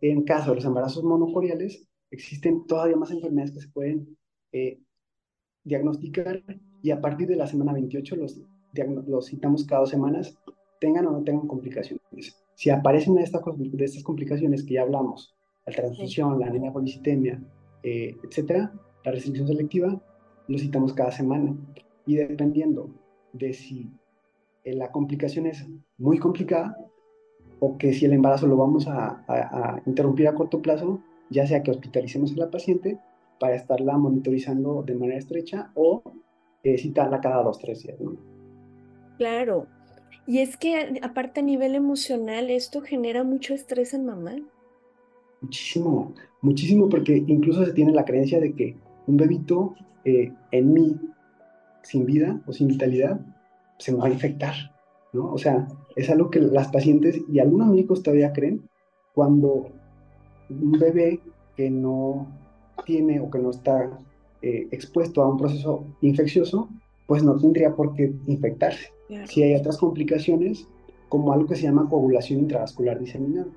En 0.00 0.22
caso 0.22 0.50
de 0.50 0.56
los 0.56 0.64
embarazos 0.64 1.04
monocoriales, 1.04 1.86
existen 2.10 2.66
todavía 2.66 2.96
más 2.96 3.10
enfermedades 3.10 3.52
que 3.52 3.60
se 3.60 3.68
pueden 3.68 4.16
eh, 4.52 4.80
diagnosticar 5.64 6.42
y 6.82 6.90
a 6.90 7.00
partir 7.00 7.28
de 7.28 7.36
la 7.36 7.46
semana 7.46 7.72
28 7.72 8.16
los, 8.16 8.40
los 9.06 9.26
citamos 9.26 9.64
cada 9.64 9.82
dos 9.82 9.90
semanas, 9.90 10.38
tengan 10.80 11.06
o 11.06 11.12
no 11.12 11.22
tengan 11.22 11.46
complicaciones. 11.46 12.00
Si 12.54 12.70
aparecen 12.70 13.14
de 13.14 13.22
estas, 13.22 13.42
de 13.56 13.84
estas 13.84 14.02
complicaciones 14.02 14.64
que 14.64 14.74
ya 14.74 14.82
hablamos, 14.82 15.34
la 15.66 15.74
transfusión, 15.74 16.38
la 16.38 16.46
anemia 16.46 16.72
policitemia, 16.72 17.42
eh, 17.82 18.16
etcétera, 18.24 18.72
la 19.04 19.12
restricción 19.12 19.46
selectiva, 19.46 20.02
los 20.48 20.60
citamos 20.62 20.92
cada 20.92 21.12
semana. 21.12 21.56
Y 22.06 22.16
dependiendo 22.16 22.90
de 23.32 23.52
si 23.52 23.90
eh, 24.64 24.74
la 24.74 24.90
complicación 24.90 25.46
es 25.46 25.66
muy 25.98 26.18
complicada, 26.18 26.76
o 27.60 27.76
que 27.78 27.92
si 27.92 28.06
el 28.06 28.12
embarazo 28.14 28.46
lo 28.46 28.56
vamos 28.56 28.86
a, 28.88 29.80
interrumpir 29.86 30.26
a 30.28 30.34
corto 30.34 30.60
plazo, 30.60 31.00
ya 31.30 31.46
sea 31.46 31.62
que 31.62 31.70
hospitalicemos 31.70 32.32
a 32.32 32.36
la 32.36 32.50
paciente 32.50 32.98
para 33.38 33.54
estarla 33.54 33.96
monitorizando 33.96 34.82
de 34.82 34.94
manera 34.94 35.18
estrecha 35.18 35.70
o 35.74 36.02
eh, 36.62 36.76
citarla 36.78 37.20
cada 37.20 37.42
dos, 37.42 37.58
tres 37.58 37.82
días, 37.82 38.00
¿no? 38.00 38.16
Claro. 39.18 39.66
Y 40.26 40.38
es 40.38 40.56
que 40.56 41.00
aparte 41.02 41.40
a 41.40 41.42
nivel 41.42 41.74
emocional 41.74 42.50
esto 42.50 42.80
genera 42.80 43.24
mucho 43.24 43.54
estrés 43.54 43.94
en 43.94 44.06
mamá. 44.06 44.36
Muchísimo, 45.40 46.12
muchísimo, 46.42 46.88
porque 46.88 47.22
incluso 47.26 47.64
se 47.64 47.72
tiene 47.72 47.92
la 47.92 48.04
creencia 48.04 48.40
de 48.40 48.54
que 48.54 48.76
un 49.06 49.16
bebito 49.16 49.74
eh, 50.04 50.32
en 50.50 50.72
mí, 50.72 50.96
sin 51.82 52.06
vida 52.06 52.40
o 52.46 52.52
sin 52.52 52.68
vitalidad, 52.68 53.20
se 53.78 53.92
me 53.92 53.98
va 53.98 54.06
a 54.06 54.10
infectar, 54.10 54.54
¿no? 55.12 55.32
O 55.32 55.38
sea, 55.38 55.66
es 55.96 56.10
algo 56.10 56.30
que 56.30 56.40
las 56.40 56.68
pacientes 56.68 57.20
y 57.28 57.38
algunos 57.38 57.68
médicos 57.68 58.02
todavía 58.02 58.32
creen 58.32 58.68
cuando 59.14 59.68
un 60.48 60.72
bebé 60.72 61.20
que 61.56 61.70
no 61.70 62.26
tiene 62.84 63.20
o 63.20 63.30
que 63.30 63.38
no 63.38 63.50
está 63.50 63.90
eh, 64.42 64.68
expuesto 64.70 65.22
a 65.22 65.28
un 65.28 65.36
proceso 65.36 65.84
infeccioso, 66.00 66.68
pues 67.06 67.22
no 67.22 67.36
tendría 67.36 67.74
por 67.74 67.94
qué 67.94 68.12
infectarse. 68.26 68.88
Si 69.26 69.42
hay 69.42 69.54
otras 69.56 69.76
complicaciones, 69.76 70.68
como 71.10 71.32
algo 71.32 71.48
que 71.48 71.56
se 71.56 71.64
llama 71.64 71.88
coagulación 71.88 72.40
intravascular 72.40 72.98
diseminada. 72.98 73.48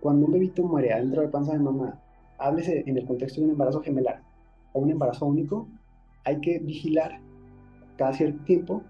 Cuando 0.00 0.26
un 0.26 0.32
bebito 0.32 0.64
muere 0.64 0.92
adentro 0.92 1.20
de 1.20 1.26
la 1.26 1.30
panza 1.30 1.52
de 1.52 1.58
mamá, 1.58 2.00
háblese 2.38 2.82
en 2.86 2.96
el 2.96 3.04
contexto 3.06 3.40
de 3.40 3.46
un 3.46 3.52
embarazo 3.52 3.82
gemelar 3.82 4.22
o 4.72 4.80
un 4.80 4.90
embarazo 4.90 5.26
único, 5.26 5.68
hay 6.24 6.40
que 6.40 6.58
vigilar 6.58 7.20
cada 7.98 8.14
cierto 8.14 8.42
tiempo 8.44 8.82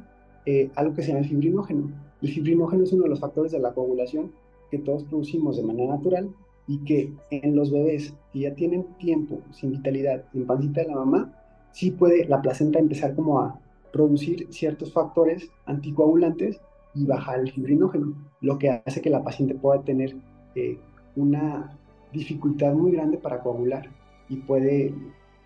eh, 0.47 0.71
algo 0.77 0.95
que 0.95 1.03
se 1.03 1.09
llama 1.09 1.21
el 1.21 1.29
fibrinógeno. 1.29 1.91
El 2.23 2.29
fibrinógeno 2.29 2.85
es 2.85 2.93
uno 2.93 3.05
de 3.05 3.11
los 3.11 3.21
factores 3.21 3.53
de 3.53 3.59
la 3.59 3.73
coagulación 3.73 4.33
que 4.71 4.79
todos 4.79 5.05
producimos 5.05 5.57
de 5.57 5.65
manera 5.65 5.97
natural 5.97 6.31
y 6.67 6.79
que 6.85 7.13
en 7.31 7.57
los 7.57 7.71
bebés 7.71 8.15
que 8.33 8.41
ya 8.41 8.55
tienen 8.55 8.85
tiempo 8.99 9.41
sin 9.51 9.73
vitalidad 9.73 10.25
en 10.33 10.47
pancita 10.47 10.83
de 10.83 10.89
la 10.89 10.97
mamá, 10.97 11.35
sí 11.73 11.91
puede 11.91 12.27
la 12.27 12.41
placenta 12.41 12.79
empezar 12.79 13.15
como 13.17 13.41
a 13.41 13.61
producir 13.93 14.47
ciertos 14.51 14.93
factores 14.93 15.51
anticoagulantes 15.67 16.61
y 16.95 17.07
bajar 17.07 17.41
el 17.41 17.51
fibrinógeno, 17.51 18.15
lo 18.41 18.59
que 18.59 18.71
hace 18.71 19.01
que 19.01 19.11
la 19.11 19.25
paciente 19.25 19.55
pueda 19.55 19.83
tener 19.83 20.17
eh, 20.55 20.79
una 21.17 21.77
dificultad 22.13 22.73
muy 22.73 22.93
grande 22.93 23.19
para 23.19 23.41
coagular 23.41 23.89
y 24.29 24.37
puede 24.37 24.95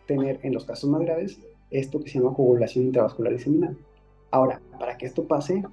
tener 0.07 0.39
en 0.43 0.53
los 0.53 0.65
casos 0.65 0.91
más 0.91 1.01
graves 1.01 1.41
esto 1.71 2.01
que 2.01 2.11
se 2.11 2.19
llama 2.19 2.35
coagulación 2.35 2.85
intravascular 2.85 3.33
diseminada. 3.33 3.75
Ahora, 4.31 4.61
para 4.79 4.97
que 4.97 5.07
esto 5.07 5.25
pase, 5.25 5.65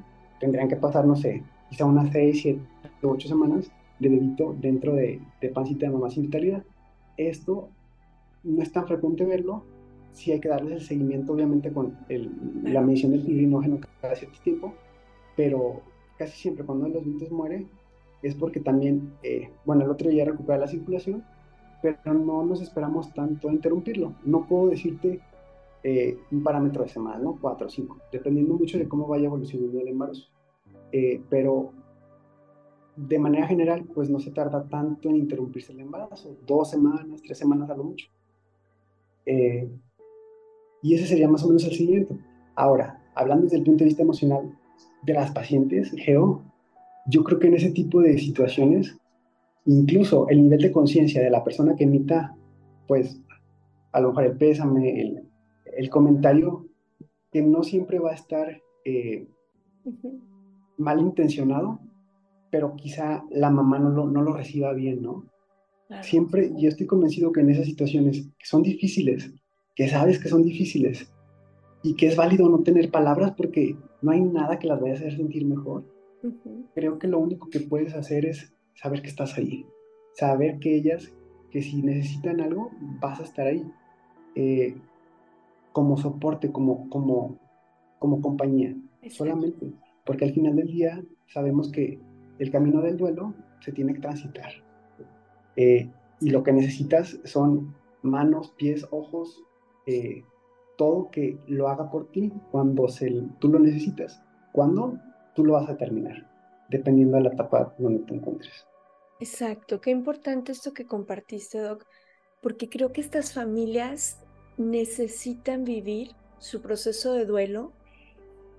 tendrían 0.44 0.68
que 0.68 0.76
pasar, 0.76 1.06
no 1.06 1.16
sé, 1.16 1.42
quizá 1.70 1.86
unas 1.86 2.12
6, 2.12 2.42
7, 2.42 2.60
8 3.02 3.28
semanas 3.28 3.72
de 4.00 4.10
bebito 4.10 4.56
dentro 4.60 4.94
de, 4.96 5.22
de 5.40 5.50
pancita 5.50 5.86
de 5.86 5.94
mamá 5.94 6.10
sin 6.10 6.24
vitalidad. 6.24 6.64
Esto 7.16 7.70
no 8.44 8.62
es 8.62 8.72
tan 8.72 8.86
frecuente 8.86 9.24
verlo, 9.26 9.64
sí 10.12 10.32
hay 10.32 10.40
que 10.40 10.50
darles 10.50 10.74
el 10.74 10.82
seguimiento, 10.82 11.34
obviamente, 11.34 11.72
con 11.72 11.98
la 12.64 12.82
medición 12.82 13.12
del 13.12 13.24
fibrinógeno 13.24 13.80
cada 14.02 14.16
cierto 14.16 14.38
tiempo, 14.44 14.74
pero 15.38 15.82
casi 16.18 16.34
siempre 16.34 16.66
cuando 16.66 16.88
los 16.90 17.06
bebitos 17.06 17.32
muere 17.32 17.66
es 18.22 18.36
porque 18.36 18.60
también, 18.60 19.14
eh, 19.24 19.50
bueno, 19.66 19.84
el 19.84 19.90
otro 19.90 20.10
día 20.10 20.26
recupera 20.26 20.60
la 20.60 20.68
circulación, 20.68 21.24
pero 21.82 22.14
no 22.14 22.46
nos 22.46 22.62
esperamos 22.62 23.14
tanto 23.14 23.50
a 23.50 23.54
interrumpirlo. 23.54 24.14
No 24.24 24.46
puedo 24.48 24.70
decirte 24.70 25.20
eh, 25.84 26.18
un 26.32 26.44
parámetro 26.44 26.84
de 26.84 26.90
semana, 26.90 27.20
¿no? 27.20 27.38
Cuatro 27.40 27.68
o 27.68 27.70
cinco, 27.70 27.98
dependiendo 28.12 28.54
mucho 28.56 28.78
de 28.78 28.88
cómo 28.88 29.08
vaya 29.08 29.26
evolucionando 29.26 29.80
el 29.80 29.88
embarazo. 29.90 30.30
Eh, 30.92 31.22
pero 31.30 31.72
de 32.96 33.20
manera 33.20 33.48
general, 33.48 33.84
pues 33.94 34.10
no 34.10 34.20
se 34.20 34.32
tarda 34.32 34.64
tanto 34.70 35.10
en 35.10 35.18
interrumpirse 35.18 35.74
el 35.74 35.82
embarazo, 35.82 36.38
dos 36.46 36.70
semanas, 36.70 37.22
tres 37.24 37.38
semanas 37.38 37.70
a 37.70 37.76
lo 37.76 37.84
mucho. 37.84 38.08
y 40.82 40.94
ese 40.96 41.08
sería 41.08 41.30
más 41.30 41.44
o 41.44 41.48
menos 41.48 41.64
el 41.66 41.74
siguiente. 41.74 42.18
Ahora, 42.56 43.02
hablando 43.16 43.44
desde 43.44 43.58
el 43.58 43.64
punto 43.64 43.80
de 43.80 43.86
vista 43.86 44.04
emocional 44.04 44.58
de 45.02 45.14
las 45.14 45.32
pacientes, 45.32 45.92
Geo, 45.92 46.44
yo 47.06 47.24
creo 47.24 47.40
que 47.40 47.48
en 47.48 47.56
ese 47.56 47.72
tipo 47.72 48.02
de 48.02 48.18
situaciones, 48.18 48.98
incluso 49.66 50.28
el 50.30 50.44
nivel 50.44 50.62
de 50.62 50.72
conciencia 50.72 51.22
de 51.22 51.30
la 51.30 51.44
persona 51.44 51.76
que 51.76 51.84
emita, 51.84 52.36
pues, 52.88 53.20
a 53.92 54.02
lo 54.02 54.10
mejor 54.10 54.26
el 54.26 54.38
pésame, 54.38 55.02
el, 55.02 55.24
el 55.78 55.90
comentario, 55.90 56.68
que 57.32 57.42
no 57.42 57.64
siempre 57.64 58.00
va 58.00 58.12
a 58.12 58.16
estar 58.16 58.62
eh, 58.86 59.28
mal 60.78 61.00
intencionado, 61.00 61.80
pero 62.52 62.76
quizá 62.76 63.24
la 63.32 63.50
mamá 63.50 63.80
no 63.80 63.90
lo, 63.90 64.06
no 64.06 64.22
lo 64.22 64.34
reciba 64.34 64.74
bien, 64.74 65.02
¿no? 65.02 65.26
Siempre, 66.02 66.52
yo 66.58 66.70
estoy 66.70 66.88
convencido 66.88 67.32
que 67.32 67.42
en 67.42 67.52
esas 67.52 67.66
situaciones 67.66 68.28
que 68.40 68.46
son 68.46 68.64
difíciles, 68.64 69.32
que 69.76 69.88
sabes 69.88 70.18
que 70.18 70.30
son 70.30 70.42
difíciles, 70.42 71.12
y 71.84 71.96
que 71.96 72.08
es 72.08 72.16
válido 72.16 72.50
no 72.50 72.64
tener 72.64 72.90
palabras 72.90 73.34
porque 73.36 73.76
no 74.02 74.12
hay 74.12 74.22
nada 74.22 74.58
que 74.58 74.68
las 74.68 74.80
vaya 74.80 74.94
a 74.94 74.98
hacer 74.98 75.16
sentir 75.16 75.46
mejor, 75.46 75.84
Creo 76.74 77.00
que 77.00 77.08
lo 77.08 77.20
único 77.20 77.50
que 77.50 77.60
puedes 77.60 77.94
hacer 77.96 78.26
es 78.26 78.54
saber 78.76 79.02
que 79.02 79.10
estás 79.10 79.38
ahí, 79.38 79.66
saber 80.14 80.58
que 80.60 80.76
ellas, 80.76 81.14
que 81.52 81.62
si 81.62 81.82
necesitan 81.82 82.40
algo, 82.40 82.72
vas 83.02 83.20
a 83.20 83.24
estar 83.24 83.46
ahí, 83.46 83.70
eh, 84.36 84.76
como 85.74 85.98
soporte, 85.98 86.52
como, 86.52 86.90
como, 86.90 87.38
como 88.00 88.22
compañía, 88.22 88.76
solamente, 89.10 89.74
porque 90.06 90.26
al 90.26 90.34
final 90.34 90.56
del 90.56 90.68
día 90.68 91.04
sabemos 91.28 91.70
que 91.70 92.00
el 92.40 92.52
camino 92.52 92.82
del 92.82 92.96
duelo 92.96 93.34
se 93.60 93.74
tiene 93.74 93.94
que 93.94 94.00
transitar. 94.00 94.52
Eh, 95.58 95.90
y 96.22 96.30
lo 96.30 96.44
que 96.44 96.54
necesitas 96.54 97.20
son 97.26 97.76
manos, 98.02 98.52
pies, 98.52 98.88
ojos, 98.92 99.44
eh, 99.86 100.24
todo 100.78 101.12
que 101.12 101.38
lo 101.48 101.68
haga 101.68 101.92
por 101.92 102.10
ti 102.12 102.32
cuando 102.52 102.88
se, 102.88 103.12
tú 103.40 103.50
lo 103.50 103.60
necesitas. 103.60 104.24
¿Cuándo? 104.54 104.98
tú 105.34 105.44
lo 105.46 105.54
vas 105.54 105.70
a 105.70 105.78
terminar, 105.78 106.28
dependiendo 106.70 107.18
de 107.18 107.24
la 107.24 107.30
etapa 107.30 107.74
donde 107.78 108.00
te 108.04 108.16
encuentres. 108.16 108.68
Exacto, 109.20 109.82
qué 109.82 109.92
importante 109.92 110.52
esto 110.52 110.74
que 110.74 110.86
compartiste, 110.86 111.60
Doc, 111.60 111.86
porque 112.42 112.70
creo 112.70 112.92
que 112.92 113.02
estas 113.02 113.34
familias 113.34 114.23
necesitan 114.58 115.64
vivir 115.64 116.12
su 116.40 116.62
proceso 116.62 117.14
de 117.14 117.26
duelo 117.26 117.72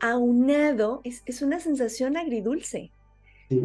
aunado, 0.01 1.01
es, 1.05 1.23
es 1.27 1.43
una 1.43 1.61
sensación 1.61 2.17
agridulce, 2.17 2.91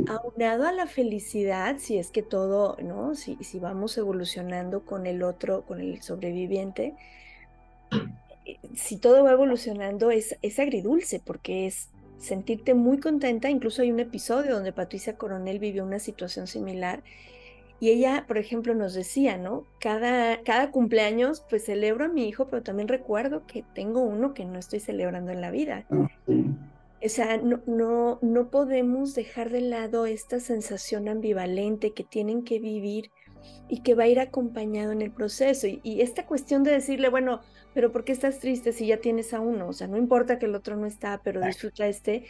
aunado 0.08 0.68
a 0.68 0.72
la 0.72 0.88
felicidad, 0.88 1.78
si 1.80 1.98
es 1.98 2.12
que 2.12 2.22
todo, 2.22 2.78
¿no? 2.82 3.16
Si, 3.16 3.38
si 3.42 3.60
vamos 3.60 3.98
evolucionando 3.98 4.86
con 4.86 5.08
el 5.08 5.24
otro, 5.24 5.64
con 5.64 5.82
el 5.82 6.02
sobreviviente, 6.02 6.96
eh, 8.46 8.58
si 8.76 8.98
todo 8.98 9.24
va 9.24 9.32
evolucionando 9.32 10.12
es, 10.12 10.38
es 10.42 10.60
agridulce 10.60 11.20
porque 11.20 11.66
es 11.66 11.90
sentirte 12.20 12.74
muy 12.74 13.00
contenta. 13.00 13.50
Incluso 13.50 13.82
hay 13.82 13.92
un 13.92 14.00
episodio 14.00 14.54
donde 14.54 14.74
Patricia 14.74 15.18
Coronel 15.18 15.60
vivió 15.60 15.84
una 15.84 16.00
situación 16.00 16.48
similar 16.48 17.02
y 17.80 17.90
ella, 17.90 18.26
por 18.28 18.38
ejemplo, 18.38 18.74
nos 18.76 18.94
decía, 18.94 19.38
¿no? 19.38 19.66
Cada, 19.80 20.42
cada 20.44 20.72
cumpleaños, 20.72 21.46
pues 21.50 21.66
celebro 21.66 22.06
a 22.06 22.10
mi 22.10 22.28
hijo, 22.28 22.48
pero 22.48 22.62
también 22.62 22.88
recuerdo 22.88 23.46
que 23.48 23.64
tengo 23.74 24.02
uno 24.02 24.34
que 24.34 24.46
no 24.46 24.60
estoy 24.60 24.80
celebrando 24.80 25.32
en 25.32 25.42
la 25.42 25.52
vida. 25.52 25.86
Ah, 25.90 26.08
o 27.02 27.10
sea, 27.10 27.38
no, 27.38 27.62
no, 27.66 28.20
no 28.22 28.50
podemos 28.50 29.16
dejar 29.16 29.50
de 29.50 29.62
lado 29.62 30.06
esta 30.06 30.40
sensación 30.42 31.08
ambivalente 31.08 31.92
que 31.92 32.04
tienen 32.04 32.44
que 32.44 32.60
vivir 32.60 33.12
y 33.70 33.82
que 33.82 33.96
va 33.96 34.04
a 34.04 34.08
ir 34.08 34.20
acompañado 34.20 34.92
en 34.92 35.02
el 35.02 35.12
proceso. 35.12 35.68
Y, 35.68 36.02
esta 36.02 36.26
cuestión 36.26 36.64
de 36.64 36.72
decirle, 36.72 37.10
bueno, 37.10 37.42
pero 37.74 37.92
¿por 37.92 38.04
qué 38.04 38.12
estás 38.12 38.40
triste 38.40 38.74
si 38.74 38.88
ya 38.88 38.98
tienes 38.98 39.34
a 39.34 39.40
uno? 39.40 39.70
O 39.70 39.74
sea, 39.74 39.88
no 39.88 39.98
importa 39.98 40.40
que 40.40 40.48
el 40.48 40.56
otro 40.56 40.76
no 40.76 40.86
está, 40.86 41.22
pero 41.24 41.42
disfruta 41.42 41.88
este. 41.88 42.26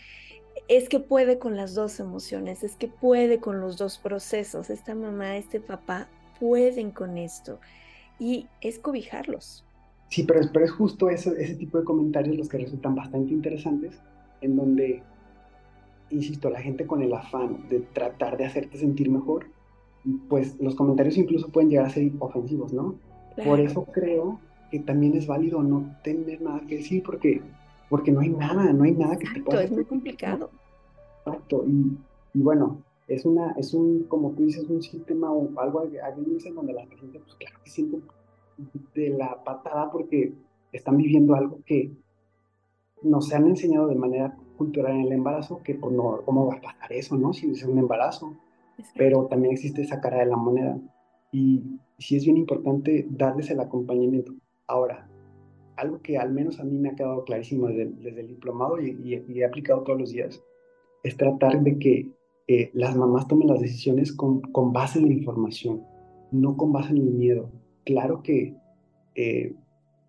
Es 0.70 0.88
que 0.88 0.99
puede 0.99 1.39
con 1.39 1.57
las 1.57 1.76
dos 1.76 1.99
emociones, 1.99 2.63
es 2.63 2.76
que 2.76 2.88
puede 2.88 3.39
con 3.39 3.59
los 3.59 3.78
dos 3.78 3.97
procesos. 3.97 4.70
Esta 4.70 4.95
mamá, 4.95 5.36
este 5.36 5.59
papá 5.59 6.07
pueden 6.39 6.91
con 6.91 7.17
esto. 7.17 7.59
Y 8.20 8.47
es 8.61 8.80
cobijarlos. 8.80 9.65
Sí, 10.09 10.24
pero, 10.24 10.41
pero 10.53 10.65
es 10.65 10.72
justo 10.72 11.09
ese, 11.09 11.32
ese 11.41 11.55
tipo 11.55 11.78
de 11.78 11.84
comentarios 11.84 12.38
los 12.38 12.49
que 12.49 12.59
resultan 12.59 12.95
bastante 12.95 13.34
interesantes, 13.34 13.99
en 14.41 14.55
donde, 14.55 15.03
insisto, 16.09 16.49
la 16.49 16.61
gente 16.61 16.88
con 16.88 17.01
el 17.01 17.13
afán 17.13 17.67
de 17.67 17.80
tratar 17.80 18.38
de 18.38 18.45
hacerte 18.45 18.78
sentir 18.78 19.09
mejor, 19.09 19.47
pues 20.28 20.55
los 20.59 20.76
comentarios 20.76 21.17
incluso 21.17 21.49
pueden 21.49 21.70
llegar 21.70 21.86
a 21.86 21.89
ser 21.89 22.11
ofensivos, 22.20 22.74
¿no? 22.74 22.95
Por 23.43 23.59
eso 23.59 23.86
creo 23.86 24.39
que 24.72 24.80
también 24.80 25.15
es 25.15 25.28
válido 25.28 25.63
no 25.63 25.95
tener 26.03 26.41
nada 26.41 26.61
que 26.67 26.78
decir 26.78 27.03
porque, 27.03 27.41
porque 27.90 28.12
no 28.12 28.22
hay 28.22 28.30
nada, 28.30 28.72
no 28.72 28.84
hay 28.84 28.94
nada 28.94 29.18
que 29.18 29.28
te 29.34 29.42
pueda 29.42 29.64
es 29.64 29.72
muy 29.72 29.86
complicado. 29.86 30.50
Exacto, 31.26 31.66
y, 31.68 31.98
bueno, 32.34 32.82
es 33.08 33.26
una, 33.26 33.52
es 33.54 33.74
un, 33.74 34.04
como 34.04 34.32
tú 34.32 34.46
dices, 34.46 34.70
un 34.70 34.82
sistema 34.82 35.32
o 35.32 35.50
algo, 35.60 35.82
alguien 35.82 36.34
dice 36.34 36.52
donde 36.52 36.74
las 36.74 36.88
personas, 36.88 37.18
pues 37.24 37.36
claro 37.36 37.58
que 37.64 37.70
sienten 37.70 38.04
de 38.94 39.10
la 39.10 39.44
patada 39.44 39.90
porque 39.92 40.34
están 40.72 40.98
viviendo 40.98 41.36
algo 41.36 41.60
que 41.66 41.92
nos 43.02 43.34
han 43.34 43.48
enseñado 43.48 43.88
de 43.88 43.96
manera 43.96 44.36
cultural 44.58 44.94
en 44.94 45.02
el 45.02 45.14
embarazo, 45.14 45.62
que 45.64 45.76
pues 45.76 45.94
no, 45.96 46.22
¿cómo 46.26 46.48
va 46.48 46.56
a 46.56 46.62
pasar 46.62 46.92
eso, 46.92 47.18
no? 47.18 47.34
Si 47.34 47.50
es 47.50 47.64
un 47.64 47.80
embarazo, 47.80 48.36
pero 48.96 49.26
también 49.26 49.54
existe 49.54 49.82
esa 49.82 50.02
cara 50.02 50.20
de 50.20 50.26
la 50.26 50.38
moneda 50.38 50.78
y 51.32 51.80
sí 51.98 52.18
es 52.18 52.26
bien 52.26 52.38
importante 52.38 53.08
darles 53.10 53.50
el 53.50 53.60
acompañamiento. 53.60 54.34
Ahora, 54.68 55.09
algo 55.80 56.02
que 56.02 56.18
al 56.18 56.32
menos 56.32 56.60
a 56.60 56.64
mí 56.64 56.78
me 56.78 56.90
ha 56.90 56.96
quedado 56.96 57.24
clarísimo 57.24 57.68
desde, 57.68 58.20
el 58.20 58.28
diplomado 58.28 58.80
y, 58.82 59.14
he 59.14 59.46
aplicado 59.46 59.84
todos 59.84 60.00
los 60.00 60.12
días, 60.12 60.44
es 61.04 61.16
tratar 61.16 61.62
de 61.62 61.80
que 61.80 62.12
eh, 62.48 62.70
las 62.74 62.96
mamás 62.96 63.28
tomen 63.28 63.48
las 63.48 63.62
decisiones 63.62 64.12
con, 64.12 64.42
con, 64.42 64.74
base 64.74 65.00
en 65.00 65.08
la 65.08 65.14
información, 65.14 65.84
no 66.32 66.58
con 66.58 66.72
base 66.74 66.92
en 66.92 66.98
el 66.98 67.12
miedo. 67.12 67.50
Claro 67.86 68.22
que 68.22 68.56
eh, 69.16 69.54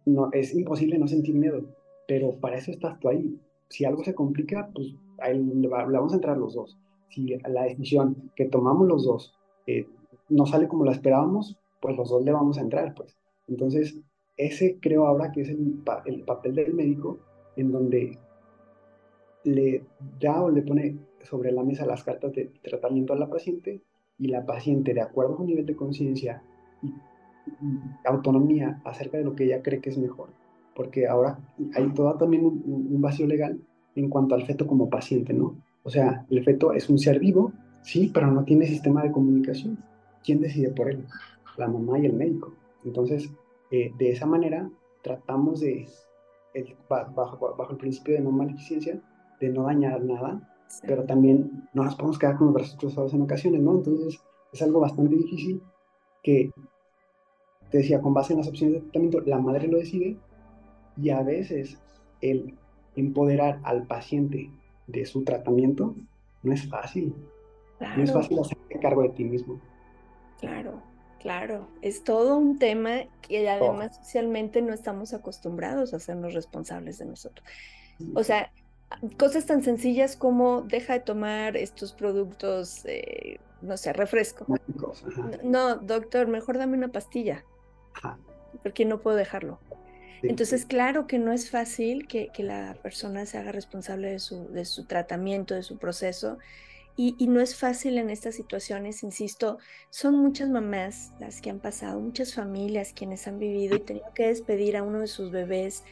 no, 0.06 0.30
es 0.32 0.54
imposible 0.54 0.98
no 0.98 1.06
sentir 1.06 1.34
miedo, 1.34 1.62
pero 2.08 2.32
para 2.40 2.56
eso 2.56 2.70
estás 2.70 2.98
tú 2.98 3.08
ahí. 3.08 3.38
Si 3.68 3.84
algo 3.84 4.02
se 4.02 4.14
complica, 4.14 4.70
pues 4.74 4.94
ahí 5.18 5.38
le, 5.38 5.68
vamos 5.68 6.12
a 6.12 6.16
entrar 6.16 6.36
los 6.36 6.54
dos. 6.54 6.78
Si 7.10 7.36
la 7.48 7.64
decisión 7.64 8.30
que 8.34 8.46
tomamos 8.46 8.88
los 8.88 9.04
dos 9.04 9.34
eh, 9.66 9.86
no 10.28 10.46
sale 10.46 10.68
como 10.68 10.84
la 10.84 10.92
esperábamos, 10.92 11.58
pues 11.80 11.96
los 11.96 12.08
dos 12.08 12.24
le 12.24 12.32
vamos 12.32 12.58
a 12.58 12.62
entrar, 12.62 12.94
pues. 12.94 13.16
Entonces, 13.48 14.00
ese 14.36 14.78
creo 14.80 15.06
ahora 15.06 15.32
que 15.32 15.42
es 15.42 15.48
el, 15.48 15.82
el 16.06 16.22
papel 16.22 16.54
del 16.54 16.74
médico, 16.74 17.18
en 17.56 17.72
donde 17.72 18.18
le 19.44 19.84
da 20.20 20.42
o 20.42 20.50
le 20.50 20.62
pone 20.62 20.96
sobre 21.22 21.52
la 21.52 21.62
mesa 21.62 21.86
las 21.86 22.04
cartas 22.04 22.32
de 22.32 22.50
tratamiento 22.62 23.12
a 23.12 23.16
la 23.16 23.28
paciente 23.28 23.80
y 24.18 24.28
la 24.28 24.44
paciente, 24.44 24.94
de 24.94 25.00
acuerdo 25.00 25.34
a 25.34 25.36
su 25.38 25.44
nivel 25.44 25.66
de 25.66 25.76
conciencia 25.76 26.42
y, 26.82 26.92
autonomía 28.04 28.80
acerca 28.84 29.18
de 29.18 29.24
lo 29.24 29.34
que 29.34 29.44
ella 29.44 29.62
cree 29.62 29.80
que 29.80 29.90
es 29.90 29.98
mejor, 29.98 30.28
porque 30.74 31.08
ahora 31.08 31.38
hay 31.74 31.88
todo 31.94 32.14
también 32.14 32.44
un, 32.44 33.00
vacío 33.00 33.26
legal 33.26 33.60
en 33.96 34.08
cuanto 34.08 34.34
al 34.34 34.46
feto 34.46 34.66
como 34.66 34.88
paciente, 34.88 35.32
¿no? 35.32 35.56
O 35.82 35.90
sea, 35.90 36.26
el 36.30 36.44
feto 36.44 36.72
es 36.72 36.88
un 36.90 36.98
ser 36.98 37.18
vivo, 37.18 37.52
sí, 37.82 38.10
pero 38.12 38.30
no 38.30 38.44
tiene 38.44 38.66
sistema 38.66 39.02
de 39.02 39.10
comunicación. 39.10 39.78
¿Quién 40.22 40.40
decide 40.40 40.70
por 40.70 40.90
él? 40.90 41.04
La 41.56 41.66
mamá 41.66 41.98
y 41.98 42.06
el 42.06 42.12
médico. 42.12 42.52
Entonces, 42.84 43.30
eh, 43.70 43.92
de 43.96 44.10
esa 44.10 44.26
manera, 44.26 44.70
tratamos 45.02 45.60
de, 45.60 45.86
bajo, 46.88 47.56
bajo, 47.56 47.72
el 47.72 47.78
principio 47.78 48.14
de 48.14 48.20
no 48.20 48.30
maleficencia, 48.30 49.00
de 49.40 49.48
no 49.48 49.64
dañar 49.64 50.02
nada, 50.02 50.48
pero 50.86 51.04
también 51.04 51.68
no 51.72 51.84
nos 51.84 51.94
podemos 51.94 52.18
quedar 52.18 52.36
con 52.36 52.48
los 52.48 52.54
brazos 52.54 52.76
cruzados 52.76 53.14
en 53.14 53.22
ocasiones, 53.22 53.60
¿no? 53.60 53.72
Entonces, 53.76 54.20
es 54.52 54.62
algo 54.62 54.80
bastante 54.80 55.14
difícil 55.14 55.62
que, 56.22 56.50
te 57.70 57.78
decía, 57.78 58.00
con 58.00 58.14
base 58.14 58.32
en 58.32 58.40
las 58.40 58.48
opciones 58.48 58.74
de 58.74 58.80
tratamiento, 58.80 59.20
la 59.20 59.38
madre 59.38 59.68
lo 59.68 59.78
decide 59.78 60.16
y 60.96 61.10
a 61.10 61.22
veces 61.22 61.80
el 62.20 62.56
empoderar 62.96 63.60
al 63.62 63.86
paciente 63.86 64.50
de 64.86 65.06
su 65.06 65.22
tratamiento 65.22 65.94
no 66.42 66.52
es 66.52 66.68
fácil. 66.68 67.14
No 67.80 68.02
es 68.02 68.12
fácil 68.12 68.38
hacerte 68.38 68.78
cargo 68.78 69.02
de 69.02 69.08
ti 69.10 69.24
mismo. 69.24 69.58
Claro, 70.40 70.82
claro. 71.20 71.68
Es 71.82 72.04
todo 72.04 72.36
un 72.36 72.58
tema 72.58 73.04
que 73.22 73.48
además 73.48 73.96
socialmente 73.96 74.62
no 74.62 74.72
estamos 74.72 75.12
acostumbrados 75.14 75.92
a 75.92 75.96
hacernos 75.96 76.34
responsables 76.34 76.98
de 76.98 77.06
nosotros. 77.06 77.46
O 78.14 78.24
sea, 78.24 78.52
cosas 79.18 79.46
tan 79.46 79.62
sencillas 79.62 80.16
como 80.16 80.62
deja 80.62 80.94
de 80.94 81.00
tomar 81.00 81.56
estos 81.56 81.92
productos, 81.92 82.82
eh, 82.86 83.38
no 83.62 83.76
sé, 83.76 83.92
refresco. 83.92 84.46
No, 85.44 85.76
doctor, 85.76 86.26
mejor 86.26 86.58
dame 86.58 86.76
una 86.76 86.88
pastilla, 86.88 87.44
porque 88.62 88.84
no 88.84 89.00
puedo 89.00 89.16
dejarlo. 89.16 89.58
Entonces, 90.22 90.66
claro 90.66 91.06
que 91.06 91.18
no 91.18 91.32
es 91.32 91.50
fácil 91.50 92.06
que, 92.06 92.30
la 92.38 92.76
persona 92.82 93.26
se 93.26 93.38
haga 93.38 93.52
responsable 93.52 94.10
de 94.10 94.18
su, 94.18 94.48
de 94.48 94.64
su 94.64 94.84
tratamiento, 94.84 95.54
de 95.54 95.62
su 95.62 95.78
proceso. 95.78 96.38
Y, 96.96 97.26
no 97.28 97.40
es 97.40 97.56
fácil 97.56 97.96
en 97.96 98.10
estas 98.10 98.34
situaciones, 98.34 99.02
insisto, 99.02 99.58
son 99.88 100.16
muchas 100.16 100.50
mamás 100.50 101.12
las 101.18 101.40
que 101.40 101.48
han 101.48 101.58
pasado, 101.58 101.98
muchas 101.98 102.34
familias 102.34 102.92
quienes 102.92 103.26
han 103.26 103.38
vivido 103.38 103.76
y 103.76 103.80
tenido 103.80 104.12
que 104.14 104.26
despedir 104.26 104.76
a 104.76 104.82
uno 104.82 105.00
de 105.00 105.06
sus 105.06 105.30
bebés 105.30 105.82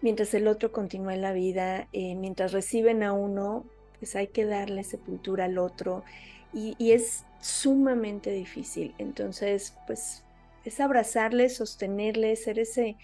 mientras 0.00 0.32
el 0.34 0.46
otro 0.46 0.72
continúa 0.72 1.14
en 1.14 1.22
la 1.22 1.32
vida, 1.32 1.88
eh, 1.92 2.14
mientras 2.14 2.52
reciben 2.52 3.02
a 3.02 3.12
uno, 3.12 3.64
pues 3.98 4.14
hay 4.16 4.28
que 4.28 4.44
darle 4.44 4.84
sepultura 4.84 5.46
al 5.46 5.58
otro 5.58 6.04
y, 6.52 6.92
es 6.92 7.24
sumamente 7.40 8.30
difícil. 8.30 8.94
Entonces, 8.98 9.76
pues 9.86 10.24
es 10.64 10.80
abrazarle, 10.80 11.48
sostenerle, 11.48 12.34
ser 12.36 12.58
ese, 12.58 12.96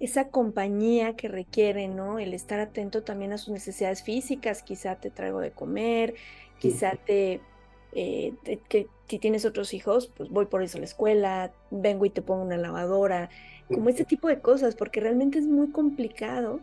esa 0.00 0.28
compañía 0.28 1.14
que 1.14 1.28
requiere, 1.28 1.88
¿no? 1.88 2.18
El 2.18 2.34
estar 2.34 2.60
atento 2.60 3.02
también 3.02 3.32
a 3.32 3.38
sus 3.38 3.50
necesidades 3.50 4.02
físicas, 4.02 4.62
quizá 4.62 4.96
te 4.96 5.10
traigo 5.10 5.40
de 5.40 5.52
comer, 5.52 6.14
quizá 6.58 6.96
te, 6.96 7.40
eh, 7.92 8.34
que 8.68 8.88
si 9.08 9.18
tienes 9.18 9.44
otros 9.44 9.72
hijos, 9.74 10.12
pues 10.16 10.28
voy 10.30 10.46
por 10.46 10.62
eso 10.62 10.78
a 10.78 10.80
la 10.80 10.86
escuela, 10.86 11.52
vengo 11.70 12.04
y 12.04 12.10
te 12.10 12.22
pongo 12.22 12.42
una 12.42 12.56
lavadora, 12.56 13.30
como 13.68 13.88
este 13.88 14.04
tipo 14.04 14.28
de 14.28 14.40
cosas, 14.40 14.74
porque 14.74 15.00
realmente 15.00 15.38
es 15.38 15.46
muy 15.46 15.70
complicado 15.70 16.60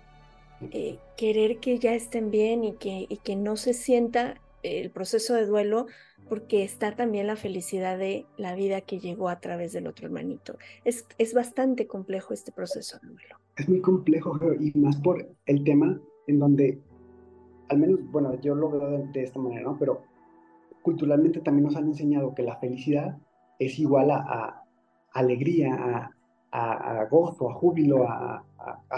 eh, 0.71 0.99
querer 1.17 1.57
que 1.57 1.79
ya 1.79 1.93
estén 1.93 2.31
bien 2.31 2.63
y 2.63 2.73
que, 2.73 3.05
y 3.09 3.17
que 3.17 3.35
no 3.35 3.57
se 3.57 3.73
sienta 3.73 4.39
el 4.61 4.91
proceso 4.91 5.33
de 5.33 5.45
duelo 5.45 5.87
porque 6.29 6.63
está 6.63 6.95
también 6.95 7.27
la 7.27 7.35
felicidad 7.35 7.97
de 7.97 8.25
la 8.37 8.55
vida 8.55 8.81
que 8.81 8.99
llegó 8.99 9.29
a 9.29 9.39
través 9.39 9.73
del 9.73 9.87
otro 9.87 10.07
hermanito. 10.07 10.57
Es, 10.85 11.05
es 11.17 11.33
bastante 11.33 11.85
complejo 11.85 12.33
este 12.33 12.51
proceso 12.51 12.97
de 13.01 13.09
duelo. 13.09 13.39
Es 13.57 13.67
muy 13.67 13.81
complejo 13.81 14.39
y 14.59 14.71
más 14.77 14.95
por 14.97 15.27
el 15.45 15.63
tema 15.63 15.99
en 16.27 16.39
donde, 16.39 16.79
al 17.69 17.77
menos, 17.77 17.99
bueno, 18.11 18.39
yo 18.41 18.55
lo 18.55 18.69
veo 18.69 18.89
de, 18.89 19.07
de 19.07 19.23
esta 19.23 19.39
manera, 19.39 19.63
¿no? 19.63 19.77
Pero 19.77 20.01
culturalmente 20.83 21.39
también 21.39 21.65
nos 21.65 21.75
han 21.75 21.87
enseñado 21.87 22.35
que 22.35 22.43
la 22.43 22.57
felicidad 22.57 23.17
es 23.57 23.79
igual 23.79 24.11
a, 24.11 24.63
alegría, 25.13 26.11
a, 26.51 26.99
a, 26.99 27.05
gozo, 27.05 27.49
a 27.49 27.53
júbilo, 27.53 28.05
a, 28.07 28.43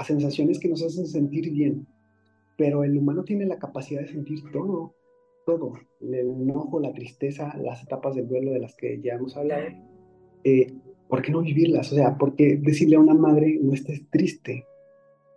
sensaciones 0.03 0.59
que 0.59 0.68
nos 0.68 0.84
hacen 0.84 1.07
sentir 1.07 1.51
bien. 1.51 1.88
Pero 2.57 2.84
el 2.84 2.97
humano 2.97 3.24
tiene 3.24 3.45
la 3.45 3.59
capacidad 3.59 4.01
de 4.01 4.07
sentir 4.07 4.39
todo, 4.51 4.93
todo. 5.45 5.74
El 6.01 6.13
enojo, 6.16 6.80
la 6.80 6.93
tristeza, 6.93 7.55
las 7.57 7.84
etapas 7.84 8.16
del 8.16 8.28
duelo 8.28 8.51
de 8.51 8.59
las 8.59 8.76
que 8.76 9.01
ya 9.01 9.13
hemos 9.13 9.36
hablado. 9.36 9.66
Eh, 10.43 10.74
¿Por 11.09 11.22
qué 11.22 11.32
no 11.32 11.41
vivirlas? 11.41 11.91
O 11.91 11.95
sea, 11.95 12.18
¿por 12.18 12.36
qué 12.36 12.57
decirle 12.57 12.95
a 12.95 12.99
una 12.99 13.13
madre 13.13 13.59
no 13.61 13.74
estés 13.74 14.09
triste? 14.09 14.66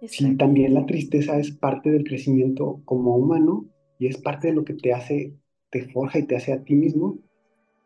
Si 0.06 0.36
también 0.36 0.74
la 0.74 0.86
tristeza 0.86 1.38
es 1.38 1.50
parte 1.50 1.90
del 1.90 2.04
crecimiento 2.04 2.80
como 2.84 3.16
humano 3.16 3.66
y 3.98 4.06
es 4.06 4.16
parte 4.18 4.48
de 4.48 4.54
lo 4.54 4.64
que 4.64 4.74
te 4.74 4.92
hace, 4.92 5.34
te 5.70 5.88
forja 5.88 6.18
y 6.18 6.26
te 6.26 6.36
hace 6.36 6.52
a 6.52 6.62
ti 6.62 6.74
mismo. 6.74 7.18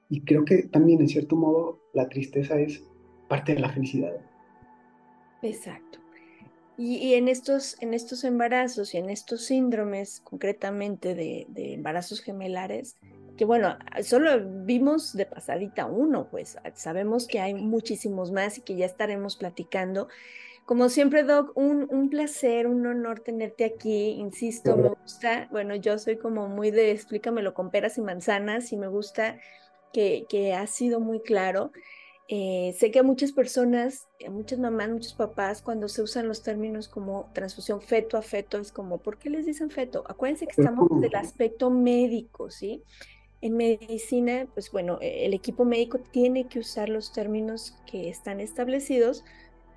Y 0.08 0.22
creo 0.22 0.44
que 0.44 0.64
también, 0.64 1.00
en 1.00 1.08
cierto 1.08 1.36
modo, 1.36 1.80
la 1.94 2.08
tristeza 2.08 2.60
es 2.60 2.84
parte 3.28 3.54
de 3.54 3.60
la 3.60 3.70
felicidad. 3.70 4.12
Exacto. 5.42 6.02
Y, 6.78 7.14
en, 7.14 7.28
estos, 7.28 7.76
en 7.80 7.92
estos 7.92 8.24
embarazos 8.24 8.94
y 8.94 8.98
en 8.98 9.10
estos 9.10 9.44
síndromes, 9.44 10.20
concretamente 10.20 11.14
de, 11.14 11.46
embarazos 11.54 12.20
gemelares, 12.20 12.96
que 13.36 13.44
bueno, 13.44 13.76
solo 14.02 14.42
vimos 14.64 15.12
de 15.14 15.26
pasadita 15.26 15.86
uno, 15.86 16.28
pues 16.30 16.56
sabemos 16.74 17.26
que 17.26 17.40
hay 17.40 17.54
muchísimos 17.54 18.32
más 18.32 18.58
y 18.58 18.62
que 18.62 18.76
ya 18.76 18.86
estaremos 18.86 19.36
platicando. 19.36 20.08
Como 20.64 20.88
siempre, 20.88 21.24
Doc, 21.24 21.52
un, 21.56 21.86
un 21.90 22.08
placer, 22.08 22.66
un 22.66 22.86
honor 22.86 23.20
tenerte 23.20 23.64
aquí. 23.64 24.10
Insisto, 24.10 24.76
me 24.76 24.90
gusta, 24.90 25.48
bueno, 25.50 25.74
yo 25.74 25.98
soy 25.98 26.16
como 26.16 26.48
muy 26.48 26.70
de 26.70 26.92
explícamelo 26.92 27.52
con 27.52 27.70
peras 27.70 27.98
y 27.98 28.00
manzanas 28.00 28.72
y 28.72 28.76
me 28.76 28.86
gusta 28.86 29.38
que, 29.92 30.24
que 30.28 30.54
ha 30.54 30.66
sido 30.66 31.00
muy 31.00 31.20
claro. 31.20 31.72
Eh, 32.28 32.74
sé 32.78 32.90
que 32.90 33.00
a 33.00 33.02
muchas 33.02 33.32
personas, 33.32 34.08
a 34.26 34.30
muchas 34.30 34.58
mamás, 34.58 34.88
muchos 34.88 35.14
papás, 35.14 35.60
cuando 35.60 35.88
se 35.88 36.00
usan 36.00 36.28
los 36.28 36.42
términos 36.42 36.88
como 36.88 37.30
transfusión 37.34 37.82
feto 37.82 38.16
a 38.16 38.22
feto, 38.22 38.58
es 38.58 38.72
como, 38.72 38.98
¿por 38.98 39.18
qué 39.18 39.28
les 39.28 39.44
dicen 39.44 39.70
feto? 39.70 40.04
Acuérdense 40.08 40.46
que 40.46 40.52
estamos 40.52 40.88
del 41.00 41.14
aspecto 41.16 41.68
médico, 41.68 42.50
¿sí? 42.50 42.84
En 43.42 43.56
medicina, 43.56 44.46
pues 44.54 44.70
bueno, 44.70 44.98
e, 45.02 45.26
el 45.26 45.34
equipo 45.34 45.64
médico 45.64 45.98
tiene 45.98 46.46
que 46.46 46.60
usar 46.60 46.88
los 46.88 47.12
términos 47.12 47.76
que 47.84 48.08
están 48.08 48.40
establecidos 48.40 49.24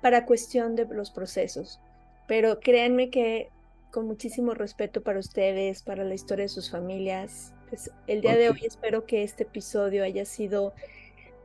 para 0.00 0.26
cuestión 0.26 0.76
de 0.76 0.86
los 0.86 1.10
procesos. 1.10 1.80
Pero 2.26 2.60
créanme 2.60 3.10
que 3.10 3.50
con 3.90 4.06
muchísimo 4.06 4.54
respeto 4.54 5.02
para 5.02 5.18
ustedes, 5.18 5.82
para 5.82 6.04
la 6.04 6.14
historia 6.14 6.44
de 6.44 6.48
sus 6.48 6.70
familias, 6.70 7.54
pues 7.68 7.90
el 8.06 8.20
día 8.20 8.36
de 8.36 8.50
hoy 8.50 8.60
espero 8.64 9.06
que 9.06 9.22
este 9.22 9.44
episodio 9.44 10.04
haya 10.04 10.24
sido 10.24 10.72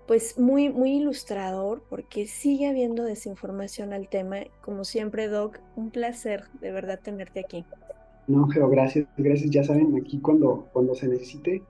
pues 0.07 0.37
muy, 0.37 0.69
muy 0.69 0.97
ilustrador 0.97 1.83
porque 1.89 2.27
sigue 2.27 2.67
habiendo 2.67 3.03
desinformación 3.03 3.93
al 3.93 4.09
tema. 4.09 4.39
Como 4.61 4.83
siempre, 4.83 5.27
Doc, 5.27 5.59
un 5.75 5.91
placer 5.91 6.43
de 6.59 6.71
verdad 6.71 6.99
tenerte 7.01 7.39
aquí. 7.39 7.63
No, 8.27 8.47
pero 8.53 8.69
gracias, 8.69 9.07
gracias. 9.17 9.49
Ya 9.49 9.63
saben, 9.63 9.95
aquí 9.95 10.19
cuando, 10.19 10.67
cuando 10.73 10.95
se 10.95 11.07
necesite. 11.07 11.61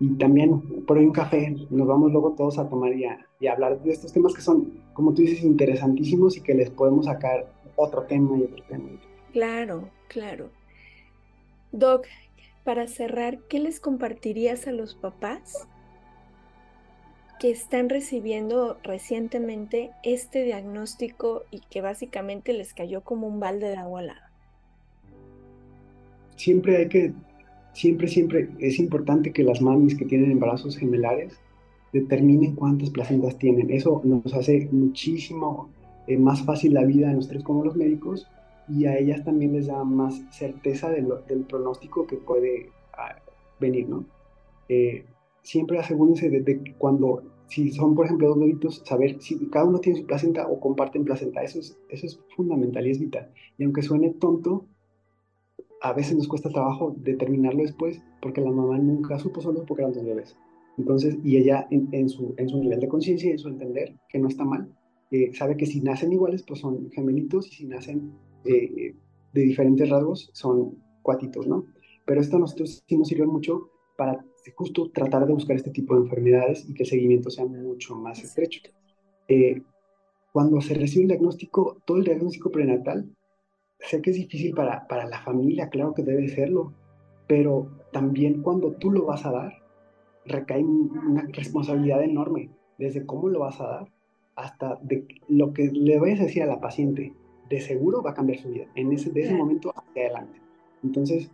Y 0.00 0.08
también 0.14 0.60
por 0.86 0.98
ahí 0.98 1.04
un 1.04 1.12
café, 1.12 1.54
nos 1.68 1.86
vamos 1.86 2.10
luego 2.10 2.32
todos 2.32 2.58
a 2.58 2.68
tomar 2.68 2.92
y 2.94 3.04
a, 3.04 3.24
y 3.38 3.46
hablar 3.46 3.82
de 3.82 3.92
estos 3.92 4.12
temas 4.12 4.34
que 4.34 4.40
son, 4.40 4.72
como 4.94 5.12
tú 5.12 5.22
dices, 5.22 5.42
interesantísimos 5.44 6.36
y 6.36 6.40
que 6.40 6.54
les 6.54 6.70
podemos 6.70 7.04
sacar 7.06 7.52
otro 7.76 8.02
tema 8.04 8.38
y 8.38 8.44
otro 8.44 8.64
tema. 8.64 8.88
Claro, 9.32 9.90
claro. 10.08 10.50
Doc, 11.72 12.06
para 12.64 12.88
cerrar, 12.88 13.38
¿qué 13.48 13.60
les 13.60 13.78
compartirías 13.78 14.66
a 14.66 14.72
los 14.72 14.94
papás 14.94 15.68
que 17.40 17.50
están 17.50 17.88
recibiendo 17.88 18.78
recientemente 18.82 19.92
este 20.02 20.44
diagnóstico 20.44 21.44
y 21.50 21.60
que 21.70 21.80
básicamente 21.80 22.52
les 22.52 22.74
cayó 22.74 23.02
como 23.02 23.26
un 23.26 23.40
balde 23.40 23.68
de 23.68 23.76
agua 23.76 24.00
al 24.00 24.12
Siempre 26.36 26.76
hay 26.76 26.88
que, 26.88 27.12
siempre, 27.72 28.08
siempre 28.08 28.48
es 28.58 28.78
importante 28.78 29.32
que 29.32 29.44
las 29.44 29.60
mamis 29.60 29.96
que 29.96 30.04
tienen 30.04 30.30
embarazos 30.30 30.76
gemelares 30.76 31.38
determinen 31.92 32.54
cuántas 32.54 32.90
placentas 32.90 33.38
tienen. 33.38 33.70
Eso 33.70 34.00
nos 34.04 34.32
hace 34.34 34.68
muchísimo 34.72 35.70
eh, 36.06 36.16
más 36.16 36.42
fácil 36.44 36.74
la 36.74 36.84
vida 36.84 37.10
a 37.10 37.14
nosotros 37.14 37.44
como 37.44 37.64
los 37.64 37.76
médicos 37.76 38.28
y 38.68 38.86
a 38.86 38.96
ellas 38.98 39.24
también 39.24 39.52
les 39.52 39.66
da 39.66 39.82
más 39.84 40.22
certeza 40.30 40.90
del 40.90 41.44
pronóstico 41.48 42.06
que 42.06 42.16
puede 42.16 42.70
ah, 42.92 43.16
venir, 43.58 43.88
¿no? 43.88 44.04
Eh, 44.68 45.04
siempre 45.42 45.78
asegúrense 45.78 46.30
de, 46.30 46.74
cuando, 46.78 47.24
si 47.48 47.72
son 47.72 47.94
por 47.94 48.06
ejemplo 48.06 48.28
dos 48.28 48.38
bebitos, 48.38 48.82
saber 48.84 49.20
si 49.20 49.36
cada 49.46 49.64
uno 49.64 49.80
tiene 49.80 49.98
su 49.98 50.06
placenta 50.06 50.46
o 50.46 50.60
comparten 50.60 51.04
placenta. 51.04 51.42
Eso 51.42 51.58
es, 51.58 51.76
eso 51.88 52.06
es 52.06 52.20
fundamental 52.36 52.86
y 52.86 52.90
es 52.90 53.00
vital. 53.00 53.30
Y 53.58 53.64
aunque 53.64 53.82
suene 53.82 54.10
tonto, 54.10 54.66
a 55.82 55.92
veces 55.92 56.16
nos 56.16 56.28
cuesta 56.28 56.50
trabajo 56.50 56.94
determinarlo 56.98 57.62
después 57.62 58.02
porque 58.20 58.40
la 58.40 58.50
mamá 58.50 58.78
nunca 58.78 59.18
supo 59.18 59.40
solo 59.40 59.64
porque 59.64 59.82
eran 59.82 59.94
dos 59.94 60.04
bebés. 60.04 60.36
Entonces, 60.76 61.18
y 61.24 61.36
ella 61.36 61.66
en, 61.70 62.08
su, 62.08 62.34
en 62.36 62.48
su 62.48 62.58
nivel 62.58 62.80
de 62.80 62.88
conciencia 62.88 63.28
y 63.28 63.32
en 63.32 63.38
su 63.38 63.48
entender 63.48 63.94
que 64.08 64.18
no 64.18 64.28
está 64.28 64.44
mal, 64.44 64.68
eh, 65.10 65.32
sabe 65.34 65.56
que 65.56 65.66
si 65.66 65.80
nacen 65.80 66.12
iguales, 66.12 66.42
pues 66.42 66.60
son 66.60 66.90
gemelitos 66.90 67.48
y 67.48 67.50
si 67.50 67.66
nacen 67.66 68.12
eh, 68.44 68.94
de 69.32 69.40
diferentes 69.40 69.88
rasgos, 69.88 70.30
son 70.32 70.76
cuatitos, 71.02 71.46
¿no? 71.46 71.66
Pero 72.06 72.20
esto 72.20 72.36
a 72.36 72.40
nosotros 72.40 72.82
sí 72.86 72.96
nos 72.96 73.08
sirve 73.08 73.26
mucho 73.26 73.70
para 73.96 74.24
justo 74.54 74.90
tratar 74.90 75.26
de 75.26 75.34
buscar 75.34 75.56
este 75.56 75.70
tipo 75.70 75.94
de 75.94 76.02
enfermedades 76.02 76.68
y 76.68 76.74
que 76.74 76.84
el 76.84 76.88
seguimiento 76.88 77.30
sea 77.30 77.44
mucho 77.44 77.94
más 77.94 78.22
estrecho. 78.22 78.62
Eh, 79.28 79.62
cuando 80.32 80.60
se 80.60 80.74
recibe 80.74 81.02
el 81.02 81.08
diagnóstico, 81.08 81.76
todo 81.84 81.98
el 81.98 82.04
diagnóstico 82.04 82.50
prenatal, 82.50 83.08
sé 83.80 84.00
que 84.02 84.10
es 84.10 84.16
difícil 84.16 84.54
para, 84.54 84.86
para 84.86 85.06
la 85.06 85.20
familia, 85.20 85.68
claro 85.68 85.94
que 85.94 86.02
debe 86.02 86.28
serlo, 86.28 86.72
pero 87.26 87.68
también 87.92 88.42
cuando 88.42 88.72
tú 88.72 88.90
lo 88.90 89.06
vas 89.06 89.24
a 89.26 89.32
dar, 89.32 89.62
recae 90.26 90.62
una 90.62 91.26
responsabilidad 91.32 92.02
enorme, 92.02 92.50
desde 92.78 93.06
cómo 93.06 93.28
lo 93.28 93.40
vas 93.40 93.60
a 93.60 93.66
dar 93.66 93.88
hasta 94.36 94.78
de 94.82 95.06
lo 95.28 95.52
que 95.52 95.70
le 95.70 95.98
vayas 95.98 96.20
a 96.20 96.24
decir 96.24 96.42
a 96.42 96.46
la 96.46 96.60
paciente, 96.60 97.12
de 97.48 97.60
seguro 97.60 98.02
va 98.02 98.10
a 98.10 98.14
cambiar 98.14 98.38
su 98.38 98.48
vida, 98.48 98.66
en 98.74 98.92
ese, 98.92 99.10
de 99.10 99.22
ese 99.22 99.34
momento 99.34 99.72
hacia 99.74 100.06
adelante. 100.06 100.40
Entonces, 100.82 101.30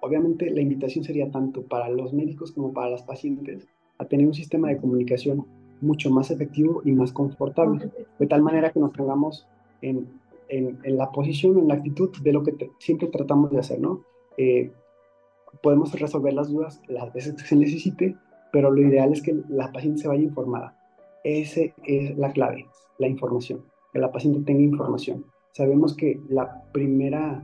obviamente 0.00 0.50
la 0.50 0.60
invitación 0.60 1.04
sería 1.04 1.30
tanto 1.30 1.62
para 1.62 1.88
los 1.88 2.12
médicos 2.12 2.52
como 2.52 2.72
para 2.72 2.90
las 2.90 3.02
pacientes 3.02 3.66
a 3.98 4.04
tener 4.06 4.26
un 4.26 4.34
sistema 4.34 4.68
de 4.68 4.78
comunicación 4.78 5.46
mucho 5.80 6.10
más 6.10 6.30
efectivo 6.30 6.80
y 6.84 6.92
más 6.92 7.12
confortable, 7.12 7.90
de 8.18 8.26
tal 8.26 8.42
manera 8.42 8.70
que 8.70 8.80
nos 8.80 8.92
pongamos 8.92 9.46
en, 9.82 10.08
en, 10.48 10.78
la 10.96 11.10
posición, 11.10 11.58
en 11.58 11.68
la 11.68 11.74
actitud 11.74 12.10
de 12.22 12.32
lo 12.32 12.42
que 12.42 12.70
siempre 12.78 13.08
tratamos 13.08 13.50
de 13.50 13.58
hacer, 13.58 13.80
¿no? 13.80 14.02
Eh, 14.36 14.72
podemos 15.62 15.98
resolver 15.98 16.34
las 16.34 16.50
dudas 16.50 16.82
las 16.88 17.12
veces 17.12 17.34
que 17.34 17.48
se 17.48 17.56
necesite, 17.56 18.16
pero 18.52 18.70
lo 18.70 18.80
ideal 18.80 19.12
es 19.12 19.22
que 19.22 19.36
la 19.48 19.72
paciente 19.72 20.02
se 20.02 20.08
vaya 20.08 20.22
informada. 20.22 20.76
Esa 21.24 21.62
es 21.84 22.16
la 22.16 22.32
clave, 22.32 22.66
la 22.98 23.08
información, 23.08 23.64
que 23.92 23.98
la 23.98 24.12
paciente 24.12 24.40
tenga 24.44 24.62
información. 24.62 25.24
Sabemos 25.52 25.96
que 25.96 26.20
la 26.28 26.62
primera 26.72 27.42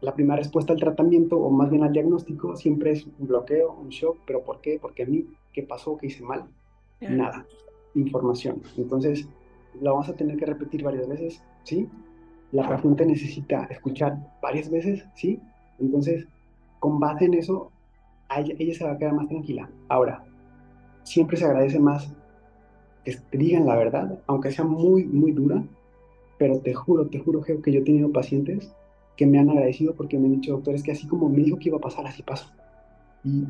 la 0.00 0.14
primera 0.14 0.36
respuesta 0.36 0.72
al 0.72 0.78
tratamiento 0.78 1.38
o 1.38 1.50
más 1.50 1.70
bien 1.70 1.82
al 1.82 1.92
diagnóstico 1.92 2.54
siempre 2.54 2.92
es 2.92 3.06
un 3.18 3.26
bloqueo, 3.26 3.72
un 3.72 3.88
shock, 3.88 4.18
pero 4.26 4.42
¿por 4.42 4.60
qué? 4.60 4.78
Porque 4.80 5.04
a 5.04 5.06
mí, 5.06 5.26
¿qué 5.52 5.62
pasó? 5.62 5.96
¿Qué 5.96 6.08
hice 6.08 6.22
mal? 6.22 6.44
Nada, 7.00 7.46
información. 7.94 8.62
Entonces, 8.76 9.28
la 9.80 9.92
vamos 9.92 10.08
a 10.08 10.14
tener 10.14 10.36
que 10.36 10.46
repetir 10.46 10.82
varias 10.82 11.08
veces, 11.08 11.42
¿sí? 11.66 11.88
La 12.52 12.68
paciente 12.68 13.04
necesita 13.04 13.64
escuchar 13.64 14.16
varias 14.40 14.70
veces, 14.70 15.04
¿sí? 15.14 15.40
Entonces, 15.78 16.26
con 16.78 17.00
base 17.00 17.24
en 17.26 17.34
eso, 17.34 17.70
ella, 18.34 18.74
se 18.74 18.84
va 18.84 18.92
a 18.92 18.98
quedar 18.98 19.14
más 19.14 19.28
tranquila. 19.28 19.68
Ahora, 19.88 20.24
siempre 21.02 21.36
se 21.36 21.44
agradece 21.44 21.78
más 21.78 22.14
que 23.04 23.14
te 23.30 23.38
digan 23.38 23.66
la 23.66 23.76
verdad, 23.76 24.18
aunque 24.26 24.50
sea 24.50 24.64
muy, 24.64 25.04
muy 25.04 25.32
dura, 25.32 25.62
pero 26.38 26.58
te 26.60 26.74
juro, 26.74 27.08
te 27.08 27.18
juro, 27.18 27.40
que 27.42 27.72
yo 27.72 27.80
he 27.80 27.84
tenido 27.84 28.10
pacientes 28.10 28.72
que 29.16 29.26
me 29.26 29.38
han 29.38 29.50
agradecido 29.50 29.94
porque 29.94 30.18
me 30.18 30.26
han 30.26 30.40
dicho, 30.40 30.52
doctor, 30.52 30.74
es 30.74 30.82
que 30.82 30.92
así 30.92 31.06
como 31.06 31.28
me 31.28 31.38
dijo 31.38 31.58
que 31.58 31.68
iba 31.68 31.78
a 31.78 31.80
pasar, 31.80 32.06
así 32.06 32.22
pasó. 32.22 32.48
Y, 33.24 33.40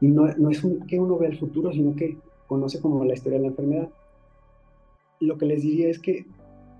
no, 0.00 0.28
es 0.28 0.66
que 0.86 0.98
uno 0.98 1.18
vea 1.18 1.28
el 1.28 1.38
futuro, 1.38 1.72
sino 1.72 1.94
que 1.94 2.16
conoce 2.46 2.80
como 2.80 3.04
la 3.04 3.14
historia 3.14 3.38
de 3.38 3.42
la 3.42 3.50
enfermedad. 3.50 3.88
Lo 5.20 5.36
que 5.36 5.46
les 5.46 5.62
diría 5.62 5.88
es 5.88 5.98
que 5.98 6.24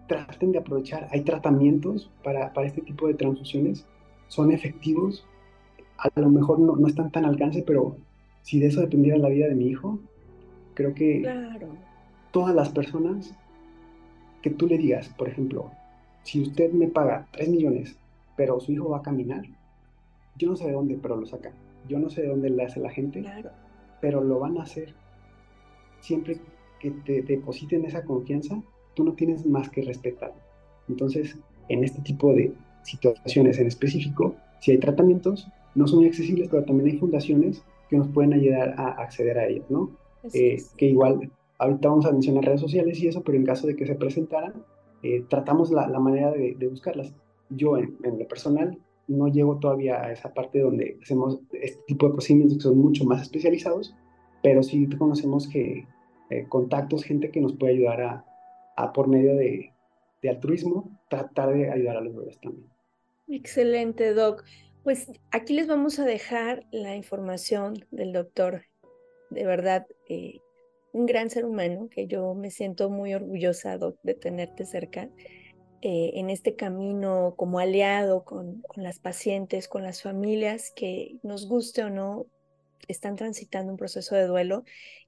traten 0.08 0.50
de 0.50 0.58
aprovechar, 0.58 1.06
hay 1.12 1.22
tratamientos 1.22 2.10
para, 2.24 2.52
para 2.52 2.66
este 2.66 2.80
tipo 2.80 3.06
de 3.06 3.14
transfusiones, 3.14 3.86
son 4.26 4.50
efectivos, 4.50 5.24
a 5.98 6.20
lo 6.20 6.28
mejor 6.28 6.58
no, 6.58 6.74
no 6.74 6.88
están 6.88 7.12
tan 7.12 7.24
al 7.24 7.32
alcance, 7.32 7.62
pero 7.64 7.96
si 8.42 8.58
de 8.58 8.66
eso 8.66 8.80
dependiera 8.80 9.18
la 9.18 9.28
vida 9.28 9.46
de 9.46 9.54
mi 9.54 9.68
hijo, 9.68 10.00
creo 10.74 10.94
que 10.94 11.22
todas 12.30 12.54
las 12.54 12.70
personas 12.70 13.34
que 14.42 14.50
tú 14.50 14.66
le 14.66 14.78
digas, 14.78 15.08
por 15.10 15.28
ejemplo, 15.28 15.70
si 16.22 16.42
usted 16.42 16.72
me 16.72 16.88
paga 16.88 17.26
3 17.32 17.48
millones, 17.48 17.98
pero 18.36 18.60
su 18.60 18.72
hijo 18.72 18.90
va 18.90 18.98
a 18.98 19.02
caminar, 19.02 19.44
yo 20.36 20.50
no 20.50 20.56
sé 20.56 20.66
de 20.66 20.72
dónde, 20.72 20.98
pero 21.00 21.16
lo 21.16 21.26
saca. 21.26 21.52
Yo 21.88 21.98
no 21.98 22.10
sé 22.10 22.22
de 22.22 22.28
dónde 22.28 22.50
le 22.50 22.64
hace 22.64 22.80
la 22.80 22.90
gente, 22.90 23.24
pero 24.00 24.22
lo 24.22 24.38
van 24.38 24.58
a 24.58 24.62
hacer. 24.62 24.94
Siempre 26.00 26.40
que 26.78 26.90
te 26.92 27.22
depositen 27.22 27.84
esa 27.84 28.04
confianza, 28.04 28.62
tú 28.98 29.04
no 29.04 29.12
tienes 29.12 29.46
más 29.46 29.70
que 29.70 29.82
respetar. 29.82 30.34
Entonces, 30.88 31.38
en 31.68 31.84
este 31.84 32.02
tipo 32.02 32.34
de 32.34 32.52
situaciones 32.82 33.60
en 33.60 33.68
específico, 33.68 34.34
si 34.58 34.72
hay 34.72 34.78
tratamientos, 34.78 35.46
no 35.76 35.86
son 35.86 36.00
muy 36.00 36.08
accesibles, 36.08 36.48
pero 36.50 36.64
también 36.64 36.90
hay 36.90 36.98
fundaciones 36.98 37.62
que 37.88 37.96
nos 37.96 38.08
pueden 38.08 38.32
ayudar 38.32 38.74
a 38.76 38.88
acceder 39.00 39.38
a 39.38 39.46
ellos, 39.46 39.70
¿no? 39.70 39.90
Eh, 40.34 40.60
que 40.76 40.86
igual, 40.86 41.30
ahorita 41.58 41.88
vamos 41.88 42.06
a 42.06 42.10
mencionar 42.10 42.44
redes 42.44 42.60
sociales 42.60 42.98
y 42.98 43.06
eso, 43.06 43.22
pero 43.22 43.38
en 43.38 43.44
caso 43.44 43.68
de 43.68 43.76
que 43.76 43.86
se 43.86 43.94
presentaran, 43.94 44.64
eh, 45.04 45.24
tratamos 45.28 45.70
la, 45.70 45.86
manera 46.00 46.32
de, 46.32 46.56
buscarlas. 46.68 47.14
Yo, 47.50 47.78
en, 47.78 47.94
lo 48.02 48.26
personal, 48.26 48.78
no 49.06 49.28
llego 49.28 49.58
todavía 49.58 50.02
a 50.02 50.10
esa 50.10 50.34
parte 50.34 50.58
donde 50.58 50.98
hacemos 51.00 51.38
este 51.52 51.80
tipo 51.86 52.08
de 52.08 52.14
procedimientos 52.14 52.58
que 52.58 52.64
son 52.64 52.78
mucho 52.78 53.04
más 53.04 53.22
especializados, 53.22 53.94
pero 54.42 54.64
sí 54.64 54.88
conocemos 54.98 55.46
que 55.46 55.86
eh, 56.30 56.46
contactos, 56.48 57.04
gente 57.04 57.30
que 57.30 57.40
nos 57.40 57.52
puede 57.52 57.74
ayudar 57.74 58.02
a, 58.02 58.27
por 58.94 59.08
medio 59.08 59.34
de, 59.34 59.72
altruismo, 60.28 60.98
tratar 61.08 61.52
de 61.52 61.70
ayudar 61.70 61.96
a 61.96 62.00
los 62.00 62.14
bebés 62.14 62.40
también. 62.40 62.68
Excelente, 63.28 64.14
Doc. 64.14 64.44
Pues 64.84 65.10
aquí 65.30 65.54
les 65.54 65.66
vamos 65.66 65.98
a 65.98 66.04
dejar 66.04 66.66
la 66.70 66.96
información 66.96 67.84
del 67.90 68.12
doctor. 68.12 68.64
De 69.30 69.44
verdad, 69.44 69.86
eh, 70.08 70.40
un 70.92 71.06
gran 71.06 71.30
ser 71.30 71.44
humano 71.44 71.88
que 71.90 72.06
yo 72.06 72.34
me 72.34 72.50
siento 72.50 72.88
muy 72.90 73.14
orgullosa 73.14 73.78
de 74.02 74.14
tenerte 74.14 74.64
cerca 74.64 75.10
eh, 75.82 76.12
en 76.14 76.30
este 76.30 76.56
camino 76.56 77.34
como 77.36 77.58
aliado 77.58 78.24
con, 78.24 78.62
con, 78.62 78.82
las 78.82 78.98
pacientes, 78.98 79.68
con 79.68 79.82
las 79.82 80.02
familias 80.02 80.72
que 80.74 81.18
nos 81.22 81.48
guste 81.48 81.84
o 81.84 81.90
no 81.90 82.26
están 82.86 83.16
transitando 83.16 83.72
un 83.72 83.78
proceso 83.78 84.14
de 84.14 84.26
duelo. 84.26 84.64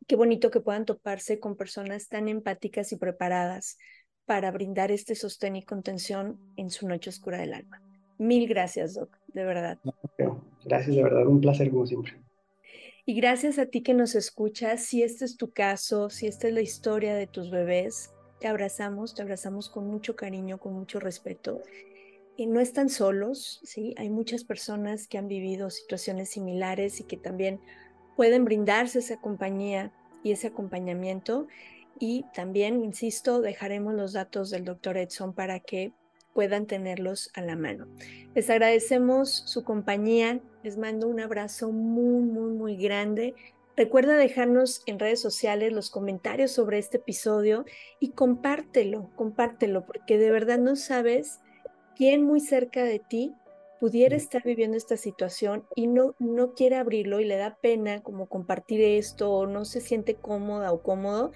Qué 0.06 0.16
bonito 0.16 0.50
que 0.50 0.60
puedan 0.60 0.84
toparse 0.84 1.38
con 1.38 1.56
personas 1.56 2.08
tan 2.08 2.28
empáticas 2.28 2.92
y 2.92 2.96
preparadas 2.96 3.78
para 4.26 4.50
brindar 4.50 4.90
este 4.90 5.14
sostén 5.14 5.56
y 5.56 5.62
contención 5.62 6.38
en 6.56 6.70
su 6.70 6.86
noche 6.86 7.10
oscura 7.10 7.38
del 7.38 7.54
alma. 7.54 7.82
Mil 8.18 8.46
gracias, 8.48 8.94
Doc, 8.94 9.16
de 9.28 9.44
verdad. 9.44 9.78
Gracias, 10.64 10.94
de 10.94 11.02
verdad, 11.02 11.26
un 11.26 11.40
placer 11.40 11.70
como 11.70 11.86
siempre. 11.86 12.14
Y 13.06 13.14
gracias 13.14 13.58
a 13.58 13.66
ti 13.66 13.82
que 13.82 13.94
nos 13.94 14.14
escuchas, 14.14 14.84
si 14.84 15.02
este 15.02 15.24
es 15.24 15.36
tu 15.36 15.50
caso, 15.50 16.10
si 16.10 16.26
esta 16.26 16.48
es 16.48 16.54
la 16.54 16.60
historia 16.60 17.14
de 17.14 17.26
tus 17.26 17.50
bebés, 17.50 18.12
te 18.38 18.46
abrazamos, 18.46 19.14
te 19.14 19.22
abrazamos 19.22 19.68
con 19.68 19.86
mucho 19.86 20.16
cariño, 20.16 20.58
con 20.58 20.74
mucho 20.74 21.00
respeto. 21.00 21.60
No 22.46 22.60
están 22.60 22.88
solos, 22.88 23.60
¿sí? 23.64 23.94
Hay 23.98 24.10
muchas 24.10 24.44
personas 24.44 25.06
que 25.06 25.18
han 25.18 25.28
vivido 25.28 25.70
situaciones 25.70 26.30
similares 26.30 27.00
y 27.00 27.04
que 27.04 27.16
también 27.16 27.60
pueden 28.16 28.44
brindarse 28.44 29.00
esa 29.00 29.20
compañía 29.20 29.92
y 30.22 30.32
ese 30.32 30.48
acompañamiento. 30.48 31.48
Y 31.98 32.24
también, 32.34 32.82
insisto, 32.82 33.40
dejaremos 33.40 33.94
los 33.94 34.14
datos 34.14 34.50
del 34.50 34.64
doctor 34.64 34.96
Edson 34.96 35.34
para 35.34 35.60
que 35.60 35.92
puedan 36.32 36.66
tenerlos 36.66 37.30
a 37.34 37.42
la 37.42 37.56
mano. 37.56 37.86
Les 38.34 38.48
agradecemos 38.48 39.30
su 39.46 39.64
compañía, 39.64 40.40
les 40.62 40.78
mando 40.78 41.08
un 41.08 41.20
abrazo 41.20 41.72
muy, 41.72 42.22
muy, 42.22 42.52
muy 42.52 42.76
grande. 42.76 43.34
Recuerda 43.76 44.16
dejarnos 44.16 44.82
en 44.86 44.98
redes 44.98 45.20
sociales 45.20 45.72
los 45.72 45.90
comentarios 45.90 46.52
sobre 46.52 46.78
este 46.78 46.98
episodio 46.98 47.64
y 47.98 48.10
compártelo, 48.10 49.10
compártelo, 49.16 49.84
porque 49.84 50.18
de 50.18 50.30
verdad 50.30 50.58
no 50.58 50.76
sabes 50.76 51.40
quién 52.00 52.24
muy 52.24 52.40
cerca 52.40 52.82
de 52.82 52.98
ti 52.98 53.34
pudiera 53.78 54.16
estar 54.16 54.42
viviendo 54.42 54.74
esta 54.78 54.96
situación 54.96 55.64
y 55.74 55.86
no, 55.86 56.14
no 56.18 56.54
quiere 56.54 56.76
abrirlo 56.76 57.20
y 57.20 57.26
le 57.26 57.36
da 57.36 57.58
pena 57.60 58.02
como 58.02 58.24
compartir 58.24 58.80
esto 58.80 59.30
o 59.30 59.46
no 59.46 59.66
se 59.66 59.82
siente 59.82 60.14
cómoda 60.14 60.72
o 60.72 60.80
cómodo. 60.82 61.32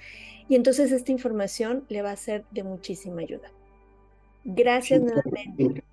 Y 0.48 0.54
entonces 0.54 0.90
esta 0.90 1.12
información 1.12 1.84
le 1.90 2.00
va 2.00 2.12
a 2.12 2.16
ser 2.16 2.46
de 2.50 2.62
muchísima 2.62 3.20
ayuda. 3.20 3.52
Gracias 4.42 5.02
nuevamente. 5.02 5.84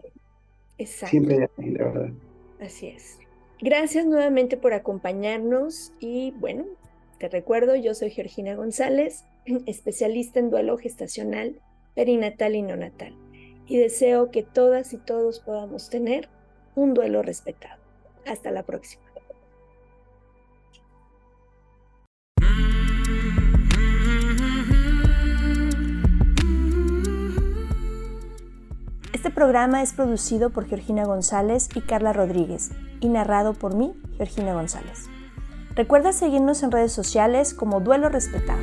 Exacto. 0.77 1.09
Siempre, 1.09 1.49
la 1.57 1.83
verdad. 1.83 2.09
Así 2.61 2.87
es. 2.87 3.17
Gracias 3.59 4.05
nuevamente 4.05 4.55
por 4.55 4.73
acompañarnos 4.73 5.91
y 5.99 6.31
bueno, 6.39 6.63
te 7.19 7.27
recuerdo, 7.27 7.75
yo 7.75 7.93
soy 7.93 8.09
Georgina 8.09 8.55
González, 8.55 9.25
especialista 9.65 10.39
en 10.39 10.49
duelo 10.49 10.77
gestacional, 10.77 11.59
perinatal 11.93 12.55
y 12.55 12.61
neonatal 12.61 13.13
y 13.67 13.77
deseo 13.77 14.31
que 14.31 14.43
todas 14.43 14.93
y 14.93 14.97
todos 14.97 15.39
podamos 15.39 15.89
tener 15.89 16.29
un 16.75 16.93
duelo 16.93 17.21
respetado. 17.21 17.81
Hasta 18.25 18.51
la 18.51 18.63
próxima. 18.63 19.03
Este 29.13 29.29
programa 29.29 29.83
es 29.83 29.93
producido 29.93 30.49
por 30.49 30.65
Georgina 30.67 31.05
González 31.05 31.69
y 31.75 31.81
Carla 31.81 32.11
Rodríguez 32.11 32.71
y 33.01 33.07
narrado 33.07 33.53
por 33.53 33.75
mí, 33.75 33.93
Georgina 34.17 34.53
González. 34.53 35.09
Recuerda 35.75 36.11
seguirnos 36.11 36.63
en 36.63 36.71
redes 36.71 36.91
sociales 36.91 37.53
como 37.53 37.81
Duelo 37.81 38.09
Respetado. 38.09 38.59